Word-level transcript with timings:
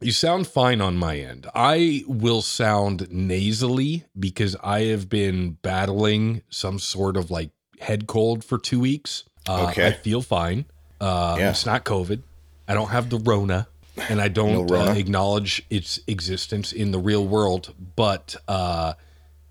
You 0.00 0.12
sound 0.12 0.46
fine 0.46 0.80
on 0.80 0.96
my 0.96 1.16
end. 1.18 1.46
I 1.54 2.04
will 2.06 2.42
sound 2.42 3.10
nasally 3.10 4.04
because 4.18 4.54
I 4.62 4.80
have 4.84 5.08
been 5.08 5.52
battling 5.62 6.42
some 6.50 6.78
sort 6.78 7.16
of 7.16 7.30
like 7.30 7.50
head 7.80 8.06
cold 8.06 8.44
for 8.44 8.58
two 8.58 8.78
weeks. 8.80 9.24
Uh, 9.48 9.68
Okay. 9.70 9.86
I 9.88 9.92
feel 9.92 10.20
fine. 10.22 10.66
Uh, 11.00 11.36
Yeah. 11.38 11.50
It's 11.50 11.64
not 11.66 11.84
COVID. 11.84 12.22
I 12.68 12.74
don't 12.74 12.88
have 12.90 13.08
the 13.10 13.18
Rona, 13.18 13.68
and 14.10 14.20
I 14.20 14.28
don't 14.28 14.66
No 14.66 14.76
uh, 14.76 14.94
acknowledge 14.94 15.62
its 15.70 16.00
existence 16.06 16.72
in 16.72 16.90
the 16.90 16.98
real 16.98 17.26
world. 17.26 17.74
But 17.96 18.36
uh, 18.48 18.94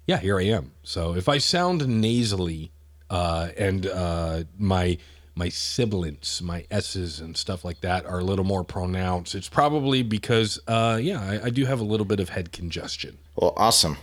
yeah, 0.05 0.17
here 0.19 0.37
I 0.39 0.43
am. 0.43 0.73
So 0.83 1.15
if 1.15 1.27
I 1.27 1.37
sound 1.39 1.87
nasally 1.87 2.71
uh, 3.09 3.49
and 3.57 3.87
uh, 3.87 4.43
my 4.57 4.97
my 5.35 5.49
sibilants, 5.49 6.41
my 6.41 6.65
s's 6.71 7.19
and 7.19 7.35
stuff 7.35 7.65
like 7.65 7.81
that 7.81 8.05
are 8.05 8.19
a 8.19 8.23
little 8.23 8.45
more 8.45 8.63
pronounced, 8.63 9.35
it's 9.35 9.49
probably 9.49 10.01
because 10.01 10.59
uh, 10.67 10.97
yeah, 11.01 11.21
I, 11.21 11.47
I 11.47 11.49
do 11.49 11.65
have 11.65 11.79
a 11.79 11.83
little 11.83 12.05
bit 12.05 12.19
of 12.19 12.29
head 12.29 12.51
congestion. 12.51 13.17
Well, 13.35 13.53
awesome. 13.57 13.97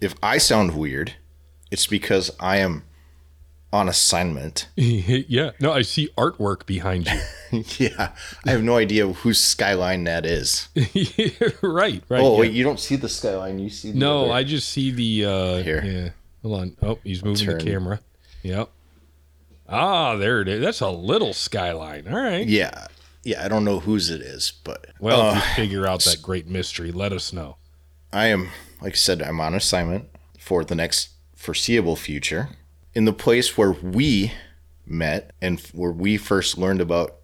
If 0.00 0.14
I 0.22 0.38
sound 0.38 0.76
weird, 0.76 1.14
it's 1.70 1.86
because 1.86 2.32
I 2.40 2.56
am 2.56 2.82
on 3.72 3.88
assignment. 3.88 4.68
yeah, 4.76 5.52
no, 5.60 5.72
I 5.72 5.82
see 5.82 6.08
artwork 6.18 6.66
behind 6.66 7.08
you. 7.08 7.64
yeah. 7.78 8.12
I 8.44 8.50
have 8.50 8.62
no 8.62 8.76
idea 8.76 9.06
whose 9.06 9.38
skyline 9.40 10.04
that 10.04 10.26
is. 10.26 10.68
right, 11.62 12.02
right. 12.08 12.20
Oh, 12.20 12.34
yeah. 12.34 12.40
wait, 12.40 12.52
you 12.52 12.64
don't 12.64 12.80
see 12.80 12.96
the 12.96 13.08
skyline. 13.08 13.58
You 13.60 13.70
see 13.70 13.92
the 13.92 13.98
No, 13.98 14.24
other- 14.24 14.32
I 14.32 14.44
just 14.44 14.68
see 14.68 14.90
the 14.90 15.24
uh 15.30 15.62
Here. 15.62 15.82
Yeah. 15.84 16.08
Hold 16.42 16.60
on. 16.60 16.76
Oh, 16.82 16.98
he's 17.04 17.24
moving 17.24 17.46
the 17.46 17.64
camera. 17.64 18.00
Yep. 18.42 18.68
Ah, 19.72 20.16
there 20.16 20.40
it 20.40 20.48
is. 20.48 20.60
That's 20.60 20.80
a 20.80 20.90
little 20.90 21.32
skyline. 21.32 22.06
All 22.08 22.20
right. 22.20 22.46
Yeah. 22.46 22.88
Yeah, 23.24 23.44
I 23.44 23.48
don't 23.48 23.64
know 23.64 23.78
whose 23.80 24.10
it 24.10 24.20
is, 24.20 24.52
but 24.64 24.86
Well, 25.00 25.20
uh, 25.22 25.30
if 25.30 25.34
you 25.36 25.54
figure 25.54 25.86
out 25.86 26.00
that 26.04 26.20
great 26.22 26.46
mystery, 26.48 26.92
let 26.92 27.12
us 27.12 27.32
know. 27.32 27.56
I 28.12 28.26
am, 28.26 28.48
like 28.80 28.92
I 28.92 28.96
said, 28.96 29.22
I'm 29.22 29.40
on 29.40 29.54
assignment 29.54 30.06
for 30.38 30.64
the 30.64 30.74
next 30.74 31.10
foreseeable 31.36 31.96
future 31.96 32.50
in 32.94 33.04
the 33.06 33.12
place 33.12 33.56
where 33.56 33.72
we 33.72 34.32
met 34.84 35.32
and 35.40 35.58
where 35.72 35.92
we 35.92 36.16
first 36.18 36.58
learned 36.58 36.80
about 36.80 37.14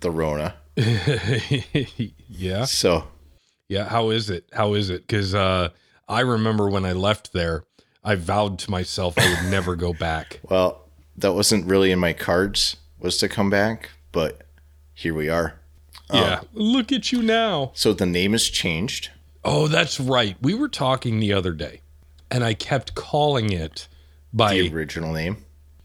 the 0.00 0.10
Rona. 0.10 0.54
yeah. 2.28 2.64
So, 2.64 3.04
Yeah. 3.68 3.84
How 3.88 4.10
is 4.10 4.30
it? 4.30 4.48
How 4.52 4.74
is 4.74 4.90
it? 4.90 5.06
Because 5.06 5.34
uh, 5.34 5.68
I 6.08 6.20
remember 6.20 6.68
when 6.68 6.84
I 6.84 6.92
left 6.92 7.32
there, 7.32 7.64
I 8.02 8.14
vowed 8.16 8.58
to 8.60 8.70
myself 8.70 9.18
I 9.18 9.28
would 9.28 9.50
never 9.50 9.76
go 9.76 9.92
back. 9.92 10.40
well, 10.42 10.88
that 11.16 11.32
wasn't 11.34 11.66
really 11.66 11.90
in 11.92 11.98
my 11.98 12.12
cards 12.12 12.76
was 12.98 13.16
to 13.18 13.28
come 13.28 13.50
back, 13.50 13.90
but 14.12 14.42
here 14.94 15.14
we 15.14 15.28
are. 15.28 15.54
Yeah. 16.12 16.40
Look 16.52 16.92
at 16.92 17.10
you 17.12 17.22
now. 17.22 17.70
So 17.74 17.92
the 17.92 18.06
name 18.06 18.32
has 18.32 18.44
changed. 18.48 19.10
Oh, 19.44 19.66
that's 19.66 19.98
right. 19.98 20.36
We 20.42 20.54
were 20.54 20.68
talking 20.68 21.18
the 21.20 21.32
other 21.32 21.52
day, 21.52 21.80
and 22.30 22.44
I 22.44 22.54
kept 22.54 22.94
calling 22.94 23.50
it 23.52 23.88
by 24.32 24.54
The 24.54 24.72
original 24.74 25.12
name. 25.12 25.38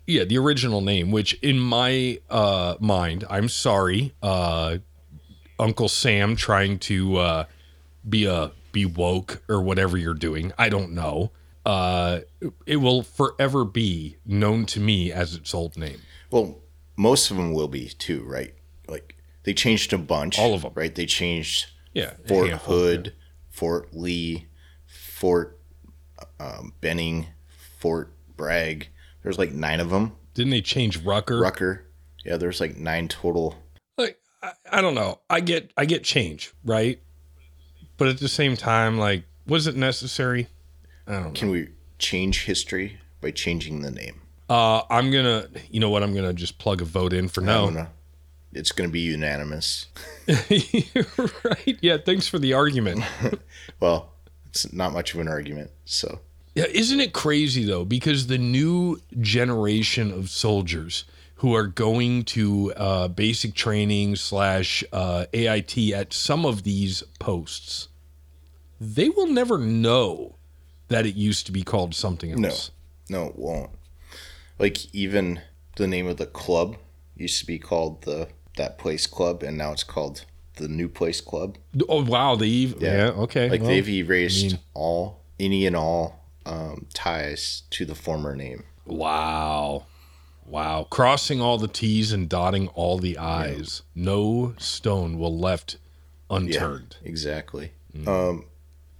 yeah 0.05 0.23
the 0.23 0.37
original 0.37 0.79
name 0.81 1.11
which 1.11 1.33
in 1.41 1.59
my 1.59 2.17
uh 2.29 2.75
mind 2.79 3.25
i'm 3.29 3.49
sorry 3.49 4.13
uh 4.23 4.77
uncle 5.59 5.89
sam 5.89 6.33
trying 6.37 6.79
to 6.79 7.17
uh 7.17 7.43
be 8.07 8.25
a 8.25 8.51
be 8.71 8.85
woke 8.85 9.41
or 9.49 9.61
whatever 9.61 9.97
you're 9.97 10.13
doing 10.13 10.53
i 10.57 10.69
don't 10.69 10.93
know 10.93 11.29
uh 11.67 12.19
it 12.65 12.77
will 12.77 13.03
forever 13.03 13.65
be 13.65 14.15
known 14.25 14.65
to 14.65 14.79
me 14.79 15.11
as 15.11 15.35
its 15.35 15.53
old 15.53 15.75
name 15.77 15.99
Well, 16.31 16.59
most 16.95 17.29
of 17.29 17.35
them 17.37 17.51
will 17.53 17.67
be 17.67 17.89
too, 17.89 18.23
right? 18.23 18.53
Like 18.87 19.15
they 19.43 19.53
changed 19.53 19.91
a 19.93 19.97
bunch. 19.97 20.39
All 20.39 20.53
of 20.53 20.61
them, 20.63 20.71
right? 20.75 20.93
They 20.95 21.05
changed 21.05 21.67
yeah 21.93 22.13
Fort 22.27 22.47
handful. 22.49 22.75
Hood, 22.75 23.13
Fort 23.49 23.89
Lee, 23.93 24.47
Fort 24.87 25.59
um, 26.39 26.73
Benning, 26.81 27.27
Fort 27.79 28.13
Bragg. 28.35 28.87
There's 29.23 29.37
like 29.37 29.51
nine 29.51 29.79
of 29.79 29.89
them. 29.89 30.13
didn't 30.33 30.51
they 30.51 30.61
change 30.61 30.97
rucker 31.03 31.39
Rucker. 31.39 31.85
Yeah, 32.25 32.37
there's 32.37 32.59
like 32.61 32.77
nine 32.77 33.07
total. 33.09 33.55
like 33.97 34.19
I, 34.41 34.51
I 34.71 34.81
don't 34.81 34.95
know 34.95 35.19
i 35.29 35.39
get 35.39 35.71
i 35.77 35.85
get 35.85 36.03
change 36.03 36.53
right 36.63 36.99
but 37.97 38.07
at 38.07 38.19
the 38.19 38.27
same 38.29 38.55
time 38.55 38.97
like 38.99 39.23
was 39.47 39.65
it 39.67 39.75
necessary 39.75 40.41
i 40.41 40.45
don't 40.45 40.49
know 40.49 40.56
Can 41.33 41.49
we 41.49 41.69
change 41.99 42.45
history 42.45 42.99
by 43.21 43.31
changing 43.31 43.81
the 43.81 43.91
name? 43.91 44.21
uh 44.49 44.81
i'm 44.89 45.11
gonna 45.11 45.45
you 45.69 45.77
know 45.77 45.89
what 45.89 46.01
i'm 46.03 46.15
gonna 46.15 46.31
just 46.31 46.57
plug 46.57 46.81
a 46.81 46.85
vote 46.85 47.11
in 47.11 47.27
for 47.27 47.41
no. 47.41 47.87
It's 48.53 48.71
going 48.71 48.89
to 48.89 48.91
be 48.91 49.01
unanimous. 49.01 49.87
right. 50.27 51.77
Yeah. 51.81 51.97
Thanks 51.97 52.27
for 52.27 52.39
the 52.39 52.53
argument. 52.53 53.03
Well, 53.79 54.13
it's 54.47 54.71
not 54.73 54.93
much 54.93 55.13
of 55.13 55.19
an 55.19 55.27
argument. 55.27 55.69
So, 55.85 56.21
Yeah. 56.55 56.65
Isn't 56.71 56.99
it 57.01 57.11
crazy 57.13 57.65
though? 57.65 57.83
Because 57.85 58.27
the 58.27 58.37
new 58.37 58.99
generation 59.19 60.11
of 60.11 60.29
soldiers 60.29 61.03
who 61.35 61.53
are 61.53 61.67
going 61.67 62.23
to 62.23 62.73
uh, 62.75 63.07
basic 63.09 63.53
training 63.53 64.15
slash 64.15 64.83
uh, 64.91 65.25
AIT 65.33 65.77
at 65.93 66.13
some 66.13 66.45
of 66.45 66.63
these 66.63 67.03
posts, 67.19 67.89
they 68.79 69.09
will 69.09 69.27
never 69.27 69.59
know 69.59 70.36
that 70.89 71.05
it 71.05 71.15
used 71.15 71.45
to 71.47 71.51
be 71.51 71.63
called 71.63 71.93
something 71.95 72.31
else. 72.45 72.71
no, 73.09 73.23
no, 73.23 73.29
it 73.29 73.35
won't. 73.37 73.71
Like, 74.59 74.93
even 74.93 75.41
the 75.75 75.87
name 75.87 76.07
of 76.07 76.17
the 76.17 76.25
club 76.25 76.77
used 77.15 77.39
to 77.39 77.45
be 77.45 77.59
called 77.59 78.03
the 78.03 78.29
that 78.57 78.77
place 78.77 79.07
club, 79.07 79.43
and 79.43 79.57
now 79.57 79.71
it's 79.71 79.83
called 79.83 80.25
the 80.55 80.67
new 80.67 80.89
place 80.89 81.21
club. 81.21 81.57
Oh 81.87 82.03
wow. 82.03 82.35
They 82.35 82.47
even, 82.47 82.79
yeah. 82.81 83.11
Okay. 83.15 83.49
Like 83.49 83.61
well, 83.61 83.69
they've 83.69 83.89
erased 83.89 84.57
all 84.73 85.21
any 85.39 85.65
and 85.65 85.75
all 85.75 86.19
um, 86.45 86.87
ties 86.93 87.63
to 87.71 87.85
the 87.85 87.95
former 87.95 88.35
name. 88.35 88.63
Wow. 88.85 89.85
Wow. 90.45 90.87
Crossing 90.89 91.41
all 91.41 91.57
the 91.57 91.67
T's 91.67 92.11
and 92.11 92.27
dotting 92.27 92.67
all 92.69 92.97
the 92.97 93.17
I's. 93.17 93.83
No 93.95 94.55
stone 94.57 95.17
will 95.19 95.37
left 95.37 95.77
unturned. 96.29 96.97
Exactly. 97.03 97.71
Um, 98.05 98.45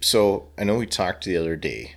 so 0.01 0.49
I 0.57 0.63
know 0.63 0.75
we 0.75 0.85
talked 0.87 1.25
the 1.25 1.37
other 1.37 1.55
day, 1.55 1.95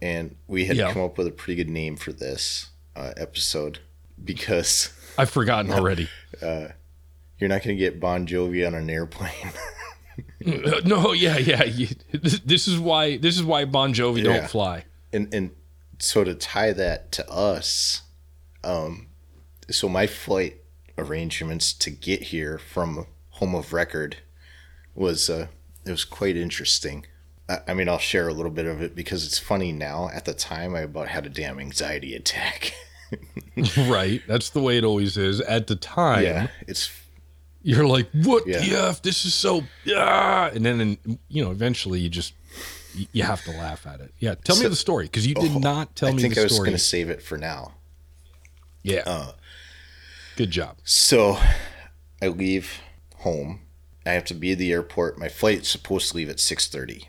and 0.00 0.36
we 0.46 0.66
had 0.66 0.76
Yeah. 0.76 0.92
come 0.92 1.02
up 1.02 1.18
with 1.18 1.26
a 1.26 1.30
pretty 1.32 1.56
good 1.56 1.70
name 1.72 1.96
for 1.96 2.12
this 2.12 2.70
uh, 2.96 3.12
episode 3.16 3.78
because 4.24 4.90
I've 5.18 5.30
forgotten 5.30 5.72
already. 5.78 6.08
you're 6.40 7.48
not 7.48 7.62
going 7.62 7.76
to 7.76 7.82
get 7.84 7.98
Bon 8.00 8.26
Jovi 8.26 8.66
on 8.66 8.74
an 8.74 8.88
airplane. 8.90 9.30
Uh, 10.44 10.80
no, 10.84 11.12
yeah, 11.12 11.38
yeah. 11.38 11.62
this 12.44 12.68
is 12.68 12.78
why 12.78 13.16
this 13.16 13.34
is 13.36 13.42
why 13.44 13.64
Bon 13.64 13.94
Jovi 13.94 14.18
Yeah. 14.18 14.40
don't 14.40 14.50
fly. 14.50 14.84
and 15.12 15.32
and 15.32 15.52
so 16.00 16.22
to 16.22 16.34
tie 16.34 16.72
that 16.72 17.12
to 17.12 17.30
us, 17.30 18.02
um, 18.62 19.06
so 19.70 19.88
my 19.88 20.06
flight 20.06 20.56
arrangements 20.98 21.72
to 21.74 21.90
get 21.90 22.24
here 22.24 22.58
from 22.58 23.06
home 23.30 23.54
of 23.54 23.72
record 23.72 24.16
was 24.94 25.30
uh, 25.30 25.46
it 25.86 25.90
was 25.90 26.04
quite 26.04 26.36
interesting. 26.36 27.06
I, 27.52 27.60
I 27.68 27.74
mean, 27.74 27.88
I'll 27.88 27.98
share 27.98 28.28
a 28.28 28.32
little 28.32 28.50
bit 28.50 28.66
of 28.66 28.80
it 28.82 28.94
because 28.94 29.26
it's 29.26 29.38
funny 29.38 29.72
now. 29.72 30.08
At 30.12 30.24
the 30.24 30.34
time, 30.34 30.74
I 30.74 30.80
about 30.80 31.08
had 31.08 31.26
a 31.26 31.28
damn 31.28 31.58
anxiety 31.58 32.14
attack. 32.14 32.72
right. 33.88 34.22
That's 34.26 34.50
the 34.50 34.60
way 34.60 34.78
it 34.78 34.84
always 34.84 35.16
is. 35.16 35.40
At 35.42 35.66
the 35.66 35.76
time, 35.76 36.22
yeah, 36.24 36.46
it's 36.66 36.90
you're 37.62 37.86
like, 37.86 38.08
"What 38.12 38.46
Yeah. 38.46 38.58
the 38.60 38.76
f? 38.88 39.02
This 39.02 39.24
is 39.24 39.34
so 39.34 39.64
ah!" 39.94 40.50
And 40.54 40.64
then, 40.64 40.80
and, 40.80 41.18
you 41.28 41.44
know, 41.44 41.50
eventually 41.50 42.00
you 42.00 42.08
just 42.08 42.32
you- 43.12 43.22
have 43.22 43.42
to 43.44 43.50
laugh 43.50 43.86
at 43.86 44.00
it. 44.00 44.12
Yeah. 44.18 44.34
Tell 44.34 44.56
me 44.56 44.66
the 44.66 44.76
story 44.76 45.04
because 45.06 45.26
you 45.26 45.34
did 45.34 45.54
not 45.60 45.94
tell 45.96 46.08
I 46.08 46.12
me 46.12 46.22
think 46.22 46.34
the 46.34 46.40
I 46.40 46.44
was 46.44 46.58
going 46.58 46.72
to 46.72 46.78
save 46.78 47.10
it 47.10 47.22
for 47.22 47.36
now. 47.38 47.74
yeah. 48.82 49.32
Good 50.36 50.50
job. 50.50 50.78
So 50.84 51.38
I 52.22 52.28
leave 52.28 52.80
home. 53.18 53.60
I 54.06 54.10
have 54.12 54.24
to 54.26 54.34
be 54.34 54.52
at 54.52 54.58
the 54.58 54.72
airport. 54.72 55.18
My 55.18 55.28
flight's 55.28 55.68
supposed 55.68 56.10
to 56.10 56.16
leave 56.16 56.30
at 56.30 56.38
6:30. 56.38 57.04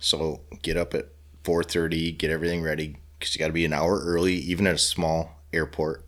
So 0.00 0.40
get 0.62 0.76
up 0.76 0.94
at 0.94 1.08
4:30, 1.44 2.16
get 2.16 2.30
everything 2.30 2.62
ready 2.62 2.96
cuz 3.20 3.34
you 3.34 3.38
got 3.38 3.48
to 3.48 3.52
be 3.52 3.64
an 3.64 3.72
hour 3.72 4.00
early 4.00 4.34
even 4.34 4.66
at 4.66 4.74
a 4.74 4.78
small 4.78 5.40
airport. 5.52 6.04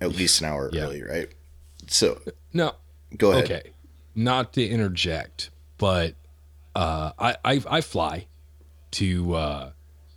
At 0.00 0.10
least 0.10 0.40
an 0.40 0.46
hour 0.48 0.70
Yeah. 0.72 0.82
early, 0.84 1.02
right? 1.02 1.28
So 1.88 2.20
No. 2.52 2.74
go 3.16 3.32
ahead. 3.32 3.44
Okay. 3.44 3.70
Not 4.14 4.52
to 4.54 4.66
interject, 4.66 5.50
but 5.78 6.14
uh, 6.74 7.12
I, 7.18 7.36
I 7.44 7.62
I 7.68 7.80
fly 7.80 8.26
to 8.92 9.34
uh, 9.34 9.70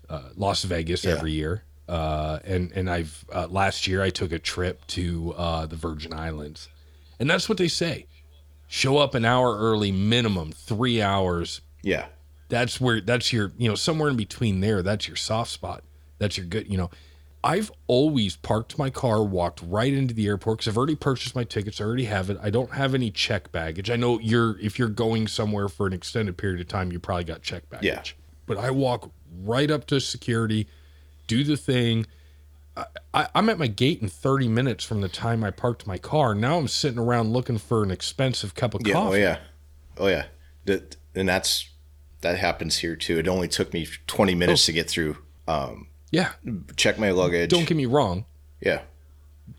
uh, 0.09 0.29
Las 0.35 0.63
Vegas 0.63 1.03
Yeah. 1.03 1.11
every 1.13 1.31
year, 1.33 1.63
uh, 1.87 2.39
and 2.43 2.71
and 2.73 2.89
I've 2.89 3.25
uh, 3.33 3.47
last 3.47 3.87
year 3.87 4.01
I 4.01 4.09
took 4.09 4.31
a 4.31 4.39
trip 4.39 4.85
to 4.87 5.33
uh, 5.37 5.65
the 5.65 5.75
Virgin 5.75 6.13
Islands, 6.13 6.69
and 7.19 7.29
that's 7.29 7.47
what 7.49 7.57
they 7.57 7.67
say: 7.67 8.05
show 8.67 8.97
up 8.97 9.15
an 9.15 9.25
hour 9.25 9.57
early, 9.57 9.91
minimum 9.91 10.51
three 10.53 11.01
hours. 11.01 11.61
Yeah. 11.81 12.07
That's 12.49 12.81
where 12.81 12.99
that's 12.99 13.31
your 13.31 13.51
you 13.57 13.69
know 13.69 13.75
somewhere 13.75 14.09
in 14.09 14.17
between 14.17 14.59
there. 14.59 14.81
That's 14.81 15.07
your 15.07 15.15
soft 15.15 15.51
spot. 15.51 15.83
That's 16.17 16.37
your 16.37 16.45
good 16.45 16.69
you 16.69 16.77
know. 16.77 16.89
I've 17.41 17.71
always 17.87 18.35
parked 18.35 18.77
my 18.77 18.89
car, 18.89 19.23
walked 19.23 19.61
right 19.65 19.93
into 19.93 20.13
the 20.13 20.27
airport 20.27 20.57
because 20.57 20.67
I've 20.67 20.77
already 20.77 20.97
purchased 20.97 21.35
my 21.35 21.45
tickets. 21.45 21.79
I 21.79 21.85
already 21.85 22.03
have 22.03 22.29
it. 22.29 22.37
I 22.41 22.49
don't 22.49 22.73
have 22.73 22.93
any 22.93 23.11
check 23.11 23.51
baggage. 23.53 23.89
I 23.89 23.95
know 23.95 24.19
you're 24.19 24.59
if 24.59 24.77
you're 24.77 24.89
going 24.89 25.27
somewhere 25.27 25.69
for 25.69 25.87
an 25.87 25.93
extended 25.93 26.37
period 26.37 26.59
of 26.59 26.67
time, 26.67 26.91
you 26.91 26.99
probably 26.99 27.23
got 27.23 27.41
check 27.41 27.69
baggage. 27.69 27.85
Yeah. 27.85 28.25
But 28.45 28.57
I 28.57 28.71
walk 28.71 29.11
right 29.43 29.71
up 29.71 29.85
to 29.87 30.01
security, 30.01 30.67
do 31.27 31.43
the 31.43 31.55
thing. 31.55 32.07
I, 33.13 33.27
I'm 33.35 33.49
at 33.49 33.59
my 33.59 33.67
gate 33.67 34.01
in 34.01 34.07
30 34.07 34.47
minutes 34.47 34.83
from 34.83 35.01
the 35.01 35.09
time 35.09 35.43
I 35.43 35.51
parked 35.51 35.85
my 35.85 35.97
car. 35.97 36.33
Now 36.33 36.57
I'm 36.57 36.67
sitting 36.67 36.99
around 36.99 37.33
looking 37.33 37.57
for 37.57 37.83
an 37.83 37.91
expensive 37.91 38.55
cup 38.55 38.73
of 38.73 38.81
Yeah. 38.85 38.95
Oh, 38.95 39.03
coffee. 39.03 39.17
Oh 39.17 39.19
yeah. 39.19 39.37
Oh 39.97 40.07
yeah. 40.07 40.25
That 40.65 40.97
and 41.15 41.27
that's 41.27 41.69
that 42.21 42.37
happens 42.37 42.77
here 42.77 42.95
too. 42.95 43.17
It 43.17 43.27
only 43.27 43.47
took 43.47 43.73
me 43.73 43.87
20 44.07 44.35
minutes 44.35 44.65
to 44.65 44.73
get 44.73 44.89
through. 44.89 45.17
Um, 45.47 45.87
yeah. 46.11 46.31
check 46.75 46.99
my 46.99 47.11
luggage. 47.11 47.49
Don't 47.49 47.67
get 47.67 47.77
me 47.77 47.85
wrong. 47.85 48.25
yeah. 48.61 48.81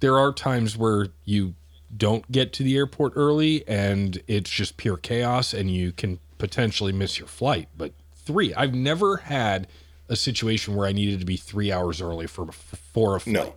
there 0.00 0.18
are 0.18 0.32
times 0.32 0.76
where 0.76 1.08
you 1.24 1.54
don't 1.96 2.30
get 2.30 2.52
to 2.54 2.62
the 2.62 2.76
airport 2.76 3.12
early 3.16 3.66
and 3.66 4.22
it's 4.28 4.50
just 4.50 4.76
pure 4.76 4.96
chaos 4.96 5.52
and 5.52 5.70
you 5.70 5.92
can 5.92 6.20
potentially 6.38 6.92
miss 6.92 7.18
your 7.18 7.28
flight. 7.28 7.68
But 7.76 7.92
three, 8.14 8.54
I've 8.54 8.74
never 8.74 9.18
had 9.18 9.66
a 10.08 10.16
situation 10.16 10.74
where 10.74 10.86
I 10.86 10.92
needed 10.92 11.20
to 11.20 11.26
be 11.26 11.36
three 11.36 11.72
hours 11.72 12.00
early 12.00 12.26
for 12.26 12.46
for 12.52 13.16
a 13.16 13.20
flight. 13.20 13.32
No. 13.32 13.54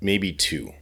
Maybe 0.00 0.32
two, 0.32 0.72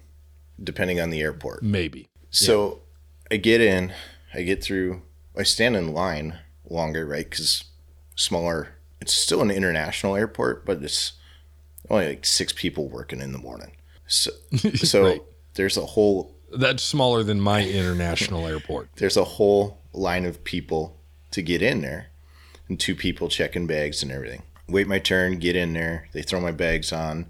depending 0.62 1.00
on 1.00 1.10
the 1.10 1.20
airport. 1.20 1.62
Maybe. 1.62 2.08
So 2.30 2.82
I 3.30 3.36
get 3.36 3.60
in, 3.60 3.92
I 4.34 4.42
get 4.42 4.62
through, 4.62 5.02
I 5.36 5.44
stand 5.44 5.76
in 5.76 5.92
line 5.92 6.40
longer, 6.68 7.06
right? 7.06 7.28
Because 7.28 7.64
smaller, 8.16 8.68
it's 9.00 9.12
still 9.12 9.42
an 9.42 9.50
international 9.50 10.16
airport, 10.16 10.64
but 10.64 10.82
it's 10.82 11.12
only 11.90 12.08
like 12.08 12.24
six 12.24 12.52
people 12.52 12.88
working 12.88 13.20
in 13.20 13.32
the 13.32 13.38
morning. 13.38 13.72
So, 14.06 14.30
so 14.74 15.04
Right. 15.04 15.22
there's 15.54 15.76
a 15.76 15.84
whole 15.86 16.34
That's 16.56 16.82
smaller 16.82 17.22
than 17.22 17.40
my 17.40 17.66
international 17.66 18.46
airport. 18.48 18.88
there's 18.96 19.16
a 19.16 19.24
whole 19.24 19.80
line 19.92 20.24
of 20.24 20.44
people 20.44 20.96
to 21.32 21.42
get 21.42 21.62
in 21.62 21.80
there, 21.82 22.06
and 22.68 22.78
two 22.78 22.94
people 22.94 23.28
checking 23.28 23.66
bags 23.66 24.02
and 24.02 24.10
everything. 24.12 24.42
Wait 24.68 24.86
my 24.86 24.98
turn, 24.98 25.38
get 25.38 25.56
in 25.56 25.72
there. 25.74 26.08
They 26.12 26.22
throw 26.22 26.40
my 26.40 26.52
bags 26.52 26.92
on, 26.92 27.26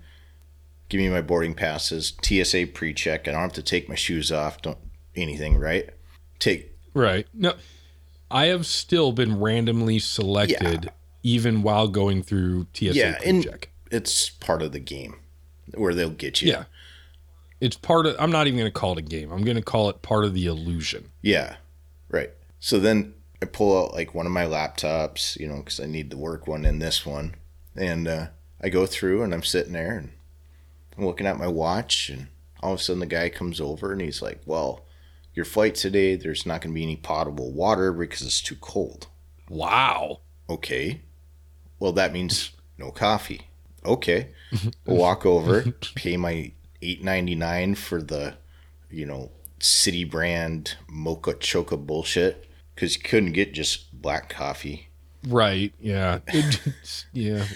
give 0.89 1.01
me 1.01 1.09
my 1.09 1.21
boarding 1.23 1.55
passes, 1.55 2.13
TSA 2.23 2.67
pre-check. 2.75 3.27
I 3.27 3.33
don't 3.33 3.41
have 3.41 3.53
to 3.55 3.63
take 3.63 3.89
my 3.89 3.95
shoes 3.97 4.31
off, 4.31 4.63
don't 4.63 4.79
anything, 5.17 5.57
right? 5.59 5.91
Take 6.39 6.71
Right. 6.93 7.27
No, 7.35 7.55
I 8.31 8.47
have 8.47 8.67
still 8.67 9.13
been 9.13 9.39
randomly 9.41 9.99
selected 9.99 10.91
even 11.23 11.63
while 11.63 11.89
going 11.89 12.23
through 12.23 12.67
TSA 12.75 12.95
Yeah, 12.95 13.19
and- 13.25 13.43
check. 13.45 13.71
it's 13.91 14.29
part 14.31 14.63
of 14.63 14.73
the 14.73 14.81
game 14.81 15.17
where 15.75 15.95
they'll 15.95 16.11
get 16.11 16.43
you. 16.43 16.51
Yeah. 16.53 16.65
It's 17.61 17.77
part 17.77 18.07
of 18.07 18.17
I'm 18.19 18.31
not 18.31 18.47
even 18.47 18.59
going 18.59 18.71
to 18.71 18.79
call 18.79 18.93
it 18.93 18.99
a 18.99 19.03
game. 19.03 19.33
I'm 19.33 19.45
going 19.45 19.57
to 19.57 19.63
call 19.63 19.89
it 19.89 20.03
part 20.03 20.25
of 20.25 20.35
the 20.35 20.47
illusion. 20.47 21.11
Yeah. 21.23 21.57
Right. 22.11 22.31
So 22.61 22.79
then 22.79 23.15
I 23.41 23.47
pull 23.47 23.79
out 23.87 23.95
like 23.95 24.15
one 24.15 24.27
of 24.27 24.33
my 24.33 24.45
laptops, 24.45 25.37
you 25.39 25.47
know, 25.49 25.59
because 25.59 25.81
I 25.81 25.87
need 25.87 26.11
the 26.11 26.17
work 26.19 26.47
one 26.47 26.65
and 26.65 26.83
this 26.83 27.07
one. 27.07 27.37
And 27.77 28.07
uh, 28.07 28.27
I 28.61 28.69
go 28.69 28.85
through 28.87 29.23
and 29.23 29.33
I'm 29.33 29.43
sitting 29.43 29.73
there 29.73 29.97
and 29.97 30.11
I'm 30.99 31.07
looking 31.07 31.27
at 31.27 31.39
my 31.39 31.49
watch. 31.49 32.11
And 32.11 32.29
all 32.63 32.75
of 32.75 32.81
a 32.81 32.83
sudden 32.83 33.01
the 33.01 33.07
guy 33.07 33.29
comes 33.31 33.61
over 33.61 33.93
and 33.93 34.01
he's 34.01 34.21
like, 34.21 34.41
Well, 34.45 34.85
your 35.35 35.45
flight 35.45 35.75
today, 35.75 36.17
there's 36.17 36.47
not 36.47 36.61
going 36.61 36.73
to 36.73 36.75
be 36.75 36.83
any 36.83 36.97
potable 36.97 37.53
water 37.53 37.93
because 37.93 38.23
it's 38.23 38.41
too 38.41 38.57
cold. 38.57 39.09
Wow. 39.49 40.21
Okay. 40.49 41.03
Well, 41.79 41.93
that 41.93 42.13
means 42.13 42.53
no 42.79 42.91
coffee. 42.91 43.43
Okay. 43.85 44.29
Walk 44.87 45.27
over, 45.27 45.63
pay 45.95 46.17
my 46.17 46.53
eight 46.81 47.03
ninety 47.03 47.35
nine 47.35 47.75
for 47.75 48.01
the, 48.03 48.35
you 48.91 49.05
know, 49.07 49.31
city 49.59 50.05
brand 50.05 50.77
mocha 50.89 51.35
choca 51.35 51.85
bullshit 51.85 52.47
because 52.75 52.97
you 52.97 53.03
couldn't 53.03 53.33
get 53.33 53.53
just 53.55 54.01
black 54.01 54.29
coffee. 54.29 54.89
Right. 55.27 55.73
Yeah. 55.81 56.21
It- 56.29 57.05
yeah. 57.13 57.47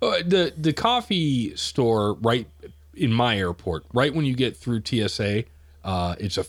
Uh, 0.00 0.18
the 0.24 0.52
the 0.56 0.72
coffee 0.72 1.56
store 1.56 2.14
right 2.14 2.46
in 2.94 3.12
my 3.12 3.36
airport, 3.36 3.84
right 3.92 4.14
when 4.14 4.24
you 4.24 4.34
get 4.34 4.56
through 4.56 4.82
TSA, 4.84 5.42
uh, 5.84 6.14
it's 6.20 6.38
a 6.38 6.44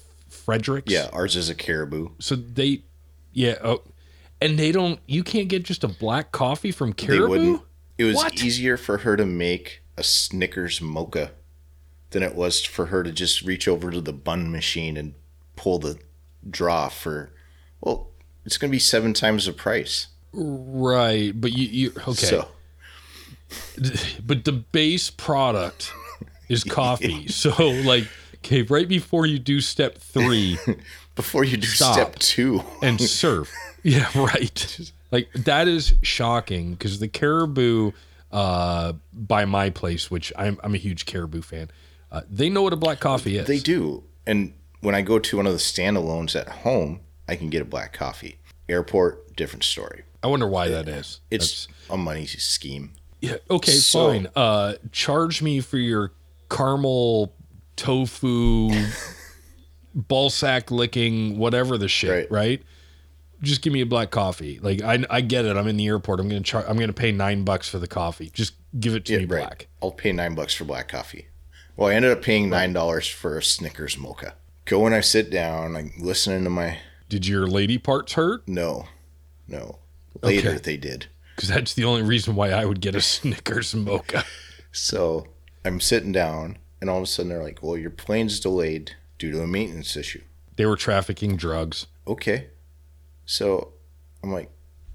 Fredericks. 0.50 0.92
Yeah, 0.92 1.10
ours 1.14 1.36
is 1.36 1.50
a 1.50 1.56
caribou. 1.56 2.10
So 2.20 2.36
they, 2.36 2.84
yeah. 3.34 3.58
Oh, 3.64 3.84
and 4.42 4.58
they 4.58 4.72
don't. 4.72 5.00
You 5.06 5.24
can't 5.24 5.48
get 5.48 5.64
just 5.64 5.84
a 5.84 5.88
black 5.88 6.32
coffee 6.32 6.72
from 6.72 6.92
They 6.92 7.06
Caribou. 7.08 7.28
wouldn't. 7.30 7.62
It 7.98 8.06
was 8.06 8.16
What? 8.16 8.42
easier 8.44 8.78
for 8.78 9.00
her 9.00 9.16
to 9.18 9.26
make 9.26 9.82
a 9.98 10.04
Snickers 10.04 10.80
mocha 10.82 11.32
than 12.12 12.24
it 12.24 12.34
was 12.34 12.64
for 12.64 12.88
her 12.88 13.04
to 13.04 13.12
just 13.12 13.42
reach 13.44 13.68
over 13.68 13.92
to 13.92 14.00
the 14.02 14.14
Bunn 14.14 14.52
machine 14.52 14.96
and 14.98 15.14
pull 15.56 15.78
the 15.80 16.00
draw 16.50 16.88
for. 16.90 17.32
Well, 17.82 18.10
it's 18.46 18.58
going 18.58 18.70
to 18.70 18.76
be 18.76 18.80
seven 18.80 19.14
times 19.14 19.46
the 19.46 19.54
price. 19.54 20.08
Right. 20.34 21.34
But 21.40 21.52
you 21.52 21.68
you 21.68 21.92
okay. 22.08 22.14
So 22.14 22.48
but 24.26 24.46
the 24.46 24.52
base 24.54 25.10
product 25.10 25.92
is 26.48 26.64
coffee. 26.80 27.28
so 27.28 27.50
like, 27.70 28.08
okay, 28.44 28.62
right 28.64 28.88
before 28.88 29.26
you 29.26 29.40
do 29.40 29.62
step 29.62 29.98
three. 29.98 30.58
before 31.16 31.44
you 31.44 31.58
do 31.58 31.68
step 31.68 32.16
two, 32.20 32.64
and 32.82 33.00
surf. 33.02 33.52
yeah, 33.84 34.10
right. 34.16 34.92
Like 35.12 35.32
that 35.34 35.68
is 35.68 35.94
shocking 36.02 36.72
because 36.74 37.00
the 37.00 37.08
caribou 37.08 37.92
uh, 38.32 38.94
by 39.14 39.46
my 39.46 39.70
place, 39.70 40.10
which 40.12 40.32
I'm 40.38 40.60
I'm 40.64 40.74
a 40.76 40.78
huge 40.78 41.06
caribou 41.06 41.42
fan, 41.42 41.72
uh, 42.12 42.22
they 42.30 42.50
know 42.50 42.62
what 42.62 42.74
a 42.74 42.78
black 42.78 43.00
coffee 43.00 43.38
is. 43.38 43.48
they 43.48 43.60
do. 43.60 44.04
And 44.28 44.54
when 44.82 44.94
I 44.96 45.02
go 45.02 45.18
to 45.20 45.38
one 45.38 45.48
of 45.48 45.54
the 45.54 45.60
standalones 45.60 46.40
at 46.40 46.48
home, 46.50 47.00
I 47.28 47.36
can 47.36 47.50
get 47.50 47.62
a 47.62 47.66
black 47.66 47.94
coffee. 47.94 48.38
Airport, 48.70 49.36
different 49.36 49.64
story. 49.64 50.04
I 50.24 50.28
wonder 50.28 50.48
why 50.48 50.70
that 50.70 50.88
is. 50.88 51.22
It's 51.32 51.68
a 51.90 51.98
money 51.98 52.26
scheme. 52.28 52.92
yeah, 53.22 53.38
okay, 53.50 53.72
so- 53.72 54.10
fine. 54.12 54.28
Uh, 54.36 54.74
charge 54.92 55.42
me 55.42 55.60
for 55.60 55.78
your 55.78 56.12
caramel 56.52 57.34
tofu 57.80 58.70
ball 59.96 60.30
sack 60.30 60.72
licking 60.72 61.38
whatever 61.38 61.78
the 61.78 61.88
shit, 61.88 62.10
right. 62.10 62.32
Right. 62.32 62.64
Just 63.42 63.62
give 63.62 63.72
me 63.72 63.80
a 63.82 63.86
black 63.86 64.12
coffee. 64.12 64.60
Like 64.60 64.82
I, 64.82 65.04
I 65.10 65.22
get 65.22 65.46
it. 65.46 65.56
I'm 65.56 65.68
in 65.68 65.78
the 65.78 65.88
airport. 65.88 66.20
I'm 66.20 66.28
gonna 66.28 66.42
char- 66.42 66.68
I'm 66.68 66.78
gonna 66.78 66.92
pay 66.94 67.12
nine 67.12 67.44
bucks 67.46 67.70
for 67.70 67.80
the 67.80 67.88
coffee. 67.88 68.30
Just 68.34 68.54
give 68.80 68.96
it 68.96 69.06
to 69.06 69.18
me 69.18 69.26
right. 69.26 69.46
black. 69.46 69.68
I'll 69.82 69.92
pay 69.92 70.12
nine 70.12 70.36
bucks 70.36 70.54
for 70.54 70.66
black 70.66 70.90
coffee. 70.90 71.28
Well, 71.78 71.90
I 71.90 71.94
ended 71.96 72.12
up 72.12 72.22
paying 72.22 72.50
nine 72.50 72.74
dollars 72.74 73.08
for 73.08 73.38
a 73.38 73.44
Snickers 73.44 73.98
mocha. 73.98 74.36
Go 74.66 74.86
and 74.86 74.94
I 74.94 75.00
sit 75.02 75.30
down. 75.32 75.76
I'm 75.78 75.94
listening 76.00 76.44
to 76.44 76.50
my 76.50 76.80
Did 77.08 77.26
your 77.28 77.48
lady 77.48 77.78
parts 77.78 78.14
hurt? 78.14 78.46
no, 78.48 78.88
no. 79.48 79.80
Later 80.22 80.50
Okay. 80.50 80.58
they 80.60 80.78
did. 80.78 81.06
Because 81.36 81.48
that's 81.50 81.74
the 81.74 81.86
only 81.86 82.04
reason 82.04 82.36
why 82.36 82.50
I 82.50 82.66
would 82.66 82.82
get 82.82 82.94
a 82.94 83.02
Snickers 83.16 83.74
mocha. 83.74 84.26
So 84.74 85.28
I'm 85.64 85.80
sitting 85.80 86.12
down, 86.12 86.58
and 86.82 86.90
all 86.90 86.98
of 86.98 87.04
a 87.04 87.08
sudden 87.08 87.30
they're 87.30 87.44
like, 87.44 87.62
"Well, 87.62 87.78
your 87.78 87.90
plane's 87.90 88.40
delayed 88.40 88.96
due 89.18 89.32
to 89.32 89.42
a 89.42 89.48
maintenance 89.48 89.96
issue." 89.96 90.22
They 90.56 90.66
were 90.66 90.76
trafficking 90.76 91.38
drugs. 91.38 91.88
okay. 92.06 92.48
So 93.26 93.74
I'm 94.24 94.32
like, 94.32 94.50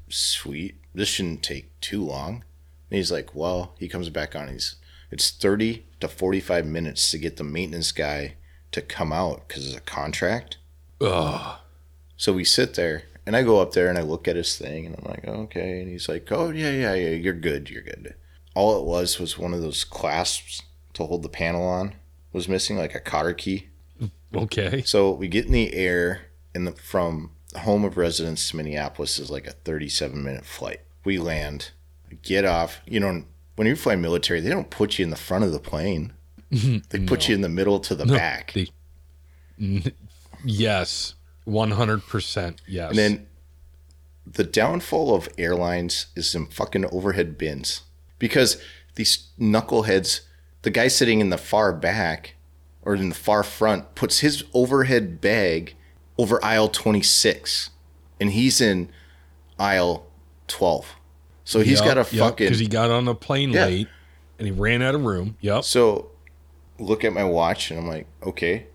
sweet. 0.08 0.80
This 0.94 1.08
shouldn't 1.08 1.42
take 1.42 1.78
too 1.80 2.04
long. 2.04 2.44
And 2.90 2.98
he's 2.98 3.12
like, 3.12 3.34
well, 3.34 3.74
he 3.78 3.88
comes 3.88 4.10
back 4.10 4.36
on. 4.36 4.48
He's, 4.48 4.76
it's 5.10 5.30
30 5.30 5.86
to 6.00 6.08
45 6.08 6.66
minutes 6.66 7.10
to 7.10 7.18
get 7.18 7.36
the 7.36 7.44
maintenance 7.44 7.92
guy 7.92 8.34
to 8.72 8.82
come 8.82 9.12
out 9.12 9.46
because 9.46 9.66
it's 9.66 9.76
a 9.76 9.80
contract. 9.80 10.58
Ugh. 11.00 11.58
So 12.16 12.32
we 12.32 12.44
sit 12.44 12.74
there 12.74 13.04
and 13.26 13.36
I 13.36 13.42
go 13.42 13.60
up 13.60 13.72
there 13.72 13.88
and 13.88 13.98
I 13.98 14.02
look 14.02 14.28
at 14.28 14.36
his 14.36 14.56
thing 14.56 14.86
and 14.86 14.96
I'm 14.98 15.04
like, 15.04 15.24
okay. 15.26 15.80
And 15.80 15.88
he's 15.88 16.08
like, 16.08 16.30
oh, 16.30 16.50
yeah, 16.50 16.70
yeah, 16.70 16.94
yeah, 16.94 17.10
you're 17.10 17.34
good. 17.34 17.70
You're 17.70 17.82
good. 17.82 18.14
All 18.54 18.78
it 18.78 18.84
was 18.84 19.18
was 19.18 19.38
one 19.38 19.54
of 19.54 19.62
those 19.62 19.84
clasps 19.84 20.62
to 20.94 21.04
hold 21.04 21.22
the 21.22 21.28
panel 21.28 21.62
on 21.66 21.94
was 22.32 22.48
missing, 22.48 22.76
like 22.76 22.94
a 22.94 23.00
cotter 23.00 23.32
key. 23.34 23.68
Okay. 24.34 24.82
So 24.84 25.12
we 25.12 25.28
get 25.28 25.46
in 25.46 25.52
the 25.52 25.72
air 25.74 26.22
and 26.54 26.66
the, 26.66 26.72
from 26.72 27.30
home 27.56 27.84
of 27.84 27.96
residence 27.96 28.50
to 28.50 28.56
Minneapolis 28.56 29.18
is 29.18 29.30
like 29.30 29.46
a 29.46 29.52
37 29.52 30.22
minute 30.22 30.44
flight. 30.44 30.80
We 31.04 31.18
land, 31.18 31.70
get 32.22 32.44
off. 32.44 32.80
You 32.86 33.00
know, 33.00 33.24
when 33.56 33.68
you 33.68 33.76
fly 33.76 33.94
military, 33.94 34.40
they 34.40 34.50
don't 34.50 34.70
put 34.70 34.98
you 34.98 35.04
in 35.04 35.10
the 35.10 35.16
front 35.16 35.44
of 35.44 35.52
the 35.52 35.60
plane. 35.60 36.12
They 36.90 37.00
put 37.00 37.28
you 37.28 37.34
in 37.34 37.40
the 37.40 37.48
middle 37.48 37.80
to 37.80 37.94
the 37.96 38.06
back. 38.06 38.52
They, 38.52 38.68
N- 39.60 39.92
yes. 40.44 41.14
100% 41.48 42.58
yes. 42.68 42.90
And 42.90 42.98
then 42.98 43.26
the 44.26 44.44
downfall 44.44 45.14
of 45.14 45.28
airlines 45.36 46.06
is 46.14 46.30
some 46.30 46.46
fucking 46.46 46.84
overhead 46.86 47.36
bins. 47.36 47.82
Because 48.18 48.60
these 48.94 49.28
knuckleheads, 49.38 50.20
the 50.64 50.70
guy 50.70 50.88
sitting 50.88 51.20
in 51.20 51.30
the 51.30 51.38
far 51.38 51.72
back 51.72 52.34
or 52.82 52.94
in 52.94 53.08
the 53.08 53.14
far 53.14 53.42
front 53.42 53.94
puts 53.94 54.18
his 54.18 54.44
overhead 54.52 55.20
bag 55.20 55.74
over 56.18 56.44
aisle 56.44 56.68
26 56.68 57.70
and 58.20 58.32
he's 58.32 58.60
in 58.60 58.88
aisle 59.58 60.06
12. 60.48 60.94
So 61.44 61.60
he's 61.60 61.80
got 61.80 61.98
a 61.98 62.04
fucking 62.04 62.46
Because 62.46 62.58
he 62.58 62.66
got 62.66 62.90
on 62.90 63.04
the 63.04 63.14
plane 63.14 63.50
Yeah. 63.50 63.66
late 63.66 63.88
And 64.38 64.46
he 64.46 64.52
ran 64.52 64.82
out 64.82 64.94
of 64.94 65.04
room. 65.04 65.36
Yep. 65.40 65.64
So, 65.64 66.10
look 66.78 67.04
at 67.04 67.12
my 67.12 67.22
watch, 67.22 67.70
and 67.70 67.78
I'm 67.78 67.86
like, 67.86 68.06
okay. 68.24 68.66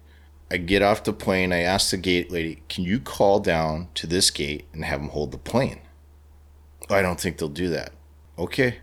I 0.50 0.56
get 0.58 0.82
off 0.82 1.04
the 1.04 1.12
plane. 1.12 1.52
I 1.52 1.60
ask 1.60 1.92
the 1.92 1.98
gate 1.98 2.32
lady, 2.32 2.64
can 2.70 2.86
you 2.86 3.00
call 3.00 3.40
down 3.42 3.90
to 3.96 4.08
this 4.08 4.32
gate 4.32 4.66
and 4.74 4.86
have 4.86 5.02
them 5.02 5.10
hold 5.10 5.32
the 5.32 5.38
plane? 5.38 5.82
I 6.90 7.02
don't 7.02 7.20
think 7.20 7.38
they'll 7.38 7.50
do 7.50 7.68
that. 7.70 7.92
Okay. 8.38 8.78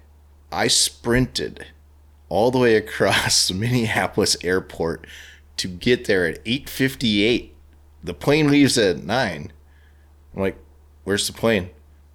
I 0.53 0.69
sprinted 0.69 1.67
all 2.29 2.51
the 2.51 2.59
way 2.59 2.77
across 2.77 3.51
Minneapolis 3.53 4.37
airport 4.43 5.07
to 5.57 5.69
get 5.69 6.07
there 6.07 6.27
at 6.27 6.45
8:58. 6.45 7.51
The 8.05 8.15
plane 8.15 8.51
leaves 8.51 8.79
at 8.79 9.03
9. 9.03 9.53
I'm 10.35 10.43
like, 10.43 10.59
"Where's 11.05 11.27
the 11.27 11.33
plane?" 11.33 11.71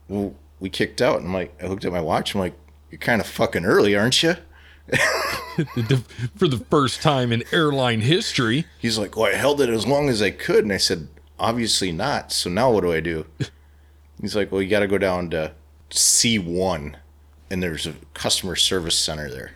Well, 0.08 0.36
we 0.60 0.70
kicked 0.70 1.02
out. 1.02 1.18
And 1.18 1.28
I'm 1.28 1.34
like, 1.34 1.54
I 1.62 1.68
looked 1.68 1.86
at 1.86 1.92
my 1.92 2.02
watch. 2.02 2.34
I'm 2.34 2.42
like, 2.42 2.56
"You're 2.90 3.00
kind 3.00 3.20
of 3.20 3.28
fucking 3.28 3.66
early, 3.66 3.96
aren't 3.96 4.22
you?" 4.24 4.36
For 6.36 6.48
the 6.48 6.66
first 6.70 7.02
time 7.02 7.32
in 7.32 7.44
airline 7.52 8.02
history. 8.02 8.66
He's 8.78 8.98
like, 8.98 9.16
"Well, 9.16 9.32
I 9.32 9.36
held 9.36 9.62
it 9.62 9.70
as 9.70 9.88
long 9.88 10.10
as 10.10 10.22
I 10.22 10.32
could." 10.32 10.64
And 10.64 10.74
I 10.74 10.78
said, 10.78 11.08
"Obviously 11.40 11.92
not. 11.92 12.32
So 12.32 12.50
now 12.50 12.72
what 12.72 12.82
do 12.82 12.92
I 12.92 13.00
do?" 13.00 13.26
He's 14.22 14.36
like, 14.36 14.52
"Well, 14.52 14.62
you 14.62 14.70
got 14.70 14.82
to 14.82 14.88
go 14.88 14.98
down 14.98 15.30
to 15.32 15.54
C1 15.90 16.96
and 17.50 17.64
there's 17.64 17.86
a 17.88 17.96
customer 18.14 18.56
service 18.56 18.96
center 18.96 19.30
there." 19.30 19.52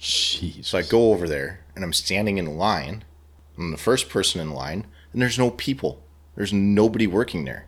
Jeez. 0.00 0.64
So 0.66 0.78
I 0.78 0.82
go 0.82 1.12
over 1.12 1.26
there 1.28 1.60
and 1.74 1.84
I'm 1.84 1.92
standing 1.92 2.38
in 2.38 2.56
line. 2.56 3.04
I'm 3.58 3.70
the 3.70 3.78
first 3.78 4.08
person 4.10 4.40
in 4.40 4.50
line, 4.52 4.86
and 5.12 5.22
there's 5.22 5.38
no 5.38 5.50
people. 5.50 6.02
There's 6.34 6.52
nobody 6.52 7.06
working 7.06 7.44
there. 7.46 7.66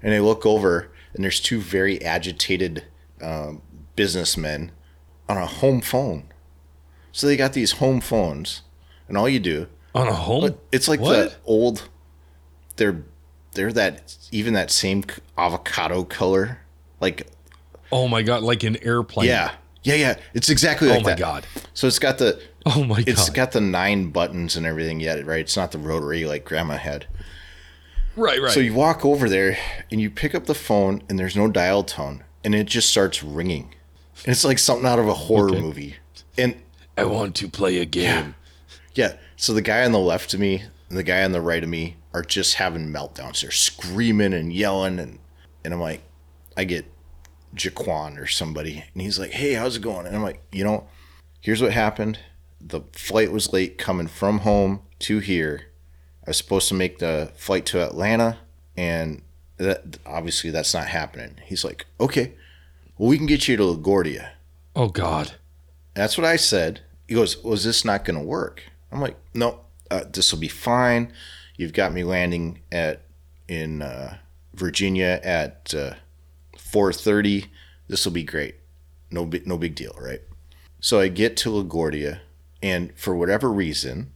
And 0.00 0.14
I 0.14 0.20
look 0.20 0.46
over, 0.46 0.90
and 1.14 1.24
there's 1.24 1.40
two 1.40 1.60
very 1.60 2.00
agitated 2.04 2.84
um, 3.20 3.62
businessmen 3.96 4.70
on 5.28 5.36
a 5.36 5.46
home 5.46 5.80
phone. 5.80 6.24
So 7.10 7.26
they 7.26 7.36
got 7.36 7.54
these 7.54 7.72
home 7.72 8.00
phones, 8.00 8.62
and 9.08 9.16
all 9.16 9.28
you 9.28 9.40
do, 9.40 9.66
On 9.94 10.06
a 10.06 10.12
home? 10.12 10.54
it's 10.70 10.86
like 10.88 11.00
What? 11.00 11.12
the 11.30 11.36
old. 11.44 11.88
They're 12.76 13.02
they're 13.52 13.72
that 13.72 14.16
even 14.32 14.54
that 14.54 14.70
same 14.70 15.04
avocado 15.38 16.04
color, 16.04 16.58
like 17.00 17.26
Oh 17.90 18.06
my 18.08 18.22
god, 18.22 18.42
like 18.42 18.62
an 18.62 18.76
airplane. 18.82 19.28
yeah, 19.28 19.52
yeah, 19.84 19.94
yeah. 19.94 20.14
It's 20.34 20.48
exactly 20.50 20.88
like 20.88 20.98
that. 20.98 21.02
Oh 21.02 21.04
my 21.04 21.10
that. 21.10 21.18
god. 21.18 21.46
So 21.74 21.86
it's 21.86 21.98
got 21.98 22.18
the 22.18 22.40
Oh 22.66 22.82
my 22.84 22.96
god! 22.96 23.08
It's 23.08 23.30
got 23.30 23.52
the 23.52 23.60
nine 23.60 24.10
buttons 24.10 24.56
and 24.56 24.64
everything 24.66 24.98
yet, 25.00 25.24
right? 25.26 25.40
It's 25.40 25.56
not 25.56 25.70
the 25.72 25.78
rotary 25.78 26.24
like 26.24 26.44
grandma 26.44 26.76
had. 26.78 27.06
right, 28.16 28.40
right. 28.40 28.50
So 28.52 28.60
you 28.60 28.74
walk 28.74 29.04
over 29.04 29.28
there 29.28 29.56
and 29.90 30.00
you 30.00 30.10
pick 30.10 30.34
up 30.34 30.46
the 30.46 30.54
phone 30.54 31.02
and 31.08 31.18
there's 31.18 31.36
no 31.36 31.48
dial 31.48 31.82
tone 31.84 32.24
and 32.42 32.54
it 32.54 32.66
just 32.66 32.88
starts 32.90 33.22
ringing. 33.22 33.74
And 34.24 34.32
it's 34.32 34.44
like 34.44 34.58
something 34.58 34.86
out 34.86 34.98
of 34.98 35.08
a 35.08 35.14
horror 35.14 35.50
Okay. 35.50 35.60
movie. 35.60 35.96
And 36.38 36.56
I 36.96 37.04
want 37.04 37.34
to 37.36 37.48
play 37.48 37.78
a 37.78 37.84
game. 37.84 38.34
Yeah. 38.94 39.08
yeah, 39.10 39.16
so 39.36 39.52
the 39.52 39.62
guy 39.62 39.84
on 39.84 39.92
the 39.92 39.98
left 39.98 40.32
of 40.34 40.40
me 40.40 40.62
and 40.88 40.96
the 40.96 41.02
guy 41.02 41.22
on 41.24 41.32
the 41.32 41.40
right 41.40 41.62
of 41.62 41.68
me 41.68 41.96
are 42.12 42.22
just 42.22 42.54
having 42.54 42.88
meltdowns. 42.92 43.42
They're 43.42 43.50
screaming 43.50 44.32
and 44.32 44.52
yelling 44.52 44.98
and 44.98 45.18
and 45.64 45.74
I'm 45.74 45.80
like 45.80 46.02
I 46.56 46.64
get 46.64 46.86
Jaquan 47.54 48.18
or 48.18 48.26
somebody 48.26 48.84
and 48.92 49.02
he's 49.02 49.18
like, 49.18 49.32
"Hey, 49.32 49.54
how's 49.54 49.76
it 49.76 49.82
going?" 49.82 50.06
And 50.06 50.14
I'm 50.14 50.22
like, 50.22 50.42
"You 50.52 50.64
know, 50.64 50.88
here's 51.40 51.62
what 51.62 51.72
happened. 51.72 52.18
The 52.60 52.82
flight 52.92 53.32
was 53.32 53.52
late 53.52 53.78
coming 53.78 54.06
from 54.06 54.40
home 54.40 54.82
to 55.00 55.18
here. 55.18 55.66
I 56.26 56.30
was 56.30 56.38
supposed 56.38 56.68
to 56.68 56.74
make 56.74 56.98
the 56.98 57.32
flight 57.36 57.66
to 57.66 57.84
Atlanta, 57.84 58.38
and 58.76 59.22
that 59.58 59.98
obviously 60.06 60.50
that's 60.50 60.74
not 60.74 60.88
happening." 60.88 61.36
He's 61.44 61.64
like, 61.64 61.86
"Okay, 62.00 62.32
well 62.98 63.08
we 63.08 63.18
can 63.18 63.26
get 63.26 63.48
you 63.48 63.56
to 63.56 63.62
LaGuardia." 63.62 64.30
Oh 64.74 64.88
god. 64.88 65.32
That's 65.94 66.18
what 66.18 66.26
I 66.26 66.36
said. 66.36 66.80
He 67.06 67.14
goes, 67.14 67.42
"Was 67.44 67.64
this 67.64 67.84
not 67.84 68.04
going 68.04 68.18
to 68.18 68.24
work?" 68.24 68.64
I'm 68.90 69.00
like, 69.00 69.16
"No, 69.32 69.60
uh, 69.90 70.04
this 70.10 70.32
will 70.32 70.40
be 70.40 70.48
fine. 70.48 71.12
You've 71.56 71.72
got 71.72 71.92
me 71.92 72.02
landing 72.02 72.60
at 72.72 73.02
in 73.46 73.82
uh, 73.82 74.16
Virginia 74.54 75.20
at 75.22 75.72
uh, 75.76 75.94
4:30. 76.78 77.46
This 77.86 78.04
will 78.04 78.12
be 78.12 78.24
great. 78.24 78.56
No 79.10 79.24
big 79.24 79.46
no 79.46 79.56
big 79.56 79.74
deal, 79.76 79.96
right?" 80.00 80.20
So 80.80 80.98
I 81.00 81.06
get 81.08 81.36
to 81.38 81.50
LaGuardia, 81.50 82.20
and 82.62 82.92
for 82.96 83.14
whatever 83.14 83.50
reason, 83.52 84.10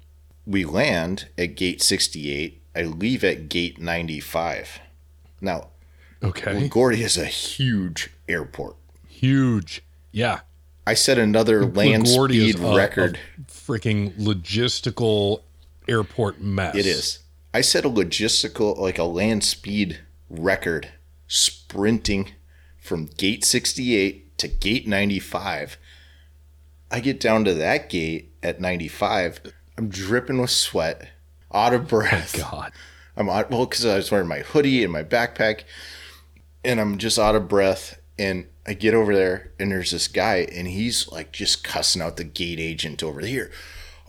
we 0.44 0.64
land 0.64 1.28
at 1.38 1.54
gate 1.54 1.80
68. 1.82 2.60
I 2.74 2.82
leave 2.82 3.22
at 3.24 3.48
gate 3.48 3.80
95. 3.80 4.80
Now, 5.40 5.68
Okay. 6.22 6.52
LaGuardia 6.68 6.98
is 7.04 7.16
a 7.16 7.26
huge 7.26 8.10
airport. 8.28 8.76
Huge. 9.08 9.82
Yeah. 10.10 10.40
I 10.86 10.94
set 10.94 11.16
another 11.18 11.64
land 11.64 12.04
LaGuardia 12.06 12.46
is 12.48 12.52
speed 12.54 12.64
a- 12.64 12.74
record. 12.76 13.18
a 13.38 13.42
freaking 13.50 14.12
logistical 14.18 15.42
airport 15.86 16.40
mess. 16.40 16.74
It 16.74 16.86
is. 16.86 17.20
I 17.54 17.60
set 17.60 17.84
a 17.84 17.90
logistical, 17.90 18.76
like 18.78 18.98
a 18.98 19.04
land 19.04 19.44
speed 19.44 20.00
record, 20.28 20.88
sprinting 21.28 22.32
from 22.88 23.06
gate 23.18 23.44
68 23.44 24.38
to 24.38 24.48
gate 24.48 24.88
95. 24.88 25.76
I 26.90 27.00
get 27.00 27.20
down 27.20 27.44
to 27.44 27.52
that 27.54 27.90
gate 27.90 28.32
at 28.42 28.62
95. 28.62 29.40
I'm 29.76 29.90
dripping 29.90 30.40
with 30.40 30.50
sweat, 30.50 31.10
out 31.52 31.74
of 31.74 31.86
breath. 31.86 32.36
God. 32.38 32.72
I'm 33.14 33.28
out, 33.28 33.50
well, 33.50 33.66
because 33.66 33.84
I 33.84 33.96
was 33.96 34.10
wearing 34.10 34.28
my 34.28 34.38
hoodie 34.38 34.82
and 34.82 34.92
my 34.92 35.04
backpack, 35.04 35.64
and 36.64 36.80
I'm 36.80 36.96
just 36.98 37.18
out 37.18 37.34
of 37.34 37.48
breath. 37.48 38.00
And 38.18 38.46
I 38.66 38.72
get 38.72 38.94
over 38.94 39.14
there, 39.14 39.52
and 39.60 39.70
there's 39.70 39.90
this 39.90 40.08
guy, 40.08 40.48
and 40.50 40.66
he's 40.66 41.08
like 41.08 41.30
just 41.30 41.62
cussing 41.62 42.00
out 42.00 42.16
the 42.16 42.24
gate 42.24 42.58
agent 42.58 43.02
over 43.02 43.20
here. 43.20 43.50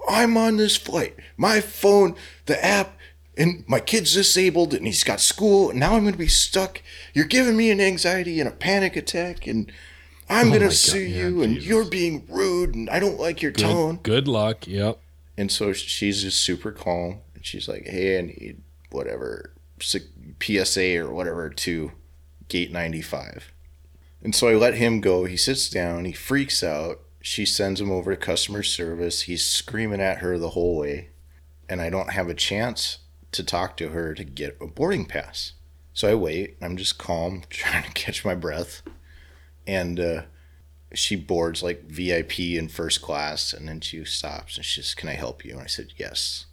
I'm 0.10 0.38
on 0.38 0.58
this 0.58 0.78
flight. 0.78 1.16
My 1.38 1.60
phone, 1.60 2.16
the 2.46 2.64
app, 2.64 2.98
and 3.40 3.64
my 3.68 3.80
kid's 3.80 4.14
disabled, 4.14 4.74
and 4.74 4.86
he's 4.86 5.06
got 5.06 5.22
school, 5.22 5.70
and 5.70 5.80
now 5.80 5.96
I'm 5.96 6.02
going 6.02 6.12
to 6.12 6.20
be 6.20 6.28
stuck. 6.28 6.82
You're 7.14 7.26
giving 7.26 7.56
me 7.56 7.72
an 7.72 7.80
anxiety 7.80 8.40
and 8.42 8.50
a 8.50 8.52
panic 8.52 8.98
attack, 8.98 9.48
and 9.48 9.72
I'm 10.30 10.50
going 10.50 10.62
Oh 10.62 10.66
my 10.66 10.66
to 10.66 10.66
God, 10.66 10.74
sue 10.74 11.00
yeah, 11.00 11.28
you, 11.28 11.42
and 11.42 11.54
Jesus. 11.56 11.70
you're 11.70 11.86
being 11.86 12.26
rude, 12.28 12.76
and 12.76 12.90
I 12.90 13.00
don't 13.00 13.18
like 13.18 13.42
your 13.42 13.54
tone. 13.54 13.96
Good, 13.96 14.04
good 14.04 14.28
luck. 14.28 14.68
Yep. 14.68 15.00
And 15.38 15.50
so 15.50 15.72
she's 15.72 16.22
just 16.22 16.42
super 16.42 16.74
calm. 16.74 17.22
And 17.34 17.46
she's 17.46 17.70
like, 17.70 17.88
hey, 17.88 18.20
I 18.20 18.22
need 18.24 18.62
whatever, 18.92 19.54
PSA 19.80 20.98
or 20.98 21.14
whatever 21.14 21.50
to 21.50 21.94
gate 22.50 22.74
95. 22.74 23.54
And 24.22 24.36
so 24.36 24.50
I 24.50 24.56
let 24.56 24.74
him 24.74 25.00
go. 25.00 25.24
He 25.24 25.38
sits 25.38 25.70
down. 25.70 26.04
He 26.04 26.12
freaks 26.12 26.62
out. 26.62 27.00
She 27.22 27.46
sends 27.46 27.80
him 27.80 27.90
over 27.90 28.12
to 28.14 28.18
customer 28.18 28.64
service. 28.64 29.24
He's 29.24 29.46
screaming 29.46 30.02
at 30.02 30.18
her 30.18 30.38
the 30.38 30.50
whole 30.50 30.78
way. 30.78 31.12
And 31.70 31.80
I 31.80 31.90
don't 31.90 32.12
have 32.12 32.28
a 32.28 32.34
chance 32.34 32.98
to 33.32 33.44
talk 33.44 33.78
to 33.78 33.90
her 33.90 34.14
to 34.14 34.24
get 34.24 34.58
a 34.62 34.68
boarding 34.68 35.06
pass. 35.06 35.54
So 35.94 36.10
I 36.10 36.16
wait. 36.16 36.58
I'm 36.62 36.78
just 36.78 36.98
calm, 36.98 37.44
trying 37.50 37.84
to 37.84 37.92
catch 37.92 38.26
my 38.26 38.36
breath. 38.36 38.82
And 39.68 40.00
uh, 40.00 40.22
she 40.94 41.16
boards 41.16 41.62
like 41.62 41.86
VIP 41.86 42.40
in 42.40 42.68
first 42.68 43.02
class, 43.02 43.54
and 43.54 43.68
then 43.68 43.82
she 43.82 44.04
stops 44.06 44.56
and 44.56 44.66
she 44.66 44.82
says, 44.82 44.96
"Can 44.96 45.10
I 45.10 45.14
help 45.14 45.46
you?" 45.46 45.54
And 45.54 45.62
I 45.62 45.68
said, 45.68 45.94
"Yes." 45.98 46.46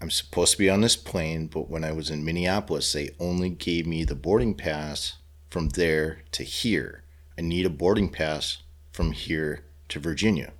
I'm 0.00 0.10
supposed 0.10 0.52
to 0.52 0.58
be 0.58 0.68
on 0.68 0.82
this 0.82 0.96
plane, 0.96 1.46
but 1.46 1.70
when 1.70 1.82
I 1.82 1.92
was 1.92 2.10
in 2.10 2.24
Minneapolis, 2.24 2.92
they 2.92 3.10
only 3.18 3.48
gave 3.48 3.86
me 3.86 4.04
the 4.04 4.14
boarding 4.14 4.54
pass 4.54 5.14
from 5.48 5.70
there 5.70 6.22
to 6.32 6.42
here. 6.42 7.02
I 7.38 7.40
need 7.40 7.64
a 7.64 7.70
boarding 7.70 8.10
pass 8.10 8.58
from 8.92 9.12
here 9.12 9.64
to 9.88 9.98
Virginia. 9.98 10.52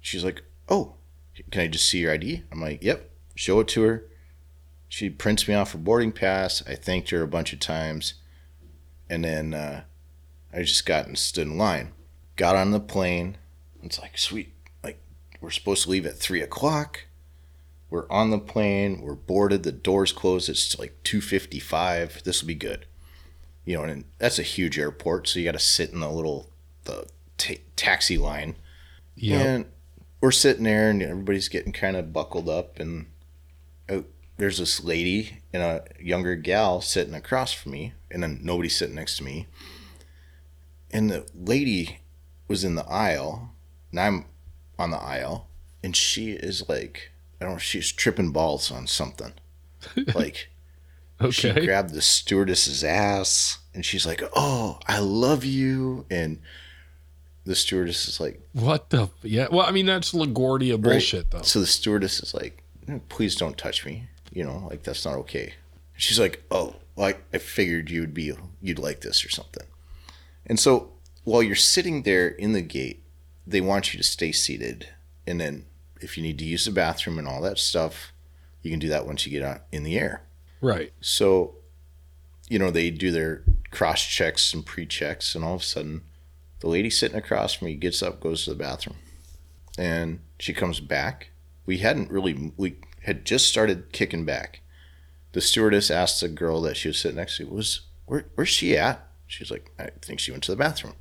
She's 0.00 0.24
like, 0.24 0.42
"Oh, 0.68 0.94
can 1.50 1.62
I 1.62 1.66
just 1.68 1.88
see 1.88 1.98
your 1.98 2.12
ID?" 2.12 2.44
I'm 2.50 2.60
like, 2.60 2.82
"Yep." 2.82 3.10
Show 3.38 3.60
it 3.60 3.68
to 3.68 3.82
her. 3.82 4.07
She 4.88 5.10
prints 5.10 5.46
me 5.46 5.54
off 5.54 5.72
her 5.72 5.78
boarding 5.78 6.12
pass. 6.12 6.62
I 6.66 6.74
thanked 6.74 7.10
her 7.10 7.22
a 7.22 7.28
bunch 7.28 7.52
of 7.52 7.60
times, 7.60 8.14
and 9.08 9.24
then 9.24 9.54
uh, 9.54 9.82
I 10.52 10.62
just 10.62 10.86
got 10.86 11.06
and 11.06 11.18
stood 11.18 11.46
in 11.46 11.58
line 11.58 11.92
got 12.38 12.56
on 12.56 12.70
the 12.70 12.80
plane. 12.80 13.36
It's 13.82 14.00
like, 14.00 14.16
sweet. 14.16 14.54
Like, 14.82 14.98
we're 15.42 15.50
supposed 15.50 15.82
to 15.82 15.90
leave 15.90 16.06
at 16.06 16.16
three 16.16 16.40
o'clock. 16.40 17.04
We're 17.90 18.08
on 18.10 18.30
the 18.30 18.38
plane. 18.38 19.02
We're 19.02 19.14
boarded. 19.14 19.64
The 19.64 19.72
doors 19.72 20.12
closed. 20.12 20.48
It's 20.48 20.78
like 20.78 21.02
2.55. 21.04 22.22
This 22.22 22.40
will 22.40 22.48
be 22.48 22.54
good. 22.54 22.86
You 23.66 23.76
know, 23.76 23.84
and 23.84 24.04
that's 24.18 24.38
a 24.38 24.42
huge 24.42 24.78
airport. 24.78 25.28
So 25.28 25.38
you 25.38 25.44
got 25.44 25.52
to 25.52 25.58
sit 25.58 25.90
in 25.90 26.00
the 26.00 26.10
little 26.10 26.50
the 26.84 27.06
ta- 27.36 27.54
taxi 27.76 28.16
line. 28.16 28.56
Yeah. 29.14 29.40
And 29.40 29.66
we're 30.20 30.30
sitting 30.30 30.64
there 30.64 30.88
and 30.88 31.02
everybody's 31.02 31.48
getting 31.48 31.72
kind 31.72 31.96
of 31.96 32.12
buckled 32.12 32.48
up. 32.48 32.78
And 32.78 33.06
uh, 33.88 34.02
there's 34.38 34.58
this 34.58 34.82
lady 34.82 35.40
and 35.52 35.62
a 35.62 35.84
younger 36.00 36.34
gal 36.36 36.80
sitting 36.80 37.14
across 37.14 37.52
from 37.52 37.72
me. 37.72 37.92
And 38.10 38.22
then 38.22 38.40
nobody 38.42 38.68
sitting 38.70 38.94
next 38.94 39.18
to 39.18 39.24
me. 39.24 39.46
And 40.90 41.10
the 41.10 41.26
lady 41.34 41.98
was 42.46 42.64
in 42.64 42.74
the 42.74 42.86
aisle, 42.86 43.50
and 43.90 44.00
I'm 44.00 44.24
on 44.78 44.90
the 44.90 44.96
aisle, 44.96 45.48
and 45.84 45.94
she 45.94 46.30
is 46.32 46.66
like, 46.68 47.10
I 47.38 47.44
don't 47.44 47.54
know, 47.54 47.58
she's 47.58 47.92
tripping 47.92 48.30
balls 48.30 48.70
on 48.72 48.86
something. 48.86 49.34
like, 50.14 50.48
she 51.30 51.52
grabbed 51.52 51.92
the 51.92 52.00
stewardess's 52.00 52.82
ass, 52.82 53.58
and 53.74 53.84
she's 53.84 54.06
like, 54.06 54.22
Oh, 54.34 54.78
I 54.86 55.00
love 55.00 55.44
you. 55.44 56.06
And 56.10 56.38
the 57.44 57.54
stewardess 57.54 58.08
is 58.08 58.18
like, 58.18 58.40
What 58.54 58.88
the? 58.88 59.02
f- 59.02 59.10
Yeah. 59.22 59.48
Well, 59.52 59.66
I 59.66 59.72
mean, 59.72 59.84
that's 59.84 60.12
LaGuardia 60.12 60.72
right. 60.72 60.82
bullshit, 60.82 61.30
though. 61.30 61.42
So 61.42 61.60
the 61.60 61.66
stewardess 61.66 62.20
is 62.22 62.32
like, 62.32 62.62
please 63.10 63.34
don't 63.36 63.58
touch 63.58 63.84
me. 63.84 64.08
You 64.32 64.44
know, 64.44 64.66
like 64.70 64.82
that's 64.82 65.04
not 65.04 65.14
okay. 65.16 65.54
She's 65.96 66.20
like, 66.20 66.44
oh, 66.50 66.76
like 66.96 67.24
I 67.32 67.38
figured 67.38 67.90
you 67.90 68.00
would 68.00 68.14
be, 68.14 68.32
you'd 68.60 68.78
like 68.78 69.00
this 69.00 69.24
or 69.24 69.30
something. 69.30 69.66
And 70.46 70.58
so 70.58 70.92
while 71.24 71.42
you're 71.42 71.56
sitting 71.56 72.02
there 72.02 72.28
in 72.28 72.52
the 72.52 72.62
gate, 72.62 73.02
they 73.46 73.60
want 73.60 73.92
you 73.92 73.98
to 73.98 74.04
stay 74.04 74.32
seated. 74.32 74.88
And 75.26 75.40
then 75.40 75.66
if 76.00 76.16
you 76.16 76.22
need 76.22 76.38
to 76.38 76.44
use 76.44 76.64
the 76.64 76.70
bathroom 76.70 77.18
and 77.18 77.26
all 77.26 77.40
that 77.42 77.58
stuff, 77.58 78.12
you 78.62 78.70
can 78.70 78.78
do 78.78 78.88
that 78.88 79.06
once 79.06 79.26
you 79.26 79.32
get 79.32 79.46
out 79.46 79.62
in 79.72 79.84
the 79.84 79.98
air. 79.98 80.22
Right. 80.60 80.92
So, 81.00 81.56
you 82.48 82.58
know, 82.58 82.70
they 82.70 82.90
do 82.90 83.10
their 83.10 83.42
cross 83.70 84.04
checks 84.04 84.52
and 84.54 84.64
pre 84.64 84.86
checks, 84.86 85.34
and 85.34 85.44
all 85.44 85.54
of 85.54 85.60
a 85.62 85.64
sudden, 85.64 86.02
the 86.60 86.68
lady 86.68 86.90
sitting 86.90 87.16
across 87.16 87.54
from 87.54 87.66
me 87.66 87.74
gets 87.74 88.02
up, 88.02 88.20
goes 88.20 88.44
to 88.44 88.50
the 88.50 88.56
bathroom, 88.56 88.96
and 89.76 90.20
she 90.38 90.52
comes 90.52 90.80
back. 90.80 91.30
We 91.66 91.78
hadn't 91.78 92.10
really, 92.10 92.52
we 92.56 92.76
had 93.02 93.24
just 93.24 93.48
started 93.48 93.92
kicking 93.92 94.24
back. 94.24 94.60
The 95.32 95.40
stewardess 95.40 95.90
asked 95.90 96.20
the 96.20 96.28
girl 96.28 96.60
that 96.62 96.76
she 96.76 96.88
was 96.88 96.98
sitting 96.98 97.16
next 97.16 97.36
to, 97.36 97.46
"Was 97.46 97.82
where, 98.06 98.26
where's 98.34 98.48
she 98.48 98.76
at?" 98.76 99.06
She's 99.26 99.50
like, 99.50 99.70
"I 99.78 99.90
think 100.00 100.20
she 100.20 100.30
went 100.30 100.42
to 100.44 100.52
the 100.52 100.56
bathroom." 100.56 100.94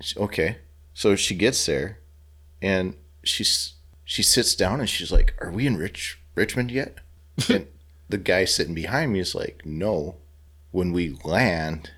She- 0.00 0.18
okay, 0.18 0.58
so 0.94 1.16
she 1.16 1.34
gets 1.34 1.64
there, 1.66 1.98
and 2.62 2.94
she's 3.24 3.74
she 4.04 4.22
sits 4.22 4.54
down 4.54 4.80
and 4.80 4.88
she's 4.88 5.12
like, 5.12 5.34
"Are 5.40 5.50
we 5.50 5.66
in 5.66 5.76
Rich 5.76 6.18
Richmond 6.34 6.70
yet?" 6.70 6.98
and 7.48 7.66
the 8.08 8.18
guy 8.18 8.44
sitting 8.44 8.74
behind 8.74 9.12
me 9.12 9.20
is 9.20 9.34
like, 9.34 9.66
"No, 9.66 10.16
when 10.70 10.92
we 10.92 11.18
land, 11.24 11.90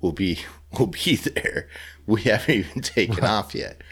we'll 0.00 0.12
be 0.12 0.40
we'll 0.72 0.86
be 0.86 1.16
there. 1.16 1.68
We 2.06 2.22
haven't 2.22 2.54
even 2.54 2.82
taken 2.82 3.24
off 3.24 3.54
yet." 3.54 3.82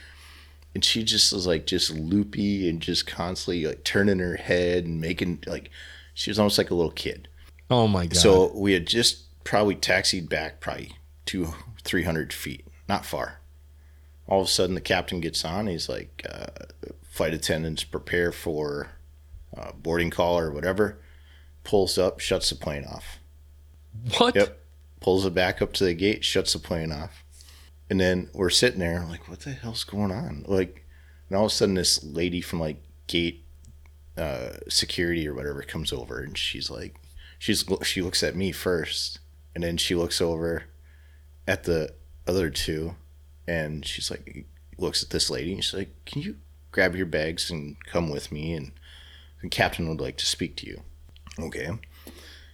And 0.79 0.85
she 0.85 1.03
just 1.03 1.33
was 1.33 1.45
like 1.45 1.67
just 1.67 1.91
loopy 1.91 2.69
and 2.69 2.81
just 2.81 3.05
constantly 3.05 3.67
like 3.67 3.83
turning 3.83 4.21
her 4.21 4.37
head 4.37 4.85
and 4.85 5.01
making 5.01 5.43
like 5.45 5.71
she 6.15 6.31
was 6.31 6.39
almost 6.39 6.57
like 6.57 6.71
a 6.71 6.75
little 6.77 6.93
kid. 6.93 7.27
Oh 7.69 7.89
my 7.89 8.07
god. 8.07 8.17
So 8.17 8.53
we 8.55 8.75
had 8.75 8.87
just 8.87 9.43
probably 9.43 9.75
taxied 9.75 10.29
back 10.29 10.61
probably 10.61 10.93
two, 11.27 11.53
three 11.83 12.05
hundred 12.05 12.33
feet, 12.33 12.65
not 12.89 13.05
far. 13.05 13.41
All 14.29 14.41
of 14.43 14.47
a 14.47 14.51
sudden, 14.51 14.77
the 14.77 14.81
captain 14.81 15.19
gets 15.19 15.45
on. 15.45 15.67
He's 15.67 15.89
like, 15.89 16.25
uh, 16.31 16.47
"Flight 17.03 17.35
attendants, 17.35 17.83
prepare 17.83 18.31
for 18.31 18.91
uh, 19.57 19.73
boarding 19.73 20.11
call 20.11 20.39
or 20.39 20.53
whatever." 20.53 21.01
Pulls 21.65 21.99
up, 21.99 22.21
shuts 22.21 22.51
the 22.51 22.55
plane 22.55 22.85
off. 22.85 23.19
what? 24.17 24.37
Yep. 24.37 24.57
Pulls 25.01 25.27
it 25.27 25.35
back 25.35 25.61
up 25.61 25.73
to 25.73 25.85
the 25.85 25.95
gate, 25.95 26.25
shuts 26.25 26.53
the 26.53 26.61
plane 26.61 26.93
off, 26.93 27.25
and 27.91 28.01
then 28.01 28.31
we're 28.33 28.51
sitting 28.51 28.81
there 28.81 29.05
like, 29.09 29.29
"What 29.29 29.41
the 29.41 29.53
hell's 29.53 29.85
going 29.85 30.13
on?" 30.13 30.45
Like, 30.47 30.85
and 31.29 31.37
all 31.37 31.47
of 31.47 31.53
a 31.53 31.55
sudden, 31.55 31.75
this 31.75 32.03
lady 32.05 32.41
from 32.41 32.61
like 32.61 32.83
gate 33.07 33.45
uh, 34.17 34.55
security 34.69 35.27
or 35.27 35.35
whatever 35.35 35.63
comes 35.63 35.93
over, 35.93 36.21
and 36.21 36.37
she's 36.37 36.71
like, 36.71 36.97
she's 37.39 37.65
she 37.83 38.03
looks 38.03 38.23
at 38.23 38.37
me 38.37 38.53
first, 38.53 39.21
and 39.55 39.65
then 39.65 39.77
she 39.77 39.95
looks 39.95 40.21
over 40.21 40.65
at 41.47 41.65
the 41.65 41.95
other 42.27 42.51
two, 42.51 42.95
and 43.47 43.87
she's 43.87 44.11
like, 44.11 44.47
looks 44.77 45.03
at 45.03 45.11
this 45.11 45.31
lady, 45.31 45.53
and 45.53 45.65
she's 45.65 45.75
like, 45.75 46.05
"Can 46.05 46.23
you 46.23 46.37
grab 46.73 46.95
your 46.95 47.07
bags 47.07 47.51
and 47.51 47.77
come 47.87 48.11
with 48.11 48.33
me?" 48.33 48.55
And 48.55 48.73
the 49.43 49.49
captain 49.49 49.89
would 49.89 50.01
like 50.01 50.17
to 50.19 50.27
speak 50.27 50.57
to 50.57 50.67
you. 50.67 50.83
Okay. 51.39 51.71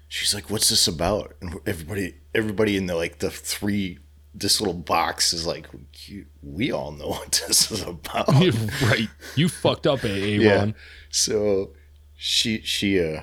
She's 0.08 0.34
like, 0.34 0.50
"What's 0.50 0.68
this 0.68 0.86
about?" 0.86 1.34
And 1.40 1.60
everybody, 1.66 2.14
everybody 2.34 2.76
in 2.76 2.86
the 2.86 2.94
like 2.94 3.18
the 3.18 3.30
three, 3.30 3.98
this 4.34 4.60
little 4.60 4.74
box 4.74 5.32
is 5.32 5.46
like, 5.46 5.66
"You- 6.06 6.26
"We 6.42 6.72
all 6.72 6.92
know 6.92 7.08
what 7.08 7.42
this 7.48 7.70
is 7.70 7.82
about." 7.82 8.28
right. 8.82 9.08
You 9.36 9.48
fucked 9.48 9.86
up, 9.86 10.04
AA 10.04 10.08
Yeah. 10.40 10.72
So 11.10 11.72
she 12.16 12.60
she 12.62 13.00
uh 13.00 13.22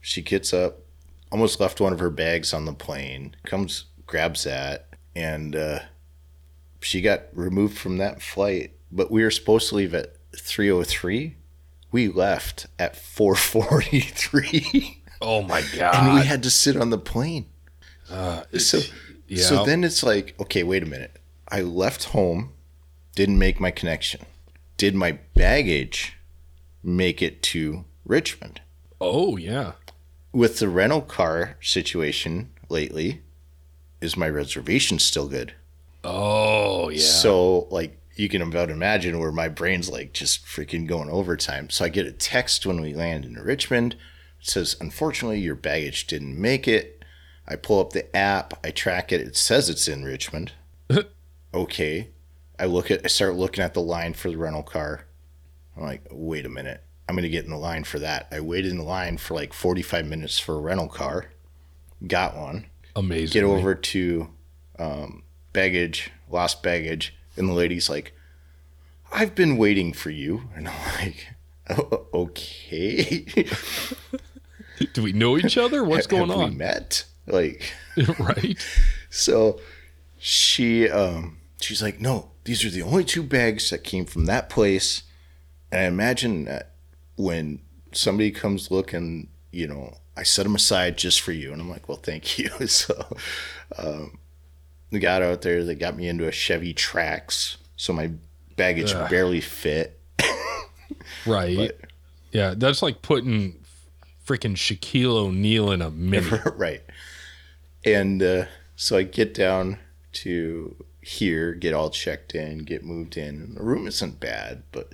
she 0.00 0.22
gets 0.22 0.54
up, 0.54 0.78
almost 1.32 1.58
left 1.60 1.80
one 1.80 1.92
of 1.92 1.98
her 1.98 2.10
bags 2.10 2.54
on 2.54 2.64
the 2.64 2.72
plane, 2.72 3.34
comes 3.44 3.86
grabs 4.06 4.44
that, 4.44 4.86
and 5.16 5.56
uh, 5.56 5.80
she 6.80 7.00
got 7.00 7.22
removed 7.32 7.76
from 7.76 7.96
that 7.98 8.22
flight. 8.22 8.72
But 8.92 9.10
we 9.10 9.24
were 9.24 9.32
supposed 9.32 9.68
to 9.70 9.74
leave 9.74 9.94
at 9.94 10.14
three 10.36 10.70
oh 10.70 10.84
three. 10.84 11.36
We 11.90 12.08
left 12.08 12.66
at 12.78 12.94
443 12.96 15.02
oh 15.22 15.42
my 15.42 15.62
god. 15.76 15.94
and 16.06 16.14
we 16.14 16.26
had 16.26 16.42
to 16.42 16.50
sit 16.50 16.76
on 16.76 16.90
the 16.90 16.98
plane. 16.98 17.46
Uh, 18.10 18.42
So 18.58 18.80
yeah. 19.28 19.44
so 19.44 19.64
then 19.64 19.84
it's 19.84 20.02
like, 20.02 20.34
okay, 20.40 20.62
wait 20.62 20.82
a 20.82 20.86
minute. 20.86 21.18
I 21.48 21.60
left 21.60 22.04
home, 22.04 22.52
didn't 23.14 23.38
make 23.38 23.60
my 23.60 23.70
connection. 23.70 24.22
Did 24.76 24.94
my 24.94 25.18
baggage 25.34 26.18
make 26.82 27.22
it 27.22 27.42
to 27.44 27.84
Richmond? 28.04 28.60
oh 29.00 29.36
yeah. 29.36 29.72
With 30.32 30.58
the 30.58 30.68
rental 30.68 31.00
car 31.00 31.56
situation 31.62 32.50
lately, 32.68 33.22
is 34.00 34.16
my 34.16 34.28
reservation 34.28 34.98
still 34.98 35.28
good? 35.28 35.54
Oh 36.04 36.90
yeah. 36.90 37.00
So 37.00 37.66
like 37.70 37.98
you 38.16 38.28
can 38.28 38.42
about 38.42 38.70
imagine 38.70 39.18
where 39.18 39.32
my 39.32 39.48
brain's 39.48 39.90
like 39.90 40.12
just 40.12 40.44
freaking 40.44 40.86
going 40.86 41.10
overtime. 41.10 41.70
So 41.70 41.84
I 41.84 41.88
get 41.88 42.06
a 42.06 42.12
text 42.12 42.66
when 42.66 42.80
we 42.80 42.94
land 42.94 43.24
in 43.24 43.34
Richmond. 43.34 43.94
It 44.40 44.48
says, 44.48 44.76
unfortunately, 44.80 45.40
your 45.40 45.54
baggage 45.54 46.06
didn't 46.06 46.40
make 46.40 46.66
it. 46.66 46.95
I 47.48 47.56
pull 47.56 47.80
up 47.80 47.92
the 47.92 48.14
app, 48.16 48.54
I 48.64 48.70
track 48.70 49.12
it. 49.12 49.20
It 49.20 49.36
says 49.36 49.68
it's 49.68 49.88
in 49.88 50.04
Richmond. 50.04 50.52
okay. 51.54 52.10
I 52.58 52.64
look 52.66 52.90
at 52.90 53.02
I 53.04 53.08
start 53.08 53.34
looking 53.34 53.62
at 53.62 53.74
the 53.74 53.82
line 53.82 54.14
for 54.14 54.30
the 54.30 54.36
rental 54.36 54.62
car. 54.62 55.04
I'm 55.76 55.82
like, 55.82 56.06
wait 56.10 56.46
a 56.46 56.48
minute. 56.48 56.82
I'm 57.08 57.14
gonna 57.14 57.28
get 57.28 57.44
in 57.44 57.50
the 57.50 57.56
line 57.58 57.84
for 57.84 57.98
that. 58.00 58.26
I 58.32 58.40
waited 58.40 58.70
in 58.72 58.78
the 58.78 58.84
line 58.84 59.18
for 59.18 59.34
like 59.34 59.52
45 59.52 60.06
minutes 60.06 60.38
for 60.38 60.54
a 60.56 60.60
rental 60.60 60.88
car. 60.88 61.26
Got 62.06 62.36
one 62.36 62.66
Amazing. 62.94 63.32
get 63.32 63.44
over 63.44 63.74
to 63.74 64.28
um, 64.78 65.22
baggage, 65.52 66.10
lost 66.30 66.62
baggage, 66.62 67.14
and 67.36 67.48
the 67.48 67.52
lady's 67.52 67.88
like, 67.88 68.12
"I've 69.12 69.34
been 69.34 69.56
waiting 69.56 69.92
for 69.92 70.10
you," 70.10 70.48
and 70.54 70.68
I'm 70.68 70.74
like, 71.00 71.26
"O- 71.70 72.06
"Okay, 72.12 73.26
Do 74.92 75.02
we 75.02 75.12
know 75.12 75.38
each 75.38 75.56
other? 75.56 75.82
What's 75.84 76.06
going 76.06 76.28
Have 76.28 76.50
we 76.50 76.54
met?" 76.56 77.04
Like, 77.26 77.72
right. 78.18 78.56
so 79.10 79.60
she 80.18 80.88
um, 80.88 81.38
she's 81.60 81.82
like, 81.82 82.00
"No, 82.00 82.30
these 82.44 82.64
are 82.64 82.70
the 82.70 82.82
only 82.82 83.04
two 83.04 83.22
bags 83.22 83.70
that 83.70 83.84
came 83.84 84.04
from 84.04 84.26
that 84.26 84.48
place," 84.48 85.02
and 85.72 85.80
I 85.80 85.84
imagine 85.84 86.44
that 86.44 86.72
when 87.16 87.60
somebody 87.92 88.30
comes 88.30 88.70
looking, 88.70 89.28
you 89.50 89.66
know. 89.66 89.98
I 90.18 90.22
set 90.22 90.44
them 90.44 90.54
aside 90.54 90.96
just 90.96 91.20
for 91.20 91.32
you, 91.32 91.52
and 91.52 91.60
I'm 91.60 91.68
like, 91.68 91.88
"Well, 91.90 91.98
thank 91.98 92.38
you." 92.38 92.48
So, 92.68 93.16
um, 93.76 94.18
they 94.90 94.98
got 94.98 95.20
out 95.20 95.42
there. 95.42 95.62
They 95.62 95.74
got 95.74 95.94
me 95.94 96.08
into 96.08 96.26
a 96.26 96.32
Chevy 96.32 96.72
Trax, 96.72 97.56
so 97.76 97.92
my 97.92 98.12
baggage 98.56 98.94
Ugh. 98.94 99.10
barely 99.10 99.42
fit. 99.42 100.00
Right. 101.26 101.56
But- 101.56 101.80
yeah, 102.32 102.54
that's 102.56 102.82
like 102.82 103.02
putting 103.02 103.56
freaking 104.26 104.56
Shaquille 104.56 105.16
O'Neal 105.16 105.70
in 105.72 105.82
a 105.82 105.90
mini. 105.90 106.28
right. 106.56 106.82
And 107.86 108.22
uh, 108.22 108.44
so 108.74 108.96
I 108.98 109.04
get 109.04 109.32
down 109.32 109.78
to 110.14 110.84
here, 111.00 111.54
get 111.54 111.72
all 111.72 111.88
checked 111.88 112.34
in, 112.34 112.58
get 112.64 112.84
moved 112.84 113.16
in. 113.16 113.36
And 113.40 113.56
the 113.56 113.62
room 113.62 113.86
isn't 113.86 114.18
bad, 114.18 114.64
but 114.72 114.92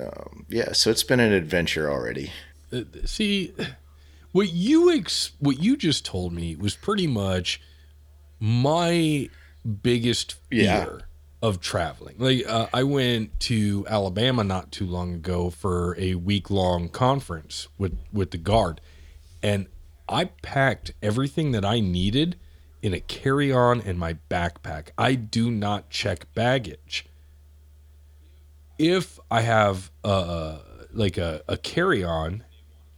um, 0.00 0.46
yeah. 0.48 0.72
So 0.72 0.90
it's 0.90 1.02
been 1.02 1.20
an 1.20 1.32
adventure 1.32 1.90
already. 1.90 2.30
Uh, 2.72 2.82
See, 3.04 3.52
what 4.32 4.52
you 4.52 4.92
ex- 4.96 5.32
what 5.40 5.60
you 5.60 5.76
just 5.76 6.04
told 6.04 6.32
me 6.32 6.54
was 6.54 6.76
pretty 6.76 7.06
much 7.06 7.60
my 8.38 9.28
biggest 9.82 10.34
fear 10.48 10.62
Yeah. 10.62 10.88
of 11.42 11.60
traveling. 11.60 12.16
Like 12.18 12.44
uh, 12.46 12.68
I 12.72 12.84
went 12.84 13.40
to 13.40 13.84
Alabama 13.88 14.44
not 14.44 14.70
too 14.70 14.86
long 14.86 15.14
ago 15.14 15.50
for 15.50 15.96
a 15.98 16.14
week 16.14 16.50
long 16.50 16.88
conference 16.88 17.66
with 17.76 17.98
with 18.12 18.30
the 18.30 18.38
guard, 18.38 18.80
and 19.42 19.66
I 20.08 20.26
packed 20.26 20.92
everything 21.02 21.52
that 21.52 21.64
I 21.64 21.80
needed 21.80 22.36
in 22.82 22.94
a 22.94 23.00
carry 23.00 23.52
on 23.52 23.80
and 23.80 23.98
my 23.98 24.16
backpack. 24.30 24.88
I 24.96 25.14
do 25.14 25.50
not 25.50 25.90
check 25.90 26.32
baggage. 26.34 27.06
If 28.78 29.18
I 29.30 29.42
have 29.42 29.90
uh 30.04 30.58
like 30.92 31.18
a, 31.18 31.42
a 31.48 31.56
carry 31.56 32.02
on 32.02 32.44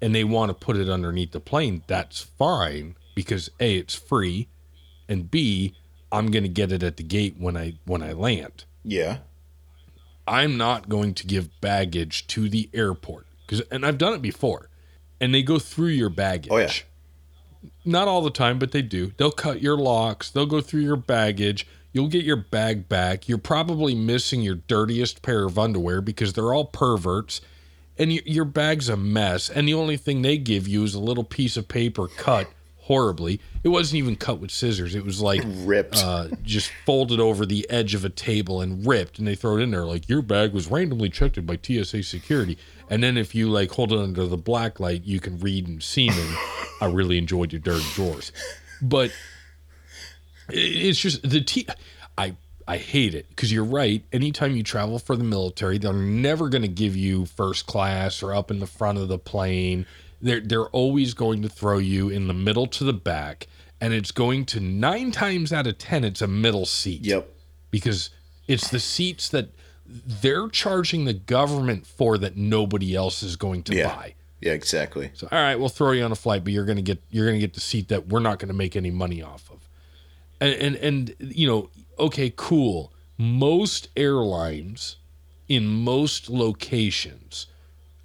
and 0.00 0.14
they 0.14 0.24
want 0.24 0.50
to 0.50 0.54
put 0.54 0.76
it 0.76 0.88
underneath 0.88 1.32
the 1.32 1.40
plane, 1.40 1.82
that's 1.86 2.20
fine 2.20 2.96
because 3.14 3.50
A, 3.60 3.76
it's 3.76 3.94
free, 3.94 4.48
and 5.08 5.30
B, 5.30 5.74
I'm 6.12 6.30
gonna 6.30 6.48
get 6.48 6.72
it 6.72 6.82
at 6.82 6.96
the 6.96 7.02
gate 7.02 7.36
when 7.38 7.56
I 7.56 7.74
when 7.84 8.02
I 8.02 8.12
land. 8.12 8.64
Yeah. 8.84 9.18
I'm 10.26 10.56
not 10.56 10.88
going 10.88 11.14
to 11.14 11.26
give 11.26 11.60
baggage 11.60 12.26
to 12.28 12.48
the 12.48 12.70
airport 12.72 13.26
because, 13.44 13.62
and 13.70 13.84
I've 13.84 13.98
done 13.98 14.14
it 14.14 14.22
before, 14.22 14.70
and 15.20 15.34
they 15.34 15.42
go 15.42 15.58
through 15.58 15.88
your 15.88 16.08
baggage. 16.08 16.52
Oh, 16.52 16.58
yeah. 16.58 16.70
Not 17.84 18.08
all 18.08 18.22
the 18.22 18.30
time, 18.30 18.58
but 18.58 18.72
they 18.72 18.82
do. 18.82 19.12
They'll 19.16 19.30
cut 19.30 19.62
your 19.62 19.76
locks. 19.76 20.30
They'll 20.30 20.46
go 20.46 20.60
through 20.60 20.82
your 20.82 20.96
baggage. 20.96 21.66
You'll 21.92 22.08
get 22.08 22.24
your 22.24 22.36
bag 22.36 22.88
back. 22.88 23.28
You're 23.28 23.38
probably 23.38 23.94
missing 23.94 24.42
your 24.42 24.54
dirtiest 24.54 25.22
pair 25.22 25.44
of 25.44 25.58
underwear 25.58 26.00
because 26.00 26.32
they're 26.32 26.54
all 26.54 26.66
perverts, 26.66 27.40
and 27.98 28.12
your 28.12 28.44
bag's 28.44 28.88
a 28.88 28.96
mess. 28.96 29.50
And 29.50 29.66
the 29.66 29.74
only 29.74 29.96
thing 29.96 30.22
they 30.22 30.38
give 30.38 30.68
you 30.68 30.84
is 30.84 30.94
a 30.94 31.00
little 31.00 31.24
piece 31.24 31.56
of 31.56 31.68
paper 31.68 32.06
cut 32.06 32.48
horribly. 32.90 33.40
It 33.62 33.68
wasn't 33.68 33.98
even 33.98 34.16
cut 34.16 34.40
with 34.40 34.50
scissors. 34.50 34.96
It 34.96 35.04
was 35.04 35.20
like 35.20 35.42
Ripped. 35.46 35.96
uh, 36.02 36.26
just 36.42 36.72
folded 36.84 37.20
over 37.20 37.46
the 37.46 37.64
edge 37.70 37.94
of 37.94 38.04
a 38.04 38.08
table 38.08 38.60
and 38.60 38.84
ripped, 38.84 39.20
and 39.20 39.28
they 39.28 39.36
throw 39.36 39.58
it 39.58 39.60
in 39.62 39.70
there 39.70 39.84
like 39.84 40.08
your 40.08 40.22
bag 40.22 40.52
was 40.52 40.66
randomly 40.66 41.08
checked 41.08 41.46
by 41.46 41.56
TSA 41.62 42.02
security. 42.02 42.58
And 42.88 43.00
then 43.00 43.16
if 43.16 43.32
you 43.32 43.48
like 43.48 43.70
hold 43.70 43.92
it 43.92 44.00
under 44.00 44.26
the 44.26 44.36
black 44.36 44.80
light, 44.80 45.04
you 45.04 45.20
can 45.20 45.38
read 45.38 45.68
in 45.68 45.80
semen. 45.80 46.34
I 46.80 46.86
really 46.86 47.16
enjoyed 47.16 47.52
your 47.52 47.60
dirty 47.60 47.86
drawers, 47.94 48.32
but 48.82 49.12
it's 50.48 50.98
just 50.98 51.22
the 51.22 51.42
T. 51.42 51.68
I 52.18 52.34
I 52.66 52.78
hate 52.78 53.14
it 53.14 53.28
because 53.28 53.52
you're 53.52 53.62
right. 53.64 54.02
Anytime 54.12 54.56
you 54.56 54.64
travel 54.64 54.98
for 54.98 55.14
the 55.14 55.22
military, 55.22 55.78
they're 55.78 55.92
never 55.92 56.48
going 56.48 56.62
to 56.62 56.68
give 56.68 56.96
you 56.96 57.24
first 57.24 57.66
class 57.68 58.20
or 58.20 58.34
up 58.34 58.50
in 58.50 58.58
the 58.58 58.66
front 58.66 58.98
of 58.98 59.06
the 59.06 59.18
plane. 59.18 59.86
They're 60.22 60.40
they're 60.40 60.66
always 60.68 61.14
going 61.14 61.42
to 61.42 61.48
throw 61.48 61.78
you 61.78 62.08
in 62.08 62.28
the 62.28 62.34
middle 62.34 62.66
to 62.68 62.84
the 62.84 62.92
back, 62.92 63.46
and 63.80 63.94
it's 63.94 64.12
going 64.12 64.44
to 64.46 64.60
nine 64.60 65.10
times 65.12 65.52
out 65.52 65.66
of 65.66 65.78
ten, 65.78 66.04
it's 66.04 66.20
a 66.22 66.26
middle 66.26 66.66
seat 66.66 67.02
yep. 67.04 67.28
because 67.70 68.10
it's 68.46 68.68
the 68.68 68.80
seats 68.80 69.28
that 69.30 69.48
they're 69.86 70.48
charging 70.48 71.04
the 71.04 71.12
government 71.14 71.86
for 71.86 72.18
that 72.18 72.36
nobody 72.36 72.94
else 72.94 73.22
is 73.22 73.36
going 73.36 73.62
to 73.64 73.74
Yeah. 73.74 73.94
buy. 73.94 74.14
Yeah, 74.40 74.52
exactly. 74.52 75.10
So 75.14 75.28
all 75.30 75.38
right, 75.38 75.56
we'll 75.56 75.68
throw 75.68 75.92
you 75.92 76.02
on 76.02 76.12
a 76.12 76.16
flight, 76.16 76.44
but 76.44 76.52
you're 76.52 76.64
gonna 76.64 76.82
get 76.82 76.98
you're 77.10 77.26
gonna 77.26 77.38
get 77.38 77.54
the 77.54 77.60
seat 77.60 77.88
that 77.88 78.08
we're 78.08 78.20
not 78.20 78.38
gonna 78.38 78.52
make 78.54 78.76
any 78.76 78.90
money 78.90 79.22
off 79.22 79.50
of. 79.50 79.68
And 80.40 80.54
and 80.54 80.76
and 80.76 81.14
you 81.20 81.46
know, 81.46 81.70
okay, 81.98 82.32
cool. 82.34 82.92
Most 83.18 83.88
airlines 83.96 84.96
in 85.48 85.66
most 85.66 86.30
locations 86.30 87.46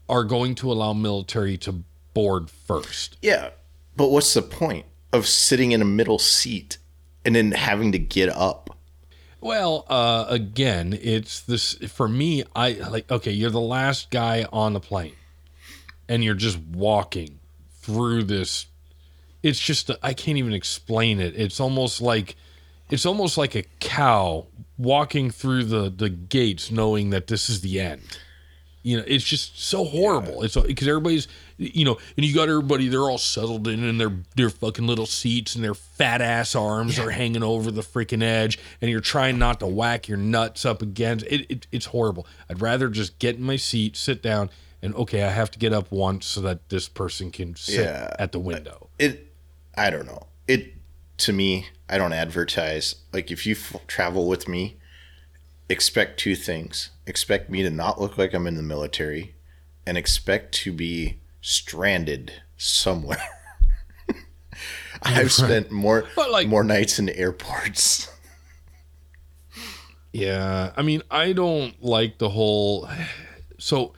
are 0.10 0.24
going 0.24 0.56
to 0.56 0.72
allow 0.72 0.92
military 0.94 1.58
to 1.60 1.84
board 2.16 2.50
first. 2.50 3.18
Yeah. 3.22 3.52
But 3.96 4.10
what's 4.10 4.34
the 4.34 4.42
point 4.42 4.88
of 5.14 5.28
sitting 5.28 5.72
in 5.72 5.84
a 5.84 5.86
middle 5.86 6.18
seat 6.18 6.80
and 7.24 7.36
then 7.36 7.52
having 7.52 7.92
to 7.92 8.00
get 8.00 8.30
up? 8.30 8.76
Well, 9.40 9.86
uh, 9.88 10.26
again, 10.28 10.98
it's 11.00 11.42
this 11.42 11.74
for 11.74 12.08
me. 12.08 12.44
I 12.56 12.72
like 12.72 13.12
okay. 13.12 13.30
You're 13.30 13.52
the 13.52 13.60
last 13.60 14.10
guy 14.10 14.48
on 14.52 14.74
the 14.74 14.80
plane, 14.80 15.14
and 16.10 16.24
you're 16.24 16.34
just 16.34 16.58
walking 16.58 17.38
through 17.82 18.24
this. 18.24 18.66
It's 19.44 19.60
just 19.60 19.92
I 20.02 20.14
can't 20.14 20.40
even 20.40 20.54
explain 20.54 21.20
it. 21.20 21.36
It's 21.38 21.60
almost 21.60 22.02
like 22.02 22.36
it's 22.90 23.06
almost 23.06 23.38
like 23.38 23.54
a 23.54 23.64
cow 23.80 24.48
walking 24.80 25.30
through 25.30 25.66
the 25.66 25.94
the 25.96 26.10
gates, 26.10 26.72
knowing 26.72 27.12
that 27.12 27.28
this 27.28 27.48
is 27.48 27.62
the 27.62 27.80
end. 27.80 28.18
You 28.82 28.98
know, 28.98 29.04
it's 29.08 29.24
just 29.24 29.62
so 29.62 29.84
horrible. 29.84 30.44
It's 30.44 30.56
because 30.56 30.88
everybody's, 30.88 31.28
you 31.58 31.86
know, 31.86 31.98
and 32.18 32.26
you 32.26 32.34
got 32.36 32.50
everybody. 32.50 32.88
They're 32.88 33.02
all 33.02 33.18
settled 33.18 33.68
in 33.68 33.84
in 33.84 33.98
their 33.98 34.12
their 34.36 34.50
fucking 34.50 34.86
little 34.86 35.06
seats, 35.06 35.56
and 35.56 35.64
their 35.64 35.74
fat 35.74 36.22
ass 36.22 36.56
arms 36.56 37.00
are 37.00 37.12
hanging 37.12 37.44
over 37.44 37.72
the 37.72 37.82
freaking 37.82 38.22
edge, 38.24 38.60
and 38.82 38.92
you're 38.92 39.00
trying 39.00 39.38
not 39.40 39.60
to 39.62 39.68
whack 39.68 40.08
your 40.08 40.18
nuts 40.18 40.66
up 40.66 40.82
against 40.82 41.26
it, 41.30 41.50
it. 41.50 41.68
It's 41.72 41.86
horrible. 41.88 42.28
I'd 42.50 42.62
rather 42.62 42.90
just 42.90 43.20
get 43.20 43.36
in 43.36 43.44
my 43.44 43.56
seat, 43.56 43.96
sit 43.96 44.22
down, 44.22 44.50
and 44.82 44.94
okay, 44.96 45.24
I 45.24 45.30
have 45.30 45.52
to 45.52 45.60
get 45.60 45.72
up 45.74 45.92
once 45.92 46.26
so 46.26 46.42
that 46.42 46.70
this 46.70 46.88
person 46.90 47.32
can 47.32 47.56
sit 47.56 47.86
Yeah. 47.86 48.14
at 48.20 48.32
the 48.32 48.40
window. 48.40 48.90
It, 49.00 49.34
I 49.78 49.90
don't 49.90 50.06
know. 50.06 50.28
It, 50.48 50.74
to 51.20 51.34
me, 51.34 51.68
I 51.90 51.98
don't 51.98 52.14
advertise. 52.14 52.96
Like, 53.14 53.32
if 53.32 53.46
you 53.46 53.56
f- 53.56 53.88
travel 53.88 54.28
with 54.28 54.48
me, 54.48 54.78
expect 55.70 56.20
two 56.20 56.36
things 56.36 56.92
expect 57.08 57.50
me 57.50 57.62
to 57.62 57.70
not 57.70 58.02
look 58.02 58.18
like 58.18 58.34
I'm 58.34 58.48
in 58.48 58.56
the 58.56 58.64
military, 58.64 59.36
and 59.86 59.96
expect 59.98 60.54
to 60.56 60.74
be 60.74 61.20
stranded 61.46 62.34
somewhere. 62.58 63.22
I've 65.04 65.32
spent 65.32 65.70
more 65.72 66.06
But, 66.16 66.32
like- 66.32 66.48
more 66.48 66.64
nights 66.64 66.98
in 66.98 67.10
airports. 67.10 68.10
Yeah, 70.12 70.72
I 70.78 70.82
mean, 70.82 71.02
I 71.12 71.34
don't 71.34 71.82
like 71.84 72.18
the 72.20 72.30
whole. 72.30 72.88
So, 73.60 73.94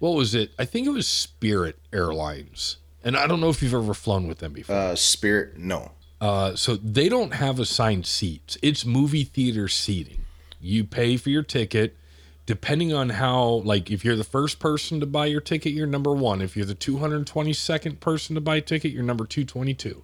what 0.00 0.10
was 0.10 0.34
it? 0.34 0.50
I 0.58 0.64
think 0.64 0.86
it 0.88 0.90
was 0.90 1.06
Spirit 1.06 1.78
Airlines, 1.92 2.78
and 3.04 3.16
I 3.16 3.28
don't 3.28 3.40
know 3.40 3.48
if 3.48 3.62
you've 3.62 3.72
ever 3.72 3.94
flown 3.94 4.26
with 4.26 4.38
them 4.38 4.52
before. 4.52 4.74
Uh, 4.74 4.96
Spirit, 4.96 5.56
no. 5.58 5.92
Uh, 6.20 6.56
so 6.56 6.74
they 6.76 7.08
don't 7.08 7.34
have 7.34 7.60
assigned 7.60 8.06
seats. 8.06 8.58
It's 8.60 8.84
movie 8.84 9.22
theater 9.24 9.68
seating. 9.68 10.24
You 10.60 10.82
pay 10.84 11.16
for 11.16 11.30
your 11.30 11.42
ticket. 11.44 11.96
Depending 12.44 12.92
on 12.92 13.10
how, 13.10 13.62
like, 13.64 13.90
if 13.90 14.04
you're 14.04 14.16
the 14.16 14.24
first 14.24 14.58
person 14.58 14.98
to 15.00 15.06
buy 15.06 15.26
your 15.26 15.40
ticket, 15.40 15.72
you're 15.72 15.86
number 15.86 16.12
one. 16.12 16.42
If 16.42 16.56
you're 16.56 16.66
the 16.66 16.74
222nd 16.74 18.00
person 18.00 18.34
to 18.34 18.40
buy 18.40 18.56
a 18.56 18.60
ticket, 18.60 18.92
you're 18.92 19.04
number 19.04 19.24
222. 19.24 20.02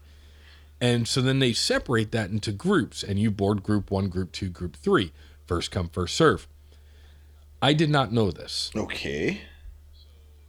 And 0.80 1.08
so 1.08 1.20
then 1.20 1.40
they 1.40 1.52
separate 1.52 2.12
that 2.12 2.30
into 2.30 2.52
groups, 2.52 3.02
and 3.02 3.18
you 3.18 3.32
board 3.32 3.62
group 3.62 3.90
one, 3.90 4.08
group 4.08 4.30
two, 4.30 4.48
group 4.48 4.76
three 4.76 5.12
first 5.46 5.70
come, 5.70 5.88
first 5.88 6.14
serve. 6.14 6.46
I 7.60 7.72
did 7.72 7.90
not 7.90 8.12
know 8.12 8.30
this. 8.30 8.70
Okay. 8.76 9.40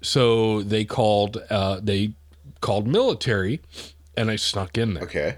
So 0.02 0.62
they 0.62 0.86
called, 0.86 1.42
uh, 1.50 1.80
they 1.82 2.14
called 2.62 2.88
military, 2.88 3.62
and 4.16 4.30
I 4.30 4.36
snuck 4.36 4.78
in 4.78 4.94
there 4.94 5.04
Okay. 5.04 5.38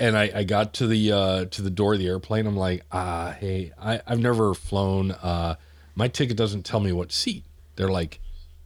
And 0.00 0.16
I, 0.16 0.30
I 0.34 0.44
got 0.44 0.74
to 0.74 0.86
the 0.86 1.12
uh, 1.12 1.44
to 1.46 1.62
the 1.62 1.70
door 1.70 1.94
of 1.94 1.98
the 2.00 2.06
airplane. 2.08 2.46
I'm 2.46 2.56
like, 2.56 2.84
ah, 2.92 3.36
hey, 3.38 3.72
I, 3.80 4.00
I've 4.06 4.20
never 4.20 4.54
flown. 4.54 5.12
Uh, 5.12 5.56
my 5.94 6.08
ticket 6.08 6.36
doesn't 6.36 6.64
tell 6.64 6.80
me 6.80 6.92
what 6.92 7.12
seat. 7.12 7.44
They're 7.76 7.90
like, 7.90 8.20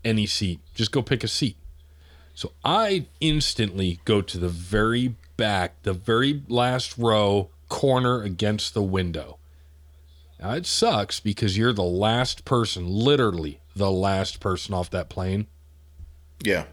any 0.05 0.27
seat, 0.27 0.61
just 0.75 0.93
go 0.93 1.03
pick 1.03 1.23
a 1.25 1.29
seat. 1.29 1.57
So 2.35 2.53
I 2.65 3.07
instantly 3.21 4.01
go 4.05 4.23
to 4.23 4.39
the 4.39 4.49
very 4.49 5.17
back, 5.37 5.83
the 5.83 5.93
very 5.93 6.43
last 6.49 6.97
row, 6.97 7.51
corner 7.69 8.23
against 8.23 8.75
the 8.75 8.83
window. 8.83 9.39
Now 10.41 10.53
it 10.53 10.67
sucks 10.67 11.19
because 11.21 11.59
you're 11.59 11.73
the 11.73 11.83
last 11.83 12.45
person, 12.45 12.87
literally 12.87 13.61
the 13.75 13.91
last 13.91 14.39
person 14.41 14.73
off 14.73 14.89
that 14.91 15.09
plane, 15.09 15.47
Yeah. 16.45 16.67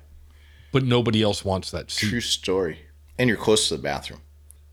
but 0.71 0.83
nobody 0.83 1.23
else 1.23 1.43
wants 1.43 1.71
that 1.71 1.89
seat. 1.89 2.09
True 2.09 2.21
story. 2.21 2.79
And 3.17 3.27
you're 3.27 3.37
close 3.37 3.67
to 3.69 3.77
the 3.77 3.81
bathroom. 3.81 4.21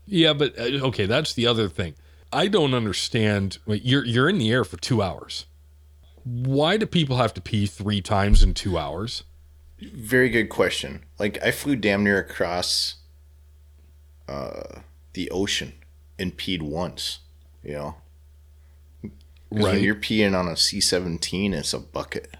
Yeah, 0.05 0.33
but 0.33 0.57
uh, 0.59 0.85
okay, 0.87 1.05
that's 1.05 1.33
the 1.33 1.47
other 1.47 1.69
thing. 1.69 1.95
I 2.31 2.47
don't 2.47 2.73
understand. 2.73 3.59
You're 3.67 4.05
you're 4.05 4.29
in 4.29 4.37
the 4.37 4.51
air 4.51 4.63
for 4.63 4.77
two 4.77 5.01
hours. 5.01 5.45
Why 6.23 6.77
do 6.77 6.85
people 6.85 7.17
have 7.17 7.33
to 7.35 7.41
pee 7.41 7.65
three 7.65 8.01
times 8.01 8.43
in 8.43 8.53
two 8.53 8.77
hours? 8.77 9.23
Very 9.81 10.29
good 10.29 10.49
question. 10.49 11.03
Like 11.19 11.41
I 11.43 11.51
flew 11.51 11.75
damn 11.75 12.03
near 12.03 12.17
across 12.17 12.95
uh 14.27 14.79
the 15.13 15.29
ocean 15.29 15.73
and 16.17 16.37
peed 16.37 16.61
once, 16.61 17.19
you 17.63 17.73
know, 17.73 17.95
Right. 19.53 19.73
When 19.73 19.83
you're 19.83 19.95
peeing 19.95 20.35
on 20.37 20.47
a 20.47 20.57
C 20.57 20.81
seventeen, 20.81 21.53
it's 21.53 21.73
a 21.73 21.79
bucket. 21.79 22.35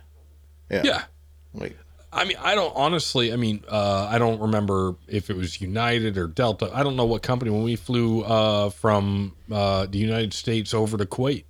Yeah. 0.71 0.81
Yeah. 0.83 1.03
Like 1.53 1.77
I 2.13 2.25
mean, 2.25 2.37
I 2.39 2.55
don't 2.55 2.73
honestly. 2.75 3.33
I 3.33 3.35
mean, 3.35 3.63
uh, 3.67 4.07
I 4.09 4.17
don't 4.17 4.39
remember 4.39 4.95
if 5.07 5.29
it 5.29 5.35
was 5.35 5.59
United 5.59 6.17
or 6.17 6.27
Delta. 6.27 6.69
I 6.73 6.83
don't 6.83 6.95
know 6.95 7.05
what 7.05 7.23
company 7.23 7.51
when 7.51 7.63
we 7.63 7.75
flew 7.75 8.21
uh, 8.21 8.69
from 8.69 9.33
uh, 9.51 9.87
the 9.87 9.97
United 9.97 10.33
States 10.33 10.73
over 10.73 10.97
to 10.97 11.05
Kuwait. 11.05 11.45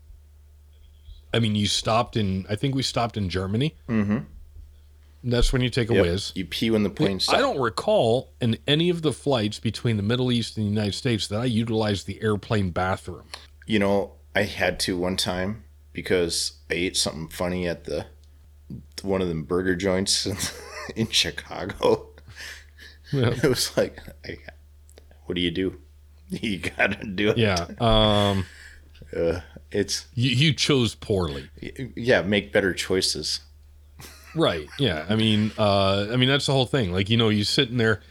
I 1.34 1.40
mean, 1.40 1.56
you 1.56 1.68
stopped 1.68 2.16
in. 2.16 2.46
I 2.50 2.56
think 2.56 2.76
we 2.76 2.84
stopped 2.84 3.18
in 3.18 3.30
Germany. 3.30 3.76
mm-hmm. 3.90 4.20
That's 5.26 5.54
when 5.54 5.62
you 5.62 5.70
take 5.70 5.90
a 5.90 5.94
yep. 5.94 6.04
whiz. 6.04 6.34
you 6.36 6.46
pee 6.46 6.70
when 6.70 6.84
the 6.84 6.90
plane 6.90 7.20
I 7.30 7.38
don't 7.38 7.60
recall 7.60 8.34
in 8.42 8.58
any 8.68 8.90
of 8.90 9.04
the 9.04 9.14
flights 9.14 9.58
between 9.58 9.96
the 9.96 10.04
Middle 10.04 10.34
East 10.34 10.58
and 10.58 10.66
the 10.66 10.70
United 10.70 10.96
States 10.96 11.28
that 11.28 11.40
I 11.40 11.46
utilized 11.46 12.08
the 12.08 12.22
airplane 12.22 12.72
bathroom. 12.72 13.24
You 13.66 13.80
know, 13.80 14.12
I 14.36 14.44
had 14.44 14.82
to 14.82 14.98
one 14.98 15.16
time 15.16 15.64
because 15.94 16.58
I 16.70 16.74
ate 16.74 16.98
something 16.98 17.30
funny 17.30 17.68
at 17.68 17.86
the 17.86 18.08
one 19.02 19.22
of 19.22 19.28
them 19.28 19.44
burger 19.44 19.76
joints 19.76 20.28
in 20.96 21.08
Chicago. 21.10 22.10
Yeah. 23.12 23.30
It 23.44 23.48
was 23.48 23.76
like, 23.78 24.00
I, 24.26 24.38
what 25.26 25.36
do 25.36 25.42
you 25.42 25.52
do? 25.52 25.80
You 26.30 26.58
gotta 26.60 27.06
do 27.06 27.30
it. 27.30 27.38
Yeah. 27.38 27.68
Um, 27.80 28.46
Uh, 29.16 29.42
it's 29.72 30.08
you, 30.16 30.32
you 30.32 30.54
chose 30.54 30.96
poorly. 30.96 31.50
yeah, 31.96 32.22
make 32.24 32.52
better 32.52 32.74
choices. 32.74 33.42
Right. 34.36 34.68
Yeah. 34.80 35.06
I 35.08 35.16
mean, 35.16 35.52
uh, 35.60 36.08
I 36.12 36.16
mean 36.16 36.30
that's 36.30 36.48
the 36.48 36.54
whole 36.54 36.66
thing. 36.66 36.92
Like 36.92 37.10
you 37.12 37.18
know, 37.18 37.30
you 37.30 37.44
sitting 37.44 37.78
there 37.78 38.02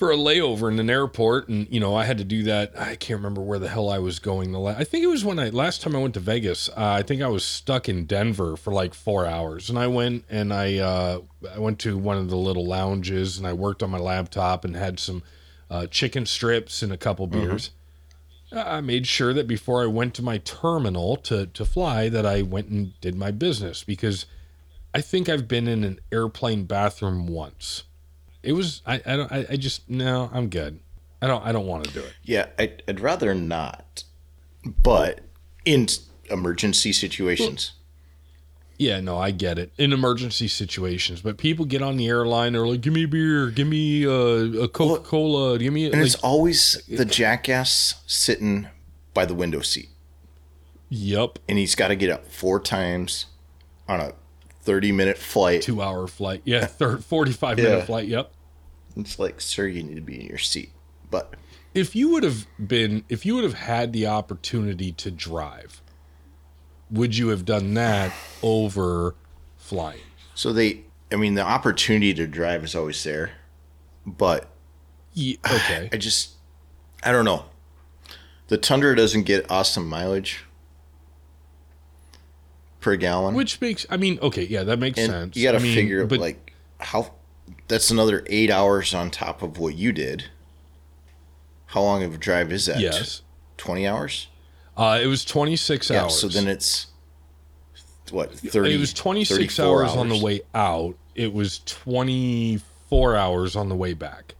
for 0.00 0.10
a 0.10 0.16
layover 0.16 0.72
in 0.72 0.78
an 0.78 0.88
airport, 0.88 1.50
and 1.50 1.68
you 1.68 1.78
know, 1.78 1.94
I 1.94 2.06
had 2.06 2.16
to 2.16 2.24
do 2.24 2.42
that. 2.44 2.72
I 2.74 2.96
can't 2.96 3.18
remember 3.18 3.42
where 3.42 3.58
the 3.58 3.68
hell 3.68 3.90
I 3.90 3.98
was 3.98 4.18
going. 4.18 4.50
The 4.50 4.58
la- 4.58 4.70
I 4.70 4.82
think 4.82 5.04
it 5.04 5.08
was 5.08 5.26
when 5.26 5.38
I 5.38 5.50
last 5.50 5.82
time 5.82 5.94
I 5.94 5.98
went 5.98 6.14
to 6.14 6.20
Vegas. 6.20 6.70
Uh, 6.70 6.72
I 6.76 7.02
think 7.02 7.20
I 7.20 7.26
was 7.26 7.44
stuck 7.44 7.86
in 7.86 8.06
Denver 8.06 8.56
for 8.56 8.72
like 8.72 8.94
four 8.94 9.26
hours, 9.26 9.68
and 9.68 9.78
I 9.78 9.88
went 9.88 10.24
and 10.30 10.54
I 10.54 10.78
uh, 10.78 11.20
I 11.54 11.58
went 11.58 11.80
to 11.80 11.98
one 11.98 12.16
of 12.16 12.30
the 12.30 12.36
little 12.38 12.64
lounges, 12.64 13.36
and 13.36 13.46
I 13.46 13.52
worked 13.52 13.82
on 13.82 13.90
my 13.90 13.98
laptop 13.98 14.64
and 14.64 14.74
had 14.74 14.98
some 14.98 15.22
uh, 15.70 15.86
chicken 15.86 16.24
strips 16.24 16.82
and 16.82 16.94
a 16.94 16.96
couple 16.96 17.26
beers. 17.26 17.70
I 18.50 18.80
made 18.80 19.06
sure 19.06 19.34
that 19.34 19.46
before 19.46 19.82
I 19.82 19.86
went 19.86 20.14
to 20.14 20.22
my 20.22 20.38
terminal 20.38 21.16
to 21.16 21.44
to 21.44 21.64
fly 21.66 22.08
that 22.08 22.24
I 22.24 22.40
went 22.40 22.68
and 22.68 22.98
did 23.02 23.16
my 23.16 23.32
business 23.32 23.84
because 23.84 24.24
I 24.94 25.02
think 25.02 25.28
I've 25.28 25.46
been 25.46 25.68
in 25.68 25.84
an 25.84 26.00
airplane 26.10 26.64
bathroom 26.64 27.26
once. 27.26 27.82
It 28.42 28.52
was 28.52 28.82
I 28.86 29.02
I 29.06 29.16
don't 29.16 29.32
I, 29.32 29.46
I 29.50 29.56
just 29.56 29.88
no 29.88 30.30
I'm 30.32 30.48
good. 30.48 30.80
I 31.22 31.26
don't 31.26 31.44
I 31.44 31.52
don't 31.52 31.66
want 31.66 31.84
to 31.84 31.92
do 31.92 32.00
it. 32.00 32.14
Yeah, 32.22 32.46
I'd, 32.58 32.82
I'd 32.88 33.00
rather 33.00 33.34
not. 33.34 34.04
But 34.82 35.20
in 35.64 35.86
emergency 36.30 36.92
situations, 36.92 37.72
Yeah, 38.78 39.00
no, 39.00 39.18
I 39.18 39.30
get 39.30 39.58
it 39.58 39.72
in 39.76 39.92
emergency 39.92 40.48
situations, 40.48 41.20
but 41.20 41.36
people 41.36 41.64
get 41.66 41.82
on 41.82 41.96
the 41.98 42.08
airline 42.08 42.52
they're 42.54 42.66
like, 42.66 42.80
"Give 42.80 42.92
me 42.94 43.04
a 43.04 43.08
beer, 43.08 43.50
give 43.50 43.68
me 43.68 44.06
uh, 44.06 44.62
a 44.64 44.68
Coca 44.68 45.02
Cola, 45.02 45.58
give 45.58 45.72
me." 45.72 45.84
A, 45.84 45.86
and 45.88 45.96
like, 45.96 46.06
it's 46.06 46.14
always 46.16 46.82
the 46.88 47.04
jackass 47.04 48.02
sitting 48.06 48.68
by 49.12 49.24
the 49.26 49.34
window 49.34 49.60
seat, 49.60 49.88
yep, 50.88 51.38
and 51.48 51.58
he's 51.58 51.74
got 51.74 51.88
to 51.88 51.96
get 51.96 52.10
up 52.10 52.26
four 52.26 52.60
times 52.60 53.26
on 53.88 54.00
a 54.00 54.12
thirty-minute 54.62 55.18
flight. 55.18 55.62
two 55.62 55.82
hour 55.82 56.06
flight. 56.06 56.42
Yeah, 56.44 56.66
third 56.66 57.04
forty 57.04 57.32
five 57.32 57.56
minute 57.56 57.86
flight. 57.86 58.08
Yep. 58.08 58.32
It's 58.96 59.18
like, 59.18 59.40
sir, 59.40 59.66
you 59.66 59.82
need 59.82 59.94
to 59.94 60.00
be 60.00 60.20
in 60.20 60.26
your 60.26 60.38
seat. 60.38 60.72
But 61.10 61.34
if 61.74 61.94
you 61.94 62.10
would 62.10 62.22
have 62.24 62.46
been 62.64 63.04
if 63.08 63.24
you 63.24 63.34
would 63.36 63.44
have 63.44 63.54
had 63.54 63.92
the 63.92 64.06
opportunity 64.06 64.92
to 64.92 65.10
drive 65.10 65.82
would 66.90 67.16
you 67.16 67.28
have 67.28 67.44
done 67.44 67.74
that 67.74 68.12
over 68.42 69.14
flying 69.56 70.00
so 70.34 70.54
they, 70.54 70.84
I 71.12 71.16
mean, 71.16 71.34
the 71.34 71.42
opportunity 71.42 72.14
to 72.14 72.26
drive 72.26 72.64
is 72.64 72.74
always 72.74 73.04
there, 73.04 73.32
but 74.06 74.48
Ye- 75.12 75.38
okay 75.44 75.90
I 75.92 75.98
just, 75.98 76.30
I 77.02 77.12
don't 77.12 77.26
know. 77.26 77.44
The 78.48 78.56
Tundra 78.56 78.96
doesn't 78.96 79.24
get 79.24 79.50
awesome 79.50 79.86
mileage 79.86 80.44
per 82.80 82.96
gallon. 82.96 83.34
which 83.34 83.60
makes 83.60 83.84
i 83.90 83.96
mean 83.96 84.18
okay 84.22 84.44
yeah 84.44 84.62
that 84.62 84.78
makes 84.78 84.98
and 84.98 85.10
sense 85.10 85.36
you 85.36 85.44
got 85.44 85.52
to 85.52 85.58
I 85.58 85.62
mean, 85.62 85.74
figure 85.74 86.06
but 86.06 86.18
like 86.18 86.54
how 86.78 87.12
that's 87.68 87.90
another 87.90 88.24
eight 88.28 88.50
hours 88.50 88.94
on 88.94 89.10
top 89.10 89.42
of 89.42 89.58
what 89.58 89.74
you 89.76 89.92
did. 89.92 90.24
How 91.66 91.82
long 91.82 92.02
of 92.02 92.14
a 92.14 92.18
drive 92.18 92.50
is 92.52 92.66
that? 92.66 92.80
yes 92.80 93.22
20 93.58 93.86
hours? 93.86 94.28
uh 94.76 94.98
it 95.02 95.06
was 95.06 95.24
26 95.24 95.90
Yeah, 95.90 96.02
hours 96.04 96.18
so 96.20 96.28
then 96.28 96.48
it's 96.48 96.86
what, 98.10 98.32
30 98.32 98.74
it 98.74 98.78
was 98.78 98.92
26 98.92 99.56
34 99.56 99.84
hours, 99.84 99.96
on 99.96 100.08
the 100.08 100.18
way 100.18 100.40
out 100.54 100.96
it 101.14 101.32
was 101.32 101.60
24 101.66 103.16
hours 103.16 103.54
on 103.56 103.68
the 103.68 103.76
way 103.76 103.92
back 103.94 104.34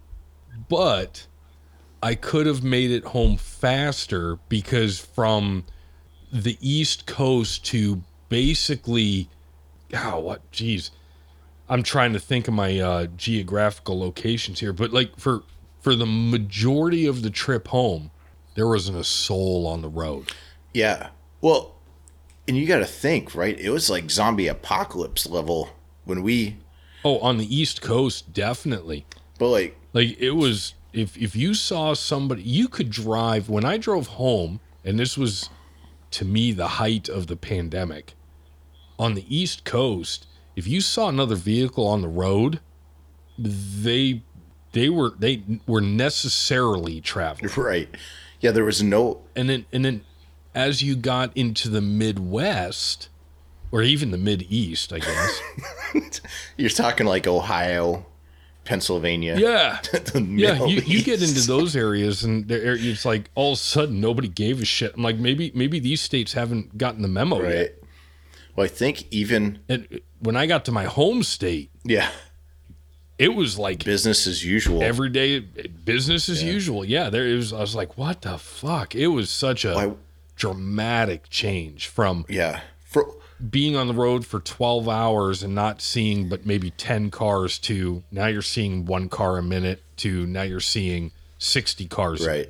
but 0.68 1.26
i 2.02 2.14
could 2.14 2.46
have 2.46 2.64
made 2.64 2.90
it 2.90 3.04
home 3.04 3.36
faster 3.36 4.38
because 4.48 4.98
from 4.98 5.64
the 6.32 6.56
east 6.60 7.06
coast 7.06 7.64
to 7.66 8.02
basically 8.30 9.28
oh 9.94 10.18
what 10.18 10.50
jeez 10.50 10.90
i'm 11.68 11.82
trying 11.82 12.14
to 12.14 12.18
think 12.18 12.48
of 12.48 12.54
my 12.54 12.78
uh, 12.80 13.06
geographical 13.16 13.98
locations 14.00 14.60
here 14.60 14.72
but 14.72 14.90
like 14.92 15.14
for 15.18 15.42
for 15.80 15.94
the 15.94 16.06
majority 16.06 17.06
of 17.06 17.20
the 17.20 17.30
trip 17.30 17.68
home 17.68 18.10
there 18.54 18.66
wasn't 18.66 18.96
a 18.96 19.04
soul 19.04 19.66
on 19.66 19.82
the 19.82 19.88
road 19.88 20.32
Yeah. 20.72 21.10
Well, 21.40 21.74
and 22.46 22.56
you 22.56 22.66
got 22.66 22.78
to 22.78 22.86
think, 22.86 23.34
right? 23.34 23.58
It 23.58 23.70
was 23.70 23.90
like 23.90 24.10
zombie 24.10 24.46
apocalypse 24.48 25.26
level 25.26 25.70
when 26.04 26.22
we 26.22 26.56
oh 27.04 27.18
on 27.20 27.38
the 27.38 27.54
east 27.54 27.80
coast 27.82 28.32
definitely 28.32 29.06
but 29.38 29.48
like 29.48 29.76
Like 29.92 30.18
it 30.20 30.32
was 30.32 30.74
if 30.92 31.16
if 31.16 31.34
you 31.34 31.54
saw 31.54 31.94
somebody 31.94 32.42
you 32.42 32.68
could 32.68 32.90
drive 32.90 33.48
when 33.48 33.64
I 33.64 33.78
drove 33.78 34.06
home 34.08 34.60
and 34.84 34.98
this 34.98 35.16
was 35.16 35.48
to 36.12 36.24
me 36.24 36.52
the 36.52 36.68
height 36.68 37.08
of 37.08 37.26
the 37.26 37.36
pandemic 37.36 38.14
on 39.00 39.14
the 39.14 39.24
east 39.34 39.64
coast 39.64 40.26
if 40.54 40.66
you 40.68 40.80
saw 40.80 41.08
another 41.08 41.34
vehicle 41.34 41.86
on 41.86 42.02
the 42.02 42.08
road 42.08 42.60
they 43.38 44.22
they 44.72 44.88
were 44.88 45.12
they 45.18 45.42
were 45.66 45.80
necessarily 45.80 47.00
traveling 47.00 47.50
right. 47.56 47.88
Yeah, 48.40 48.52
there 48.52 48.64
was 48.64 48.82
no 48.82 49.22
and 49.34 49.48
then 49.48 49.64
and 49.72 49.84
then 49.84 50.04
as 50.54 50.82
you 50.82 50.96
got 50.96 51.34
into 51.36 51.68
the 51.68 51.80
midwest 51.80 53.08
or 53.72 53.82
even 53.82 54.10
the 54.10 54.18
mid 54.18 54.46
east 54.50 54.92
I 54.92 54.98
guess 54.98 56.20
you're 56.56 56.68
talking 56.70 57.06
like 57.06 57.26
Ohio, 57.26 58.04
Pennsylvania. 58.64 59.36
yeah 59.38 59.80
Yeah, 60.14 60.64
you, 60.64 60.82
you 60.82 61.02
get 61.02 61.22
into 61.22 61.46
those 61.46 61.74
areas 61.74 62.22
and 62.24 62.50
it's 62.50 63.04
like 63.04 63.30
all 63.34 63.52
of 63.52 63.58
a 63.58 63.60
sudden 63.60 64.00
nobody 64.00 64.28
gave 64.28 64.60
a 64.60 64.64
shit. 64.64 64.94
I'm 64.94 65.02
like 65.02 65.16
maybe 65.16 65.52
maybe 65.54 65.80
these 65.80 66.00
states 66.00 66.34
haven't 66.34 66.76
gotten 66.76 67.02
the 67.02 67.08
memo 67.08 67.42
right. 67.42 67.54
yet. 67.54 67.79
Well, 68.56 68.64
I 68.64 68.68
think 68.68 69.04
even 69.12 69.60
And 69.68 70.00
when 70.20 70.36
I 70.36 70.46
got 70.46 70.64
to 70.66 70.72
my 70.72 70.84
home 70.84 71.22
state, 71.22 71.70
yeah, 71.84 72.10
it 73.18 73.34
was 73.34 73.58
like 73.58 73.84
business 73.84 74.26
as 74.26 74.44
usual. 74.44 74.82
every 74.82 75.10
day 75.10 75.40
business 75.40 76.28
as 76.28 76.42
usual. 76.42 76.84
Yeah, 76.84 77.10
there 77.10 77.26
it 77.26 77.36
was. 77.36 77.52
I 77.52 77.60
was 77.60 77.74
like, 77.74 77.96
what 77.98 78.22
the 78.22 78.38
fuck? 78.38 78.94
It 78.94 79.08
was 79.08 79.30
such 79.30 79.64
a 79.64 79.74
Why- 79.74 79.92
dramatic 80.36 81.28
change 81.30 81.86
from 81.88 82.24
yeah. 82.28 82.60
For 82.84 83.14
being 83.48 83.76
on 83.76 83.86
the 83.88 83.94
road 83.94 84.26
for 84.26 84.40
12 84.40 84.88
hours 84.88 85.42
and 85.42 85.54
not 85.54 85.80
seeing 85.80 86.28
but 86.28 86.44
maybe 86.44 86.70
10 86.72 87.10
cars 87.10 87.58
to 87.60 88.02
now 88.10 88.26
you're 88.26 88.42
seeing 88.42 88.84
one 88.84 89.08
car 89.08 89.38
a 89.38 89.42
minute 89.42 89.82
to 89.98 90.26
now 90.26 90.42
you're 90.42 90.60
seeing 90.60 91.12
60 91.38 91.86
cars. 91.86 92.26
a 92.26 92.28
Right. 92.28 92.48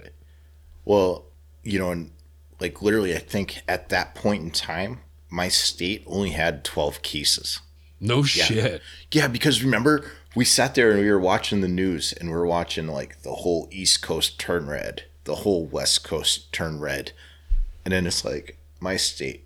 Well, 0.84 1.26
you 1.62 1.78
know, 1.78 1.90
and 1.90 2.10
like 2.58 2.80
literally, 2.82 3.14
I 3.14 3.18
think 3.18 3.60
at 3.68 3.88
that 3.90 4.14
point 4.14 4.42
in 4.42 4.50
time, 4.50 5.00
my 5.30 5.48
state 5.48 6.02
only 6.06 6.30
had 6.30 6.64
12 6.64 7.02
cases. 7.02 7.60
No 8.00 8.22
shit. 8.22 8.82
Yeah, 9.12 9.28
because 9.28 9.62
remember, 9.62 10.04
we 10.34 10.44
sat 10.44 10.74
there 10.74 10.90
and 10.90 11.00
we 11.00 11.10
were 11.10 11.18
watching 11.20 11.60
the 11.60 11.68
news 11.68 12.12
and 12.12 12.28
we 12.30 12.34
were 12.34 12.46
watching 12.46 12.86
like 12.86 13.22
the 13.22 13.32
whole 13.34 13.68
East 13.70 14.02
Coast 14.02 14.38
turn 14.38 14.66
red, 14.66 15.04
the 15.24 15.36
whole 15.36 15.66
West 15.66 16.02
Coast 16.04 16.52
turn 16.52 16.80
red. 16.80 17.12
And 17.84 17.92
then 17.92 18.06
it's 18.06 18.24
like, 18.24 18.56
my 18.80 18.96
state, 18.96 19.44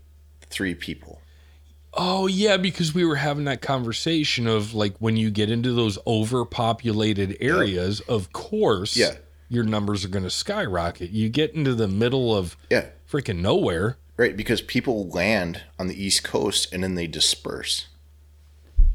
three 0.50 0.74
people. 0.74 1.20
Oh 1.96 2.26
yeah, 2.26 2.56
because 2.56 2.94
we 2.94 3.04
were 3.04 3.16
having 3.16 3.44
that 3.44 3.60
conversation 3.62 4.46
of 4.46 4.74
like 4.74 4.96
when 4.98 5.16
you 5.16 5.30
get 5.30 5.50
into 5.50 5.72
those 5.72 5.98
overpopulated 6.06 7.36
areas, 7.40 8.00
of 8.00 8.32
course, 8.32 8.96
Yeah. 8.96 9.14
your 9.48 9.64
numbers 9.64 10.04
are 10.04 10.08
going 10.08 10.24
to 10.24 10.30
skyrocket. 10.30 11.10
You 11.10 11.28
get 11.28 11.54
into 11.54 11.74
the 11.74 11.88
middle 11.88 12.36
of 12.36 12.56
Yeah, 12.70 12.86
freaking 13.10 13.40
nowhere. 13.40 13.96
Right. 14.16 14.36
Because 14.36 14.60
people 14.60 15.08
land 15.08 15.62
on 15.78 15.86
the 15.88 16.02
East 16.02 16.24
Coast 16.24 16.72
and 16.72 16.82
then 16.82 16.94
they 16.94 17.06
disperse, 17.06 17.86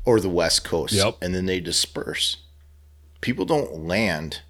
or 0.05 0.19
the 0.19 0.29
West 0.29 0.63
Coast, 0.63 0.93
Yep. 0.93 1.17
and 1.21 1.33
then 1.35 1.45
they 1.45 1.59
disperse. 1.59 2.37
People 3.21 3.45
don't 3.45 3.85
land 3.85 4.41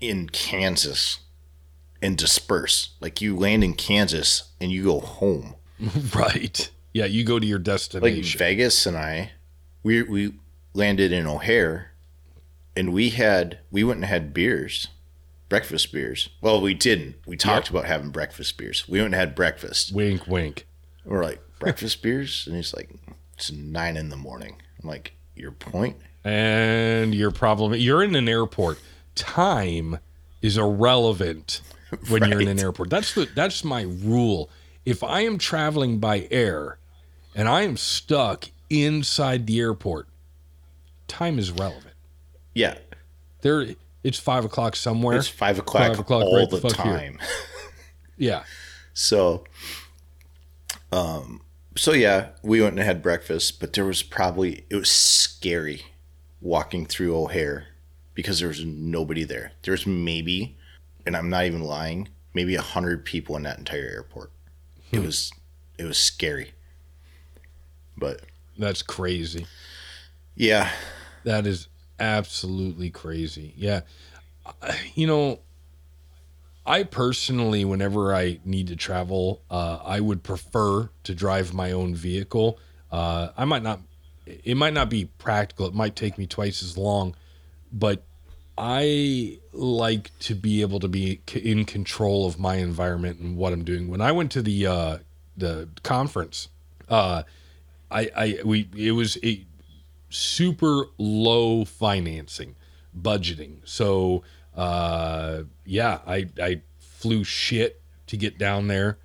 in 0.00 0.28
Kansas 0.28 1.18
and 2.02 2.16
disperse. 2.18 2.90
Like 3.00 3.20
you 3.20 3.36
land 3.36 3.64
in 3.64 3.74
Kansas 3.74 4.44
and 4.60 4.70
you 4.70 4.84
go 4.84 5.00
home. 5.00 5.54
right. 6.14 6.70
Yeah, 6.92 7.06
you 7.06 7.24
go 7.24 7.38
to 7.38 7.46
your 7.46 7.58
destination. 7.58 8.22
like. 8.22 8.38
Vegas 8.38 8.86
and 8.86 8.96
I, 8.96 9.32
we 9.82 10.02
we 10.02 10.34
landed 10.74 11.10
in 11.12 11.26
O'Hare, 11.26 11.90
and 12.76 12.92
we 12.92 13.10
had 13.10 13.58
we 13.70 13.82
went 13.82 13.98
and 13.98 14.04
had 14.06 14.32
beers, 14.32 14.88
breakfast 15.48 15.92
beers. 15.92 16.28
Well, 16.40 16.60
we 16.60 16.74
didn't. 16.74 17.16
We 17.26 17.36
talked 17.36 17.70
about 17.70 17.84
having 17.84 18.10
breakfast 18.10 18.56
beers. 18.56 18.88
We 18.88 18.98
went 18.98 19.06
and 19.06 19.14
had 19.14 19.34
breakfast. 19.34 19.92
wink, 19.92 20.26
wink. 20.26 20.66
We're 21.04 21.22
like 21.22 21.40
breakfast 21.58 22.02
beers, 22.02 22.46
and 22.46 22.56
he's 22.56 22.74
like, 22.74 22.90
it's 23.34 23.52
nine 23.52 23.96
in 23.96 24.08
the 24.08 24.16
morning. 24.16 24.56
I'm 24.82 24.88
like, 24.88 25.14
your 25.34 25.50
point? 25.52 25.96
And 26.24 27.14
your 27.14 27.30
problem, 27.30 27.74
you're 27.74 28.02
in 28.02 28.14
an 28.14 28.28
airport. 28.28 28.78
Time 29.14 29.98
is 30.40 30.56
irrelevant 30.56 31.60
when 32.08 32.24
you're 32.24 32.40
in 32.40 32.48
an 32.48 32.60
airport. 32.60 32.90
That's 32.90 33.14
the 33.14 33.28
that's 33.34 33.64
my 33.64 33.82
rule. 33.82 34.50
If 34.84 35.02
I 35.02 35.20
am 35.20 35.38
traveling 35.38 35.98
by 35.98 36.28
air 36.30 36.78
and 37.34 37.48
I 37.48 37.62
am 37.62 37.76
stuck 37.76 38.50
inside 38.70 39.46
the 39.46 39.60
airport, 39.60 40.08
time 41.08 41.38
is 41.38 41.50
relevant. 41.50 41.94
Yeah, 42.54 42.78
There, 43.42 43.74
it's 44.04 44.18
five 44.18 44.44
o'clock 44.44 44.76
somewhere. 44.76 45.16
it's 45.16 45.26
five 45.26 45.58
o'clock, 45.58 45.88
Five 45.88 45.98
o'clock 45.98 46.24
all 46.24 46.36
right 46.36 46.50
the, 46.50 46.60
the 46.60 46.68
time. 46.68 47.18
yeah, 48.16 48.44
So, 48.92 49.44
um, 50.92 51.40
so 51.76 51.92
yeah, 51.92 52.28
we 52.42 52.60
went 52.60 52.74
and 52.78 52.84
had 52.84 53.02
breakfast, 53.02 53.58
but 53.58 53.72
there 53.72 53.84
was 53.84 54.02
probably 54.02 54.64
it 54.70 54.76
was 54.76 54.90
scary 54.90 55.82
walking 56.40 56.86
through 56.86 57.16
O'Hare 57.16 57.66
because 58.14 58.38
there 58.38 58.48
was 58.48 58.64
nobody 58.64 59.24
there. 59.24 59.52
There's 59.62 59.86
maybe, 59.86 60.56
and 61.04 61.16
I'm 61.16 61.30
not 61.30 61.46
even 61.46 61.62
lying, 61.62 62.08
maybe 62.34 62.54
a 62.54 62.62
hundred 62.62 63.04
people 63.04 63.36
in 63.36 63.42
that 63.42 63.58
entire 63.58 63.88
airport. 63.88 64.30
It 64.92 65.00
was 65.00 65.32
it 65.76 65.84
was 65.84 65.98
scary, 65.98 66.52
but 67.96 68.20
that's 68.56 68.82
crazy. 68.82 69.46
yeah, 70.36 70.70
That 71.24 71.46
is 71.46 71.66
absolutely 71.98 72.90
crazy. 72.90 73.54
Yeah. 73.56 73.80
You 74.94 75.06
know, 75.06 75.40
I 76.66 76.82
personally, 76.82 77.64
whenever 77.64 78.14
I 78.14 78.40
need 78.44 78.68
to 78.68 78.76
travel, 78.76 79.42
uh, 79.50 79.78
I 79.84 80.00
would 80.00 80.22
prefer 80.22 80.90
to 81.04 81.14
drive 81.14 81.52
my 81.52 81.72
own 81.72 81.94
vehicle. 81.94 82.58
Uh, 82.90 83.28
I 83.36 83.44
might 83.44 83.62
not, 83.62 83.80
it 84.26 84.56
might 84.56 84.72
not 84.72 84.88
be 84.88 85.06
practical. 85.18 85.66
It 85.66 85.74
might 85.74 85.96
take 85.96 86.16
me 86.16 86.26
twice 86.26 86.62
as 86.62 86.78
long, 86.78 87.14
but 87.72 88.02
I 88.56 89.40
like 89.52 90.10
to 90.20 90.34
be 90.34 90.62
able 90.62 90.80
to 90.80 90.88
be 90.88 91.20
in 91.34 91.64
control 91.64 92.26
of 92.26 92.38
my 92.38 92.56
environment 92.56 93.18
and 93.18 93.36
what 93.36 93.52
I'm 93.52 93.64
doing. 93.64 93.88
When 93.88 94.00
I 94.00 94.12
went 94.12 94.30
to 94.32 94.42
the 94.42 94.66
uh, 94.66 94.98
the 95.36 95.68
conference, 95.82 96.48
uh, 96.88 97.24
I, 97.90 98.10
I 98.16 98.38
we 98.44 98.68
it 98.76 98.92
was 98.92 99.18
a 99.24 99.44
super 100.14 100.86
low 100.98 101.64
financing, 101.64 102.56
budgeting. 102.98 103.56
So 103.64 104.22
uh, 104.54 105.42
yeah, 105.64 106.00
I 106.06 106.28
I 106.40 106.62
flew 106.78 107.24
shit 107.24 107.82
to 108.06 108.16
get 108.16 108.38
down 108.38 108.68
there. 108.68 108.98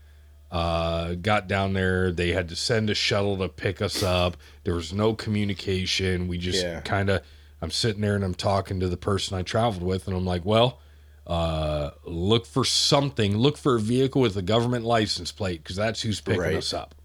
Uh, 0.52 1.14
got 1.16 1.48
down 1.48 1.74
there. 1.74 2.12
They 2.12 2.30
had 2.32 2.50
to 2.50 2.56
send 2.56 2.90
a 2.90 2.96
shuttle 2.96 3.38
to 3.38 3.50
pick 3.50 3.82
us 3.82 4.02
up. 4.02 4.36
There 4.64 4.74
was 4.74 4.92
no 4.94 5.14
communication. 5.14 6.28
We 6.28 6.38
just 6.38 6.64
Yeah. 6.64 6.82
kind 6.82 7.10
of. 7.10 7.22
I'm 7.62 7.72
sitting 7.72 8.02
there 8.02 8.16
and 8.16 8.24
I'm 8.24 8.34
talking 8.36 8.80
to 8.80 8.88
the 8.88 8.96
person 8.98 9.38
I 9.38 9.42
traveled 9.42 9.84
with, 9.84 10.08
and 10.08 10.16
I'm 10.16 10.26
like, 10.26 10.46
well, 10.46 10.80
uh, 11.28 11.92
look 12.06 12.46
for 12.46 12.64
something. 12.64 13.38
Look 13.38 13.58
for 13.58 13.76
a 13.76 13.80
vehicle 13.80 14.22
with 14.22 14.38
a 14.38 14.42
government 14.42 14.86
license 14.86 15.32
plate 15.32 15.62
because 15.62 15.76
that's 15.76 16.02
who's 16.02 16.22
picking 16.22 16.42
Right. 16.42 16.56
us 16.56 16.74
up. 16.74 16.96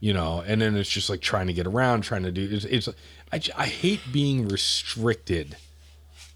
You 0.00 0.14
know, 0.14 0.42
and 0.46 0.62
then 0.62 0.76
it's 0.76 0.88
just 0.88 1.10
like 1.10 1.20
trying 1.20 1.48
to 1.48 1.52
get 1.52 1.66
around, 1.66 2.02
trying 2.02 2.22
to 2.22 2.32
do. 2.32 2.48
It's, 2.50 2.64
it's 2.64 2.88
I, 3.32 3.40
I 3.56 3.66
hate 3.66 4.00
being 4.10 4.48
restricted. 4.48 5.56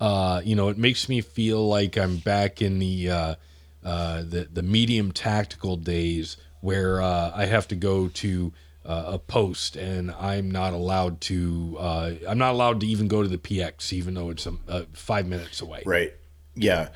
Uh, 0.00 0.42
you 0.44 0.54
know, 0.54 0.68
it 0.68 0.76
makes 0.76 1.08
me 1.08 1.22
feel 1.22 1.66
like 1.66 1.96
I'm 1.96 2.18
back 2.18 2.60
in 2.60 2.78
the 2.78 3.10
uh, 3.10 3.34
uh, 3.82 4.22
the 4.22 4.48
the 4.52 4.62
medium 4.62 5.12
tactical 5.12 5.76
days 5.76 6.36
where 6.60 7.00
uh, 7.00 7.32
I 7.34 7.46
have 7.46 7.68
to 7.68 7.74
go 7.74 8.08
to 8.08 8.52
uh, 8.84 9.04
a 9.06 9.18
post 9.18 9.76
and 9.76 10.10
I'm 10.10 10.50
not 10.50 10.72
allowed 10.72 11.20
to. 11.22 11.76
Uh, 11.78 12.12
I'm 12.28 12.38
not 12.38 12.52
allowed 12.52 12.80
to 12.80 12.86
even 12.86 13.08
go 13.08 13.22
to 13.22 13.28
the 13.28 13.38
PX, 13.38 13.92
even 13.92 14.14
though 14.14 14.30
it's 14.30 14.46
um, 14.46 14.60
uh, 14.68 14.82
five 14.92 15.26
minutes 15.26 15.60
away. 15.60 15.82
Right. 15.86 16.12
Yeah. 16.54 16.88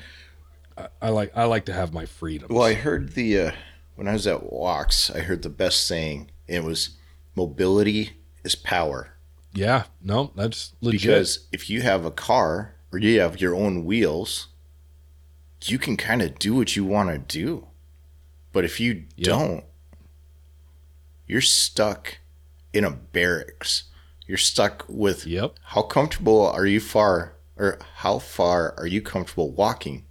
I 1.01 1.09
like 1.09 1.35
I 1.35 1.45
like 1.45 1.65
to 1.65 1.73
have 1.73 1.93
my 1.93 2.05
freedom. 2.05 2.47
Well, 2.51 2.63
I 2.63 2.73
heard 2.73 3.13
the 3.13 3.39
uh, 3.39 3.51
when 3.95 4.07
I 4.07 4.13
was 4.13 4.25
at 4.27 4.39
WOCS, 4.39 5.15
I 5.15 5.19
heard 5.19 5.41
the 5.41 5.49
best 5.49 5.85
saying. 5.85 6.31
It 6.49 6.63
was 6.63 6.91
mobility 7.35 8.17
is 8.43 8.55
power. 8.55 9.13
yeah, 9.53 9.83
no, 10.01 10.31
that's 10.35 10.73
legit. 10.81 11.01
Because 11.01 11.47
if 11.51 11.69
you 11.69 11.81
have 11.81 12.05
a 12.05 12.11
car 12.11 12.75
or 12.91 12.99
you 12.99 13.19
have 13.19 13.39
your 13.41 13.55
own 13.55 13.85
wheels, 13.85 14.47
you 15.63 15.77
can 15.79 15.97
kind 15.97 16.21
of 16.21 16.37
do 16.39 16.55
what 16.55 16.75
you 16.75 16.83
want 16.85 17.09
to 17.09 17.17
do. 17.17 17.67
But 18.51 18.65
if 18.65 18.79
you 18.79 19.05
Yep. 19.15 19.25
don't, 19.25 19.63
you're 21.27 21.41
stuck 21.41 22.17
in 22.73 22.83
a 22.83 22.91
barracks. 22.91 23.83
You're 24.27 24.37
stuck 24.37 24.85
with 24.87 25.25
Yep. 25.25 25.55
how 25.61 25.81
comfortable 25.83 26.47
are 26.47 26.65
you 26.65 26.79
far 26.79 27.35
or 27.57 27.79
how 27.97 28.19
far 28.19 28.73
are 28.77 28.87
you 28.87 29.01
comfortable 29.01 29.51
walking? 29.51 30.05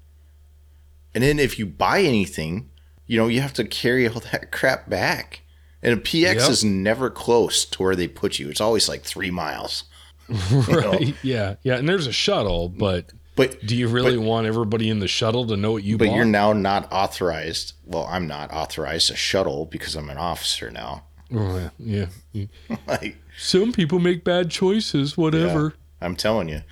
And 1.14 1.24
then 1.24 1.38
if 1.38 1.58
you 1.58 1.66
buy 1.66 2.02
anything, 2.02 2.70
you 3.06 3.16
know, 3.16 3.28
you 3.28 3.40
have 3.40 3.54
to 3.54 3.64
carry 3.64 4.06
all 4.08 4.20
that 4.20 4.50
crap 4.52 4.88
back. 4.90 5.40
And 5.82 5.94
a 5.94 5.96
PX 5.96 6.34
Yep. 6.40 6.50
is 6.50 6.64
never 6.64 7.08
close 7.10 7.64
to 7.66 7.82
where 7.82 7.94
they 7.96 8.08
put 8.08 8.38
you. 8.38 8.48
It's 8.48 8.60
always 8.60 8.88
like 8.88 9.02
three 9.02 9.30
miles. 9.30 9.84
know? 10.28 10.60
right? 10.68 11.14
Yeah, 11.22 11.54
yeah. 11.62 11.76
And 11.76 11.88
there's 11.88 12.06
a 12.06 12.12
shuttle, 12.12 12.68
but 12.68 13.12
But 13.36 13.64
do 13.64 13.76
you 13.76 13.88
really 13.88 14.18
want 14.18 14.46
everybody 14.46 14.90
in 14.90 14.98
the 14.98 15.08
shuttle 15.08 15.46
to 15.46 15.56
know 15.56 15.72
what 15.72 15.84
you 15.84 15.96
but 15.96 16.08
bought? 16.08 16.16
you're 16.16 16.24
now 16.24 16.52
not 16.52 16.92
authorized. 16.92 17.74
Well, 17.86 18.06
I'm 18.10 18.26
not 18.26 18.52
authorized 18.52 19.08
to 19.08 19.16
shuttle 19.16 19.66
because 19.66 19.94
I'm 19.94 20.10
an 20.10 20.18
officer 20.18 20.70
now. 20.70 21.04
Oh, 21.34 21.70
yeah. 21.78 22.06
yeah. 22.32 22.46
like 22.86 23.16
Some 23.38 23.72
people 23.72 23.98
make 24.00 24.24
bad 24.24 24.50
choices. 24.50 25.16
Whatever. 25.16 25.74
I'm 26.00 26.16
telling 26.16 26.48
you. 26.48 26.62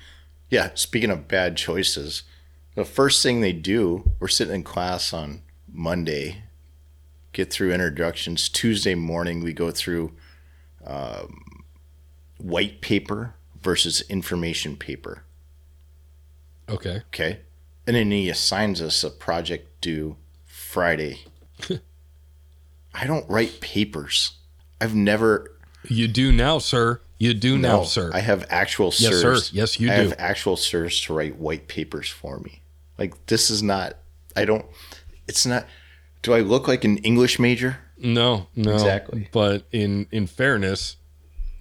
Yeah, 0.49 0.71
speaking 0.75 1.11
of 1.11 1.27
bad 1.27 1.57
choices, 1.57 2.23
the 2.75 2.85
first 2.85 3.21
thing 3.23 3.41
they 3.41 3.53
do, 3.53 4.09
we're 4.19 4.27
sitting 4.27 4.55
in 4.55 4.63
class 4.63 5.13
on 5.13 5.41
Monday, 5.71 6.43
get 7.37 7.53
through 7.53 7.71
introductions. 7.71 8.49
Tuesday 8.49 8.95
morning, 8.95 9.43
we 9.43 9.53
go 9.53 9.69
through 9.69 10.11
um, 10.83 11.63
white 12.39 12.81
paper 12.81 13.35
versus 13.61 14.01
information 14.09 14.75
paper. 14.75 15.21
Okay. 16.67 17.03
Okay. 17.13 17.41
And 17.85 17.95
then 17.95 18.09
he 18.09 18.27
assigns 18.27 18.81
us 18.81 19.03
a 19.03 19.11
project 19.11 19.81
due 19.81 20.17
Friday. 20.45 21.19
I 22.93 23.05
don't 23.05 23.29
write 23.29 23.61
papers. 23.61 24.31
I've 24.81 24.95
never 24.95 25.51
You 25.87 26.07
do 26.07 26.31
now, 26.31 26.57
sir. 26.57 27.01
You 27.19 27.35
do 27.35 27.57
now, 27.59 27.83
sir. 27.83 28.09
I 28.13 28.19
have 28.19 28.45
actual 28.49 28.87
Yes, 28.87 29.19
sirs. 29.21 29.45
sir. 29.45 29.51
Yes, 29.53 29.79
you 29.79 29.91
I 29.91 29.97
do. 29.97 30.01
have 30.09 30.15
actual 30.17 30.57
sirs 30.57 30.99
to 31.01 31.13
write 31.13 31.37
white 31.37 31.67
papers 31.67 32.09
for 32.09 32.39
me. 32.39 32.61
Like 32.97 33.13
this 33.27 33.51
is 33.51 33.61
not. 33.61 33.97
I 34.35 34.45
don't. 34.45 34.65
It's 35.27 35.45
not. 35.45 35.65
Do 36.27 36.33
I 36.33 36.41
look 36.41 36.67
like 36.67 36.83
an 36.83 36.97
English 36.97 37.39
major? 37.39 37.77
no, 37.97 38.47
no. 38.53 38.73
Exactly. 38.73 39.29
But 39.31 39.65
in 39.71 40.07
in 40.11 40.27
fairness, 40.27 40.97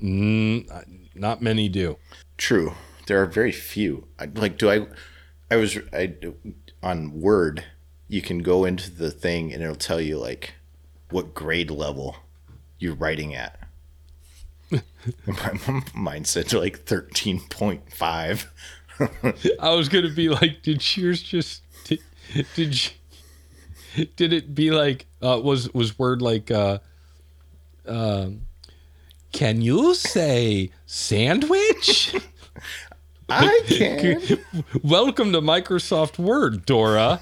mm, 0.03 0.69
not 1.15 1.41
many 1.41 1.69
do. 1.69 1.99
True. 2.37 2.73
There 3.07 3.23
are 3.23 3.27
very 3.27 3.53
few. 3.53 4.09
I, 4.19 4.25
like, 4.25 4.59
do 4.59 4.69
I? 4.69 4.89
I 5.53 5.55
was 5.55 5.79
I 5.93 6.17
on 6.83 7.21
Word. 7.21 7.63
You 8.09 8.21
can 8.23 8.41
go 8.41 8.65
into 8.65 8.91
the 8.91 9.13
thing 9.13 9.55
and 9.55 9.63
it'll 9.63 9.77
tell 9.77 10.01
you 10.01 10.19
like 10.19 10.55
what 11.11 11.33
grade 11.33 11.71
level 11.71 12.17
you're 12.81 12.97
writing 12.97 13.37
at. 13.37 13.61
My, 15.27 15.83
mine 15.95 16.25
said 16.25 16.53
like 16.53 16.81
thirteen 16.81 17.39
point 17.51 17.93
five. 17.93 18.53
I 19.61 19.75
was 19.77 19.89
gonna 19.89 20.11
be 20.11 20.29
like, 20.29 20.63
did 20.63 20.97
yours 20.97 21.23
just 21.23 21.63
did, 21.85 22.01
did 22.57 22.85
you, 22.85 22.91
did 24.17 24.33
it 24.33 24.55
be 24.55 24.71
like 24.71 25.07
uh, 25.23 25.41
was 25.43 25.73
was 25.73 25.99
word 25.99 26.23
like 26.23 26.51
uh, 26.51 26.79
um, 27.87 28.43
can 29.33 29.61
you 29.61 29.95
say 29.95 30.71
sandwich? 30.87 32.15
I 33.29 33.61
can. 33.67 34.39
Welcome 34.83 35.33
to 35.33 35.41
Microsoft 35.41 36.19
Word, 36.19 36.65
Dora. 36.65 37.21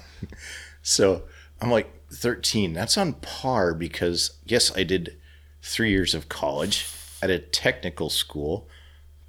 So 0.81 1.23
I'm 1.59 1.71
like 1.71 1.91
13. 2.11 2.73
That's 2.73 2.97
on 2.97 3.13
par 3.13 3.73
because, 3.73 4.37
yes, 4.45 4.75
I 4.77 4.83
did 4.83 5.17
three 5.63 5.89
years 5.89 6.13
of 6.13 6.29
college 6.29 6.87
at 7.23 7.31
a 7.31 7.39
technical 7.39 8.11
school. 8.11 8.69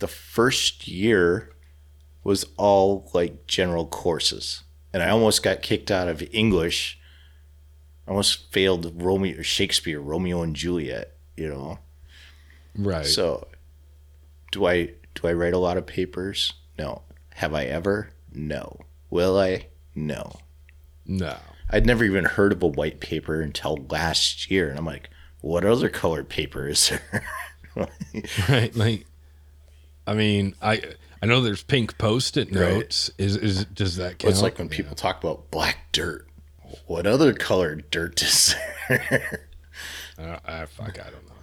The 0.01 0.07
first 0.07 0.87
year 0.87 1.51
was 2.23 2.45
all 2.59 3.11
like 3.15 3.47
general 3.47 3.87
courses. 3.87 4.63
And 4.93 5.03
I 5.03 5.09
almost 5.09 5.43
got 5.43 5.63
kicked 5.63 5.91
out 5.91 6.09
of 6.09 6.23
English. 6.31 7.01
I 8.07 8.11
almost 8.11 8.53
failed 8.53 9.03
Romeo, 9.03 9.43
Shakespeare, 9.43 10.01
Romeo 10.01 10.43
and 10.43 10.55
Juliet, 10.55 11.13
you 11.37 11.49
know? 11.49 11.79
Right. 12.77 13.07
So 13.07 13.49
do 14.53 14.67
I 14.67 14.91
do 15.15 15.29
I 15.29 15.33
write 15.33 15.55
a 15.55 15.59
lot 15.59 15.77
of 15.77 15.87
papers? 15.87 16.53
No. 16.79 17.03
Have 17.35 17.55
I 17.55 17.65
ever? 17.65 18.11
No. 18.33 18.79
Will 19.11 19.39
I? 19.39 19.67
No. 19.95 20.41
no. 21.07 21.37
I'd 21.71 21.87
never 21.87 22.05
even 22.05 22.25
heard 22.25 22.53
of 22.53 22.63
a 22.63 22.67
white 22.67 23.01
paper 23.01 23.41
until 23.41 23.87
last 23.91 24.51
year, 24.51 24.69
and 24.69 24.79
I'm 24.79 24.87
like, 24.87 25.11
what 25.41 25.65
other 25.65 25.89
colored 25.89 26.29
paper 26.29 26.69
is 26.69 26.89
there? 26.91 27.25
Right. 28.49 28.75
Like, 28.75 29.05
I 30.07 30.15
mean, 30.15 30.55
I 30.63 30.81
I 31.21 31.27
know 31.27 31.43
there's 31.43 31.63
pink 31.63 31.99
post-it 31.99 32.51
notes. 32.51 33.11
Is 33.19 33.37
is 33.37 33.67
does 33.67 33.97
that 33.97 34.19
count? 34.19 34.33
it's 34.33 34.41
like 34.41 34.59
when 34.59 34.71
people 34.71 34.95
talk 34.95 35.23
about 35.23 35.51
black 35.51 35.93
dirt. 35.93 36.26
What 36.87 37.07
other 37.07 37.33
colored 37.33 37.91
dirt 37.91 38.23
is 38.23 38.55
there? 38.89 39.49
Uh, 40.19 40.39
I 40.45 40.67
fuck. 40.67 40.99
I 40.99 41.11
don't 41.11 41.27
know. 41.27 41.35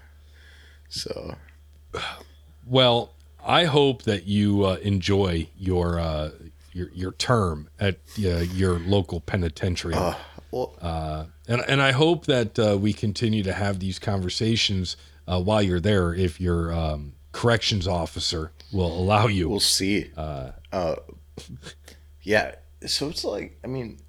so 0.89 1.35
Well, 2.65 3.13
I 3.45 3.65
hope 3.65 4.03
that 4.03 4.25
you 4.25 4.65
uh, 4.65 4.75
enjoy 4.81 5.47
your 5.57 5.99
uh, 5.99 6.31
your 6.71 6.89
your 6.93 7.11
term 7.11 7.69
at 7.79 7.99
uh, 8.19 8.39
your 8.39 8.79
local 8.79 9.19
penitentiary, 9.19 9.93
well, 10.51 10.75
uh, 10.81 11.25
and 11.47 11.61
and 11.67 11.81
I 11.81 11.91
hope 11.91 12.25
that 12.25 12.57
uh, 12.57 12.77
we 12.79 12.93
continue 12.93 13.43
to 13.43 13.53
have 13.53 13.79
these 13.79 13.99
conversations 13.99 14.97
uh, 15.27 15.41
while 15.41 15.61
you're 15.61 15.79
there. 15.79 16.13
If 16.13 16.41
your 16.41 16.73
um, 16.73 17.13
corrections 17.33 17.87
officer 17.87 18.51
will 18.71 18.93
allow 18.97 19.27
you. 19.27 19.49
we'll 19.49 19.59
see. 19.59 20.09
Uh, 20.15 20.51
yeah. 22.21 22.55
So 22.85 23.09
it's 23.09 23.23
like, 23.23 23.57
I 23.63 23.67
mean, 23.67 23.99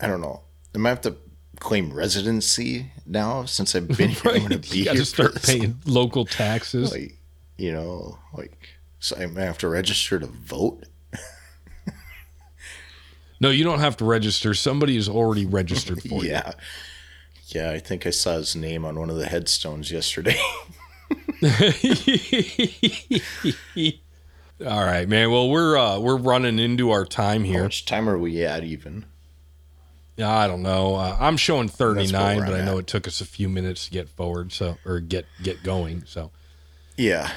I 0.00 0.06
don't 0.06 0.20
know. 0.20 0.42
I 0.74 0.78
might 0.78 0.90
have 0.90 1.00
to 1.02 1.16
claim 1.60 1.92
residency 1.92 2.90
now 3.06 3.44
since 3.44 3.74
I've 3.74 3.88
been 3.88 4.10
here. 4.10 4.32
I'm 4.32 4.38
going 4.48 4.50
to 4.50 4.58
be 4.58 4.78
you 4.78 4.84
got 4.86 4.94
here 4.94 5.02
to 5.02 5.06
start 5.06 5.42
paying 5.42 5.76
local 5.86 6.24
taxes. 6.24 6.92
like 6.92 7.16
you 7.56 7.70
know 7.70 8.18
like 8.36 8.58
so 8.98 9.16
i 9.16 9.26
might 9.26 9.42
have 9.44 9.58
to 9.58 9.68
register 9.68 10.18
to 10.18 10.26
vote 10.26 10.84
No, 13.40 13.50
you 13.50 13.62
don't 13.64 13.80
have 13.80 13.96
to 13.98 14.04
register. 14.04 14.54
Somebody 14.54 14.96
is 14.96 15.08
already 15.08 15.44
registered 15.44 16.00
for 16.02 16.24
yeah. 16.24 16.52
Yeah, 17.48 17.70
I 17.72 17.78
think 17.78 18.06
I 18.06 18.10
saw 18.10 18.36
his 18.38 18.56
name 18.56 18.84
on 18.86 18.98
one 18.98 19.10
of 19.10 19.16
the 19.16 19.26
headstones 19.26 19.90
yesterday. 19.90 20.38
All 24.64 24.84
right, 24.84 25.06
man. 25.08 25.30
Well, 25.30 25.50
we're 25.50 25.76
uh, 25.76 25.98
we're 25.98 26.16
running 26.16 26.58
into 26.58 26.90
our 26.90 27.04
time 27.04 27.42
How 27.44 27.50
here. 27.50 27.62
much 27.64 27.84
time 27.84 28.08
are 28.08 28.16
we 28.18 28.42
at 28.44 28.64
even? 28.64 29.04
Yeah, 30.16 30.32
I 30.32 30.46
don't 30.46 30.62
know. 30.62 30.94
Uh, 30.94 31.16
I'm 31.18 31.36
showing 31.36 31.68
39, 31.68 32.38
but 32.40 32.54
I 32.54 32.64
know 32.64 32.78
it 32.78 32.86
took 32.86 33.08
us 33.08 33.20
a 33.20 33.24
few 33.24 33.48
minutes 33.48 33.86
to 33.86 33.90
get 33.90 34.08
forward, 34.08 34.52
so 34.52 34.76
or 34.84 35.00
get 35.00 35.26
get 35.42 35.62
going. 35.64 36.04
So, 36.06 36.30
Yeah. 36.96 37.32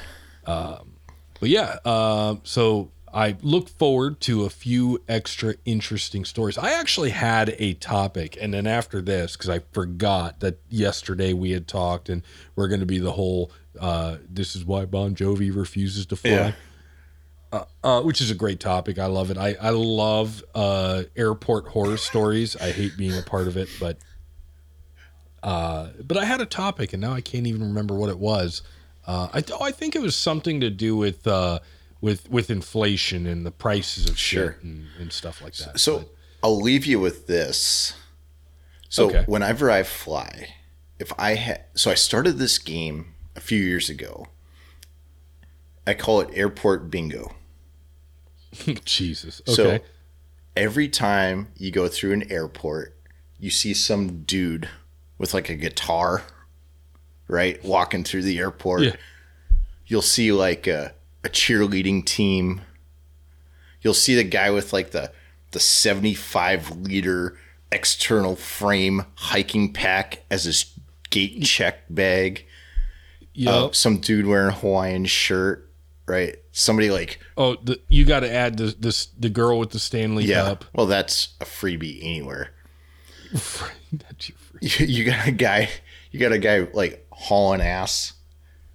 but 0.46 1.50
yeah. 1.50 1.78
Uh, 1.84 2.36
so 2.44 2.92
I 3.14 3.36
look 3.42 3.70
forward 3.70 4.20
to 4.22 4.44
a 4.44 4.50
few 4.50 5.02
extra 5.08 5.56
interesting 5.66 6.24
stories. 6.26 6.58
I 6.58 6.74
actually 6.74 7.10
had 7.12 7.56
a 7.58 7.74
topic, 7.74 8.38
and 8.40 8.54
then 8.54 8.68
after 8.68 9.02
this, 9.02 9.36
because 9.36 9.50
I 9.50 9.60
forgot 9.72 10.40
that 10.42 10.60
yesterday 10.70 11.34
we 11.34 11.52
had 11.52 11.68
talked, 11.68 12.10
and 12.10 12.22
we're 12.56 12.68
going 12.68 12.80
to 12.82 12.86
be 12.86 13.00
the 13.00 13.14
whole. 13.14 13.52
Uh, 13.80 14.18
this 14.30 14.56
is 14.56 14.66
why 14.66 14.86
Bon 14.86 15.16
Jovi 15.16 15.56
refuses 15.56 16.06
to 16.08 16.16
fly. 16.16 16.32
Yeah. 16.32 16.52
Uh, 17.52 17.64
uh, 17.84 18.02
which 18.02 18.20
is 18.20 18.30
a 18.30 18.36
great 18.36 18.60
topic. 18.60 19.00
I 19.00 19.06
love 19.06 19.32
it. 19.32 19.38
I, 19.38 19.56
I 19.62 19.70
love 19.70 20.44
uh, 20.54 21.04
airport 21.16 21.70
horror 21.70 21.96
stories. 21.96 22.58
I 22.58 22.72
hate 22.72 22.98
being 22.98 23.18
a 23.18 23.22
part 23.22 23.48
of 23.48 23.56
it, 23.56 23.70
but 23.80 23.98
uh, 25.44 25.90
but 26.06 26.18
I 26.18 26.26
had 26.26 26.42
a 26.42 26.46
topic 26.46 26.94
and 26.94 27.02
now 27.02 27.14
I 27.14 27.22
can't 27.22 27.48
even 27.48 27.62
remember 27.62 27.96
what 27.96 28.10
it 28.10 28.20
was. 28.20 28.62
Uh, 29.06 29.30
I 29.34 29.44
oh, 29.54 29.64
I 29.64 29.72
think 29.72 29.96
it 29.96 30.02
was 30.02 30.16
something 30.16 30.60
to 30.60 30.70
do 30.70 30.98
with 30.98 31.26
uh, 31.28 31.60
with 32.02 32.30
with 32.30 32.50
inflation 32.50 33.26
and 33.26 33.46
the 33.46 33.52
prices 33.52 34.10
of 34.10 34.18
Sure. 34.18 34.54
shit 34.54 34.64
and, 34.64 34.88
and 35.00 35.14
stuff 35.14 35.42
like 35.42 35.54
that. 35.56 35.80
So 35.80 36.00
But- 36.00 36.10
I'll 36.44 36.60
leave 36.62 36.86
you 36.86 37.00
with 37.00 37.28
this. 37.28 37.94
So 38.90 39.08
Okay. 39.08 39.24
whenever 39.26 39.72
I 39.72 39.84
fly, 39.84 40.50
if 41.00 41.12
I 41.18 41.36
had, 41.36 41.64
so 41.76 41.92
I 41.92 41.96
started 41.96 42.38
this 42.38 42.58
game 42.58 43.14
a 43.36 43.42
few 43.42 43.62
years 43.62 43.90
ago. 43.90 44.28
I 45.88 45.94
call 45.94 46.22
it 46.22 46.30
airport 46.34 46.92
bingo. 46.92 47.34
Jesus. 48.86 49.42
So 49.46 49.80
every 50.56 50.90
time 50.90 51.48
you 51.56 51.72
go 51.72 51.88
through 51.88 52.14
an 52.14 52.32
airport, 52.32 52.96
you 53.40 53.50
see 53.50 53.74
some 53.74 54.24
dude 54.24 54.70
with 55.18 55.34
like 55.34 55.50
a 55.50 55.56
guitar, 55.56 56.24
right, 57.28 57.64
walking 57.64 58.04
through 58.04 58.24
the 58.24 58.38
airport. 58.38 58.82
Yeah. 58.84 58.96
You'll 59.86 60.02
see 60.02 60.32
like 60.32 60.68
a, 60.68 60.94
a 61.24 61.30
cheerleading 61.30 62.06
team. 62.06 62.62
You'll 63.82 63.94
see 63.94 64.16
the 64.16 64.24
guy 64.24 64.52
with 64.52 64.74
like 64.74 64.92
the 64.92 65.12
the 65.52 65.60
75 65.60 66.72
liter 66.72 67.38
external 67.72 68.36
frame 68.36 69.06
hiking 69.16 69.72
pack 69.72 70.24
as 70.30 70.44
his 70.44 70.74
gate 71.10 71.42
check 71.44 71.84
bag. 71.90 72.46
Yep. 73.34 73.54
Uh, 73.54 73.72
some 73.72 73.98
dude 74.00 74.26
wearing 74.26 74.50
a 74.50 74.58
Hawaiian 74.58 75.06
shirt, 75.06 75.67
right? 76.08 76.38
Somebody 76.52 76.90
like 76.90 77.20
oh, 77.38 77.56
the, 77.62 77.80
you 77.90 78.06
got 78.06 78.22
to 78.22 78.32
add 78.32 78.58
the 78.58 78.76
this 78.80 79.08
the 79.08 79.30
girl 79.30 79.60
with 79.60 79.72
the 79.72 79.80
Stanley 79.80 80.26
yeah. 80.26 80.44
cup. 80.44 80.66
Well, 80.74 80.88
that's 80.88 81.36
a 81.40 81.46
freebie 81.46 82.00
anywhere. 82.02 82.52
That's 83.92 84.30
your 84.30 84.38
free- 84.38 84.60
you, 84.62 84.86
you 84.86 85.04
got 85.04 85.28
a 85.28 85.32
guy 85.32 85.70
you 86.12 86.20
got 86.20 86.32
a 86.32 86.40
guy 86.40 86.68
like 86.74 87.06
hauling 87.12 87.62
ass 87.62 88.14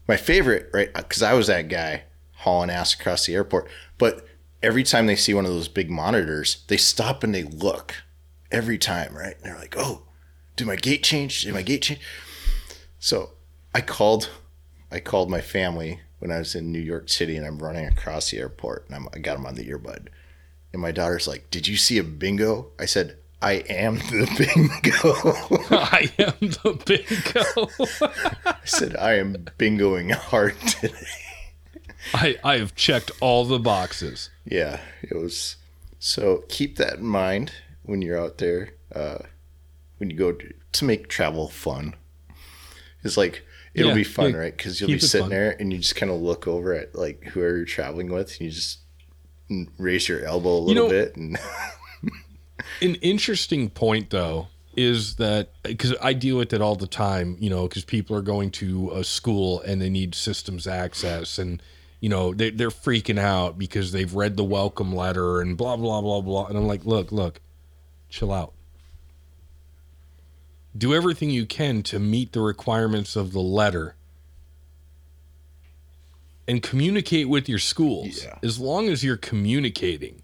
my 0.09 0.17
favorite 0.17 0.69
right 0.73 0.93
because 0.95 1.23
i 1.23 1.33
was 1.33 1.47
that 1.47 1.69
guy 1.69 2.05
hauling 2.37 2.71
ass 2.71 2.95
across 2.95 3.27
the 3.27 3.35
airport 3.35 3.69
but 3.99 4.27
every 4.63 4.83
time 4.83 5.07
they 5.07 5.17
see 5.17 5.35
one 5.35 5.47
of 5.47 5.53
those 5.53 5.69
big 5.69 5.91
monitors 5.91 6.65
they 6.69 6.77
stop 6.77 7.23
and 7.23 7.35
they 7.35 7.45
look 7.45 7.95
every 8.51 8.79
time 8.79 9.17
right 9.17 9.37
and 9.37 9.45
they're 9.45 9.59
like 9.59 9.75
oh 9.77 10.03
did 10.57 10.67
my 10.67 10.77
gate 10.77 11.03
change 11.03 11.43
did 11.43 11.55
my 11.55 11.63
gate 11.63 11.83
change 11.83 12.01
so 12.99 13.31
i 13.75 13.81
called 13.81 14.31
i 14.91 15.01
called 15.01 15.31
my 15.31 15.41
family 15.41 16.01
when 16.23 16.31
i 16.31 16.39
was 16.39 16.55
in 16.55 16.71
new 16.71 16.79
york 16.79 17.09
city 17.09 17.37
and 17.37 17.45
i'm 17.45 17.59
running 17.59 17.85
across 17.85 18.31
the 18.31 18.39
airport 18.39 18.87
and 18.87 18.95
I'm, 18.95 19.09
i 19.13 19.19
got 19.19 19.37
him 19.37 19.47
on 19.47 19.57
the 19.57 19.69
earbud 19.69 20.07
and 20.73 20.81
my 20.81 20.93
daughter's 20.93 21.27
like 21.27 21.51
did 21.51 21.67
you 21.67 21.77
see 21.77 21.99
a 21.99 22.05
bingo 22.05 22.69
i 22.79 22.85
said 22.85 23.17
i 23.43 23.55
am 23.55 23.97
the 23.97 24.27
bingo 24.39 25.73
I 25.93 26.11
am 26.19 26.35
the 26.41 26.79
bingo. 26.87 28.07
I 28.47 28.57
said, 28.65 28.97
I 28.97 29.15
am 29.15 29.47
bingoing 29.59 30.13
hard 30.13 30.59
today. 30.61 30.95
I 32.15 32.37
I 32.43 32.59
have 32.59 32.75
checked 32.75 33.11
all 33.21 33.45
the 33.45 33.59
boxes. 33.59 34.31
Yeah, 34.45 34.81
it 35.03 35.17
was. 35.17 35.57
So 35.99 36.45
keep 36.49 36.77
that 36.77 36.99
in 36.99 37.07
mind 37.07 37.53
when 37.83 38.03
you're 38.03 38.19
out 38.19 38.39
there, 38.39 38.75
uh, 38.95 39.19
when 39.99 40.11
you 40.11 40.17
go 40.17 40.33
to, 40.33 40.55
to 40.73 40.85
make 40.85 41.09
travel 41.09 41.49
fun. 41.49 41.95
It's 43.05 43.17
like, 43.17 43.45
it'll 43.75 43.91
Yeah, 43.91 43.95
be 43.95 44.05
fun, 44.05 44.31
yeah, 44.33 44.37
right? 44.39 44.57
Because 44.57 44.81
you'll 44.81 44.89
keep 44.89 45.01
be 45.01 45.07
sitting 45.07 45.25
fun. 45.25 45.31
there 45.31 45.57
and 45.59 45.73
you 45.73 45.79
just 45.79 45.97
kind 45.97 46.11
of 46.13 46.21
look 46.21 46.47
over 46.47 46.73
at 46.75 46.95
like 46.95 47.25
whoever 47.25 47.57
you're 47.57 47.65
traveling 47.67 48.11
with 48.13 48.31
and 48.33 48.41
you 48.41 48.51
just 48.51 48.79
raise 49.79 50.09
your 50.09 50.25
elbow 50.25 50.57
a 50.57 50.59
little 50.61 50.85
know- 50.85 50.89
bit. 50.91 51.17
And 51.17 51.39
An 52.81 52.95
interesting 52.97 53.71
point, 53.71 54.11
though, 54.11 54.49
is 54.77 55.17
that 55.17 55.51
because 55.63 55.95
I 56.01 56.13
deal 56.13 56.37
with 56.39 56.53
it 56.53 56.61
all 56.61 56.77
the 56.77 56.87
time, 56.87 57.37
you 57.41 57.51
know, 57.51 57.69
because 57.69 57.85
people 57.85 58.17
are 58.17 58.23
going 58.23 58.51
to 58.53 58.91
a 58.95 59.05
school 59.05 59.61
and 59.63 59.81
they 59.81 59.91
need 59.91 60.15
systems 60.15 60.67
access 60.67 61.39
and, 61.39 61.63
you 62.01 62.09
know, 62.09 62.33
they, 62.35 62.51
they're 62.51 62.71
freaking 62.71 63.19
out 63.19 63.59
because 63.59 63.93
they've 63.93 64.13
read 64.15 64.37
the 64.37 64.45
welcome 64.45 64.95
letter 64.95 65.41
and 65.41 65.57
blah, 65.57 65.77
blah, 65.77 66.01
blah, 66.01 66.21
blah. 66.21 66.47
And 66.47 66.57
I'm 66.57 66.67
like, 66.67 66.85
look, 66.85 67.13
look, 67.13 67.41
chill 68.09 68.33
out. 68.33 68.55
Do 70.77 70.95
everything 70.95 71.31
you 71.31 71.45
can 71.47 71.83
to 71.85 71.99
meet 71.99 72.33
the 72.33 72.41
requirements 72.41 73.15
of 73.17 73.33
the 73.33 73.41
letter 73.41 73.95
and 76.49 76.63
communicate 76.63 77.29
with 77.29 77.49
your 77.49 77.59
schools. 77.59 78.25
Yeah. 78.25 78.39
As 78.43 78.59
long 78.59 78.89
as 78.89 79.05
you're 79.05 79.17
communicating, 79.17 80.23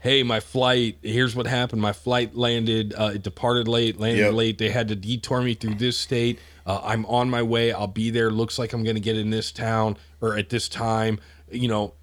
hey, 0.00 0.22
my 0.22 0.40
flight, 0.40 0.98
here's 1.02 1.34
what 1.34 1.46
happened. 1.46 1.80
My 1.80 1.92
flight 1.92 2.34
landed, 2.34 2.92
uh, 2.94 3.12
it 3.14 3.22
departed 3.22 3.68
late, 3.68 3.98
landed 3.98 4.22
Yep. 4.24 4.34
late. 4.34 4.58
They 4.58 4.70
had 4.70 4.88
to 4.88 4.96
detour 4.96 5.42
me 5.42 5.54
through 5.54 5.76
this 5.76 5.96
state. 5.96 6.38
Uh, 6.66 6.80
I'm 6.82 7.06
on 7.06 7.30
my 7.30 7.42
way. 7.42 7.72
I'll 7.72 7.86
be 7.86 8.10
there. 8.10 8.30
Looks 8.30 8.58
like 8.58 8.72
I'm 8.72 8.82
going 8.84 8.96
to 8.96 9.00
get 9.00 9.16
in 9.16 9.30
this 9.30 9.50
town 9.52 9.96
or 10.20 10.36
at 10.36 10.48
this 10.50 10.68
time. 10.68 11.18
You 11.50 11.68
know, 11.68 11.94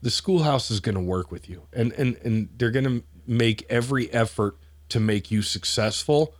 the 0.00 0.10
schoolhouse 0.10 0.70
is 0.70 0.80
going 0.80 0.94
to 0.96 1.00
work 1.00 1.30
with 1.30 1.48
you 1.48 1.62
and, 1.72 1.92
and, 1.92 2.16
and 2.24 2.48
they're 2.56 2.70
going 2.70 2.84
to 2.84 3.02
make 3.26 3.64
every 3.68 4.12
effort 4.12 4.56
to 4.88 4.98
make 5.00 5.30
you 5.30 5.42
successful. 5.42 6.34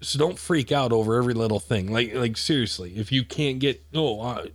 So 0.00 0.18
don't 0.18 0.38
freak 0.38 0.72
out 0.72 0.92
over 0.92 1.16
every 1.16 1.34
little 1.34 1.60
thing. 1.60 1.92
Like, 1.92 2.14
like 2.14 2.36
seriously, 2.36 2.96
if 2.96 3.12
you 3.12 3.24
can't 3.24 3.58
get, 3.58 3.84
oh, 3.94 4.20
uh, 4.20 4.46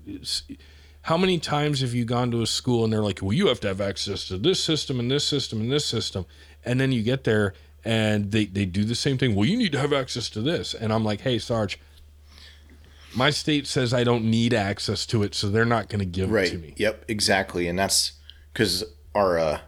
how 1.04 1.18
many 1.18 1.38
times 1.38 1.82
have 1.82 1.94
you 1.94 2.04
gone 2.04 2.32
to 2.32 2.42
a 2.42 2.48
school 2.48 2.84
and 2.84 2.92
they're 2.92 3.04
like, 3.04 3.22
well, 3.22 3.34
you 3.34 3.48
have 3.48 3.60
to 3.60 3.68
have 3.68 3.80
access 3.80 4.28
to 4.28 4.38
this 4.38 4.64
system 4.64 5.00
and 5.00 5.12
this 5.12 5.28
system 5.28 5.62
and 5.62 5.72
this 5.72 5.86
system. 5.86 6.26
And 6.64 6.80
then 6.80 6.92
you 6.92 7.04
get 7.04 7.26
there 7.26 7.54
and 7.84 8.32
they, 8.32 8.46
they 8.46 8.66
do 8.66 8.84
the 8.84 8.96
same 8.96 9.20
thing. 9.20 9.36
Well, 9.36 9.46
you 9.46 9.56
need 9.56 9.72
to 9.74 9.80
have 9.80 9.94
access 9.94 10.30
to 10.32 10.42
this. 10.42 10.74
And 10.74 10.92
I'm 10.92 11.04
like, 11.04 11.22
hey, 11.22 11.38
Sarge, 11.38 11.80
my 13.16 13.30
state 13.30 13.68
says 13.68 13.94
I 13.94 14.04
don't 14.04 14.26
need 14.26 14.54
access 14.54 15.06
to 15.08 15.24
it, 15.24 15.36
so 15.36 15.50
they're 15.50 15.64
not 15.64 15.90
going 15.90 16.00
to 16.00 16.06
give 16.06 16.34
it 16.34 16.50
to 16.50 16.58
me. 16.58 16.74
yep, 16.78 17.06
exactly. 17.08 17.68
And 17.68 17.80
that's 17.80 18.14
because 18.52 18.84
our 19.14 19.40
uh, 19.40 19.60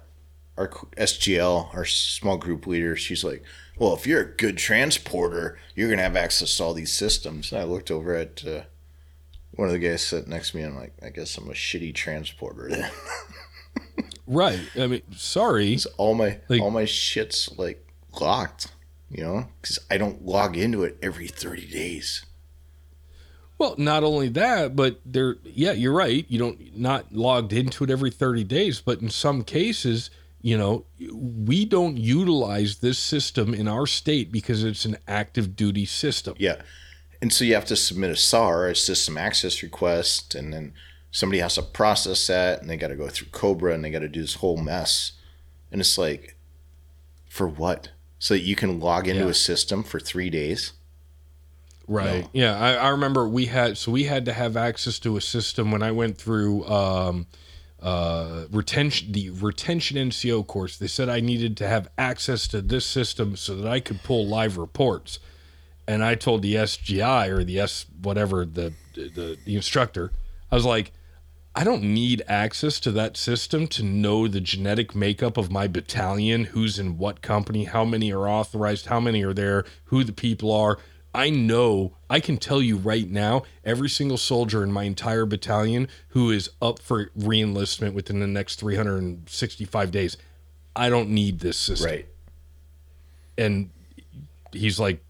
our 0.58 0.70
SGL, 0.98 1.74
our 1.74 1.86
small 1.86 2.38
group 2.38 2.68
leader, 2.68 2.96
she's 2.96 3.24
like, 3.24 3.44
well, 3.80 3.94
if 3.94 4.06
you're 4.08 4.22
a 4.22 4.36
good 4.36 4.58
transporter, 4.58 5.58
you're 5.76 5.90
gonna 5.90 6.02
have 6.02 6.16
access 6.16 6.56
to 6.58 6.64
all 6.64 6.74
these 6.74 6.94
systems. 6.94 7.52
And 7.52 7.62
I 7.62 7.64
looked 7.66 7.92
over 7.92 8.16
at 8.16 8.46
uh, 8.46 8.62
one 9.52 9.68
of 9.68 9.74
the 9.74 9.80
guys 9.80 10.02
sitting 10.04 10.30
next 10.30 10.52
to 10.52 10.58
me. 10.58 10.64
and 10.64 10.74
I'm 10.74 10.80
like, 10.80 10.94
I 11.04 11.10
guess 11.10 11.38
I'm 11.38 11.50
a 11.50 11.54
shitty 11.54 11.94
transporter. 11.96 12.70
Then 12.70 12.92
Right. 14.28 14.60
I 14.78 14.88
mean, 14.88 15.02
sorry. 15.16 15.78
all 15.98 16.14
my 16.14 16.40
Like- 16.50 16.62
all 16.62 16.72
my 16.72 16.86
shit's 16.86 17.50
like 17.58 17.88
locked, 18.20 18.68
you 19.10 19.24
know, 19.24 19.48
because 19.62 19.80
I 19.90 19.98
don't 19.98 20.26
log 20.26 20.58
into 20.58 20.84
it 20.84 20.98
every 21.02 21.28
30 21.28 21.68
days. 21.68 22.26
Well, 23.58 23.74
not 23.78 24.04
only 24.04 24.30
that, 24.30 24.76
but 24.76 25.00
they're 25.06 25.38
yeah, 25.44 25.72
you're 25.72 25.94
right. 25.94 26.26
You 26.30 26.38
don't 26.38 26.78
not 26.78 27.12
logged 27.14 27.54
into 27.54 27.84
it 27.84 27.90
every 27.90 28.12
30 28.12 28.44
days, 28.44 28.82
but 28.82 29.02
in 29.02 29.10
some 29.10 29.44
cases, 29.44 30.12
you 30.42 30.58
know, 30.58 30.86
we 31.14 31.66
don't 31.66 31.98
utilize 31.98 32.78
this 32.78 33.00
system 33.00 33.54
in 33.54 33.68
our 33.68 33.86
state 33.88 34.32
because 34.32 34.64
it's 34.64 34.86
an 34.86 34.98
active 35.08 35.56
duty 35.56 35.86
system. 35.86 36.36
Yeah, 36.38 36.62
and 37.22 37.34
so 37.34 37.44
you 37.46 37.54
have 37.56 37.66
to 37.66 37.76
submit 37.76 38.12
a 38.12 38.16
SAR, 38.16 38.68
a 38.68 38.76
system 38.76 39.18
access 39.18 39.64
request, 39.64 40.36
and 40.36 40.54
then 40.54 40.74
somebody 41.12 41.40
has 41.40 41.56
to 41.56 41.64
process 41.64 42.28
that, 42.28 42.62
and 42.62 42.70
they 42.70 42.78
got 42.78 42.90
to 42.90 42.96
go 42.96 43.08
through 43.08 43.28
Cobra, 43.32 43.74
and 43.74 43.84
they 43.84 43.90
got 43.90 44.00
to 44.00 44.08
do 44.08 44.22
this 44.22 44.36
whole 44.36 44.58
mess, 44.58 45.14
and 45.72 45.82
it's 45.82 45.98
like, 45.98 46.36
for 47.30 47.48
what? 47.48 47.90
So 48.20 48.34
that 48.34 48.42
you 48.42 48.56
can 48.56 48.80
log 48.80 49.08
into 49.08 49.24
Yeah. 49.26 49.30
a 49.30 49.34
system 49.34 49.84
for 49.84 50.00
three 50.00 50.30
days. 50.30 50.74
Right. 51.88 52.24
No. 52.24 52.30
Yeah, 52.34 52.58
I, 52.60 52.74
I 52.74 52.90
remember 52.90 53.28
we 53.30 53.46
had 53.46 53.78
so 53.78 53.92
we 53.92 54.04
had 54.04 54.26
to 54.26 54.34
have 54.34 54.58
access 54.58 55.00
to 55.00 55.16
a 55.18 55.22
system 55.22 55.72
when 55.72 55.82
I 55.82 55.92
went 55.92 56.18
through 56.18 56.66
um 56.68 57.28
uh, 57.82 58.46
retention 58.52 59.12
the 59.12 59.30
retention 59.30 59.98
NCO 59.98 60.46
course. 60.46 60.78
They 60.78 60.88
said 60.88 61.10
I 61.10 61.20
needed 61.20 61.58
to 61.58 61.68
have 61.68 61.90
access 61.98 62.48
to 62.50 62.62
this 62.62 62.86
system 62.86 63.36
so 63.36 63.56
that 63.56 63.68
I 63.68 63.80
could 63.80 64.04
pull 64.04 64.26
live 64.28 64.58
reports. 64.58 65.20
And 65.88 66.04
I 66.04 66.16
told 66.16 66.42
the 66.42 66.56
SGI 66.56 67.30
or 67.30 67.44
the 67.44 67.60
S 67.60 67.86
whatever 68.02 68.46
the 68.46 68.74
the, 68.96 69.38
the 69.46 69.56
instructor, 69.56 70.12
I 70.52 70.56
was 70.56 70.66
like, 70.66 70.92
I 71.56 71.64
don't 71.64 71.84
need 71.84 72.22
access 72.28 72.80
to 72.82 72.92
that 72.92 73.18
system 73.18 73.66
to 73.70 73.84
know 73.84 74.28
the 74.28 74.40
genetic 74.40 74.94
makeup 74.94 75.38
of 75.38 75.52
my 75.52 75.68
battalion, 75.68 76.46
who's 76.46 76.78
in 76.78 77.00
what 77.00 77.24
company, 77.24 77.64
how 77.64 77.84
many 77.84 78.12
are 78.12 78.28
authorized, 78.28 78.86
how 78.86 79.00
many 79.00 79.24
are 79.24 79.34
there, 79.34 79.66
who 79.86 80.04
the 80.04 80.14
people 80.14 80.52
are. 80.52 80.78
I 81.18 81.32
know, 81.32 81.94
I 82.12 82.20
can 82.20 82.38
tell 82.38 82.62
you 82.62 82.78
right 82.78 83.10
now, 83.10 83.42
every 83.66 83.90
single 83.90 84.18
soldier 84.18 84.64
in 84.64 84.72
my 84.72 84.84
entire 84.84 85.26
battalion 85.26 85.88
who 86.10 86.30
is 86.30 86.52
up 86.62 86.78
for 86.78 87.10
reenlistment 87.18 87.94
within 87.94 88.20
the 88.20 88.28
next 88.28 88.60
365 88.60 89.90
days. 89.90 90.16
I 90.76 90.90
don't 90.90 91.10
need 91.10 91.40
this 91.40 91.58
system. 91.58 91.90
Right. 91.90 92.06
And 93.36 93.72
he's 94.52 94.80
like, 94.80 95.04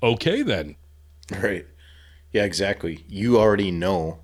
okay, 0.00 0.42
then. 0.42 0.76
Right. 1.42 1.66
Yeah, 2.30 2.44
exactly. 2.44 3.04
You 3.08 3.36
already 3.36 3.72
know 3.72 4.20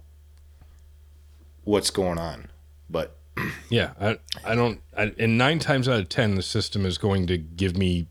what's 1.65 1.91
going 1.91 2.19
on, 2.19 2.51
but 2.89 3.17
Yeah, 3.69 3.95
I, 4.01 4.19
I 4.45 4.55
don't, 4.55 4.81
I, 4.97 5.13
and 5.19 5.37
nine 5.37 5.59
times 5.59 5.89
out 5.89 5.99
of 5.99 6.09
10, 6.09 6.37
the 6.37 6.43
system 6.43 6.87
is 6.87 6.99
going 6.99 7.27
to 7.27 7.37
give 7.37 7.77
me 7.77 8.07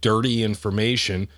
dirty 0.00 0.42
information. 0.42 1.28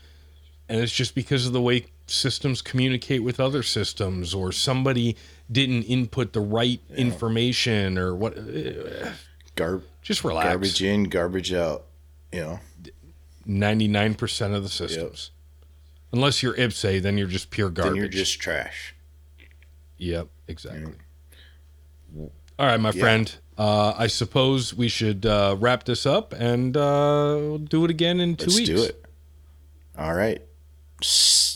And 0.69 0.81
it's 0.81 0.93
just 0.93 1.15
because 1.15 1.47
of 1.47 1.53
the 1.53 1.61
way 1.61 1.87
systems 2.07 2.63
communicate 2.63 3.23
with 3.23 3.39
other 3.41 3.63
systems, 3.63 4.33
or 4.35 4.51
somebody 4.53 5.17
didn't 5.51 5.83
input 5.85 6.33
the 6.33 6.41
right 6.41 6.81
information, 6.97 7.99
or 7.99 8.15
what. 8.15 8.37
eh, 8.39 9.11
gar- 9.57 9.83
Just 10.03 10.25
relax. 10.25 10.49
garbage 10.49 10.83
in, 10.83 11.05
garbage 11.05 11.53
out. 11.53 11.85
You 12.33 12.41
know. 12.41 12.61
99% 13.47 14.55
of 14.55 14.63
the 14.63 14.69
systems. 14.71 15.31
Unless 16.13 16.43
you're 16.43 16.55
IPPS-A, 16.55 17.01
then 17.01 17.19
you're 17.19 17.27
just 17.27 17.51
pure 17.51 17.69
garbage. 17.69 17.93
Then 17.93 17.97
you're 17.97 18.09
just 18.09 18.41
trash. 18.41 18.95
Yep, 19.99 20.29
exactly. 20.49 20.95
All 22.17 22.67
right, 22.67 22.81
my 22.81 22.93
friend. 22.93 23.35
Uh, 23.59 23.95
I 23.97 24.07
suppose 24.07 24.75
we 24.75 24.89
should 24.89 25.27
uh, 25.27 25.57
wrap 25.59 25.85
this 25.85 26.07
up 26.07 26.33
and 26.33 26.77
uh, 26.77 27.59
do 27.59 27.85
it 27.85 27.91
again 27.91 28.19
in 28.21 28.37
2 28.37 28.45
Let's 28.47 28.57
weeks. 28.57 28.69
do 28.69 28.83
it. 28.83 29.05
All 29.99 30.15
right. 30.15 30.41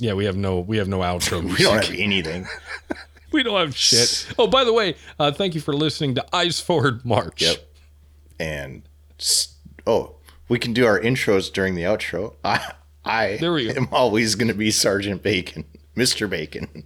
Yeah, 0.01 0.13
we 0.15 0.25
have 0.27 0.37
no 0.37 0.61
we 0.61 0.77
have 0.79 0.89
no 0.89 0.99
outro. 1.01 1.43
We 1.59 1.65
don't 1.65 1.85
have 1.85 1.95
anything. 1.95 2.47
we 3.33 3.43
don't 3.43 3.59
have 3.59 3.77
shit. 3.77 4.27
Oh, 4.39 4.47
by 4.47 4.65
the 4.65 4.73
way, 4.73 4.95
uh, 5.19 5.33
thank 5.33 5.55
you 5.55 5.61
for 5.61 5.73
listening 5.75 6.15
to 6.17 6.37
Eyes 6.37 6.61
Forward 6.61 7.05
March. 7.05 7.43
Yep. 7.43 7.57
And 8.41 8.83
oh, 9.87 10.17
we 10.49 10.59
can 10.59 10.73
do 10.73 10.87
our 10.87 11.01
intros 11.01 11.53
during 11.53 11.75
the 11.75 11.83
outro. 11.83 12.35
I 12.45 12.73
I 13.05 13.37
There 13.41 13.53
we 13.53 13.67
go. 13.73 13.73
am 13.81 13.89
always 13.91 14.35
going 14.35 14.49
to 14.49 14.55
be 14.55 14.71
Sergeant 14.71 15.23
Bacon, 15.23 15.65
Mister 15.95 16.29
Bacon. 16.29 16.69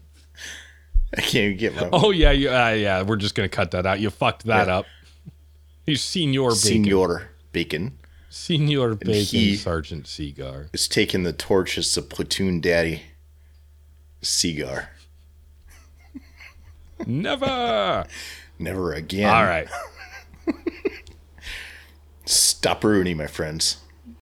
I 1.16 1.20
can't 1.20 1.34
even 1.44 1.56
get 1.58 1.74
my 1.74 1.88
Oh 1.92 2.10
yeah, 2.10 2.30
yeah, 2.30 2.66
uh, 2.66 2.70
yeah. 2.70 3.02
We're 3.02 3.16
just 3.16 3.34
gonna 3.34 3.48
cut 3.48 3.72
that 3.72 3.84
out. 3.84 4.00
You 4.00 4.08
fucked 4.10 4.44
that 4.46 4.68
Yeah. 4.68 4.78
up. 4.78 4.86
You 5.86 5.96
Senior 5.96 6.42
Bacon, 6.50 6.56
Senior 6.56 7.28
Bacon 7.52 7.98
Senior 8.32 8.94
Bacon, 8.94 9.56
Sergeant 9.56 10.06
C'Gar. 10.06 10.70
is 10.72 10.88
taking 10.88 11.22
the 11.22 11.34
torch 11.34 11.76
as 11.76 11.94
the 11.94 12.00
platoon 12.00 12.62
daddy. 12.62 13.02
C'Gar. 14.22 14.88
Never. 17.06 18.06
Never 18.58 18.94
again. 18.94 19.28
All 19.28 19.44
right. 19.44 19.68
Stop 22.24 22.82
ruining, 22.84 23.18
my 23.18 23.26
friends. 23.26 23.81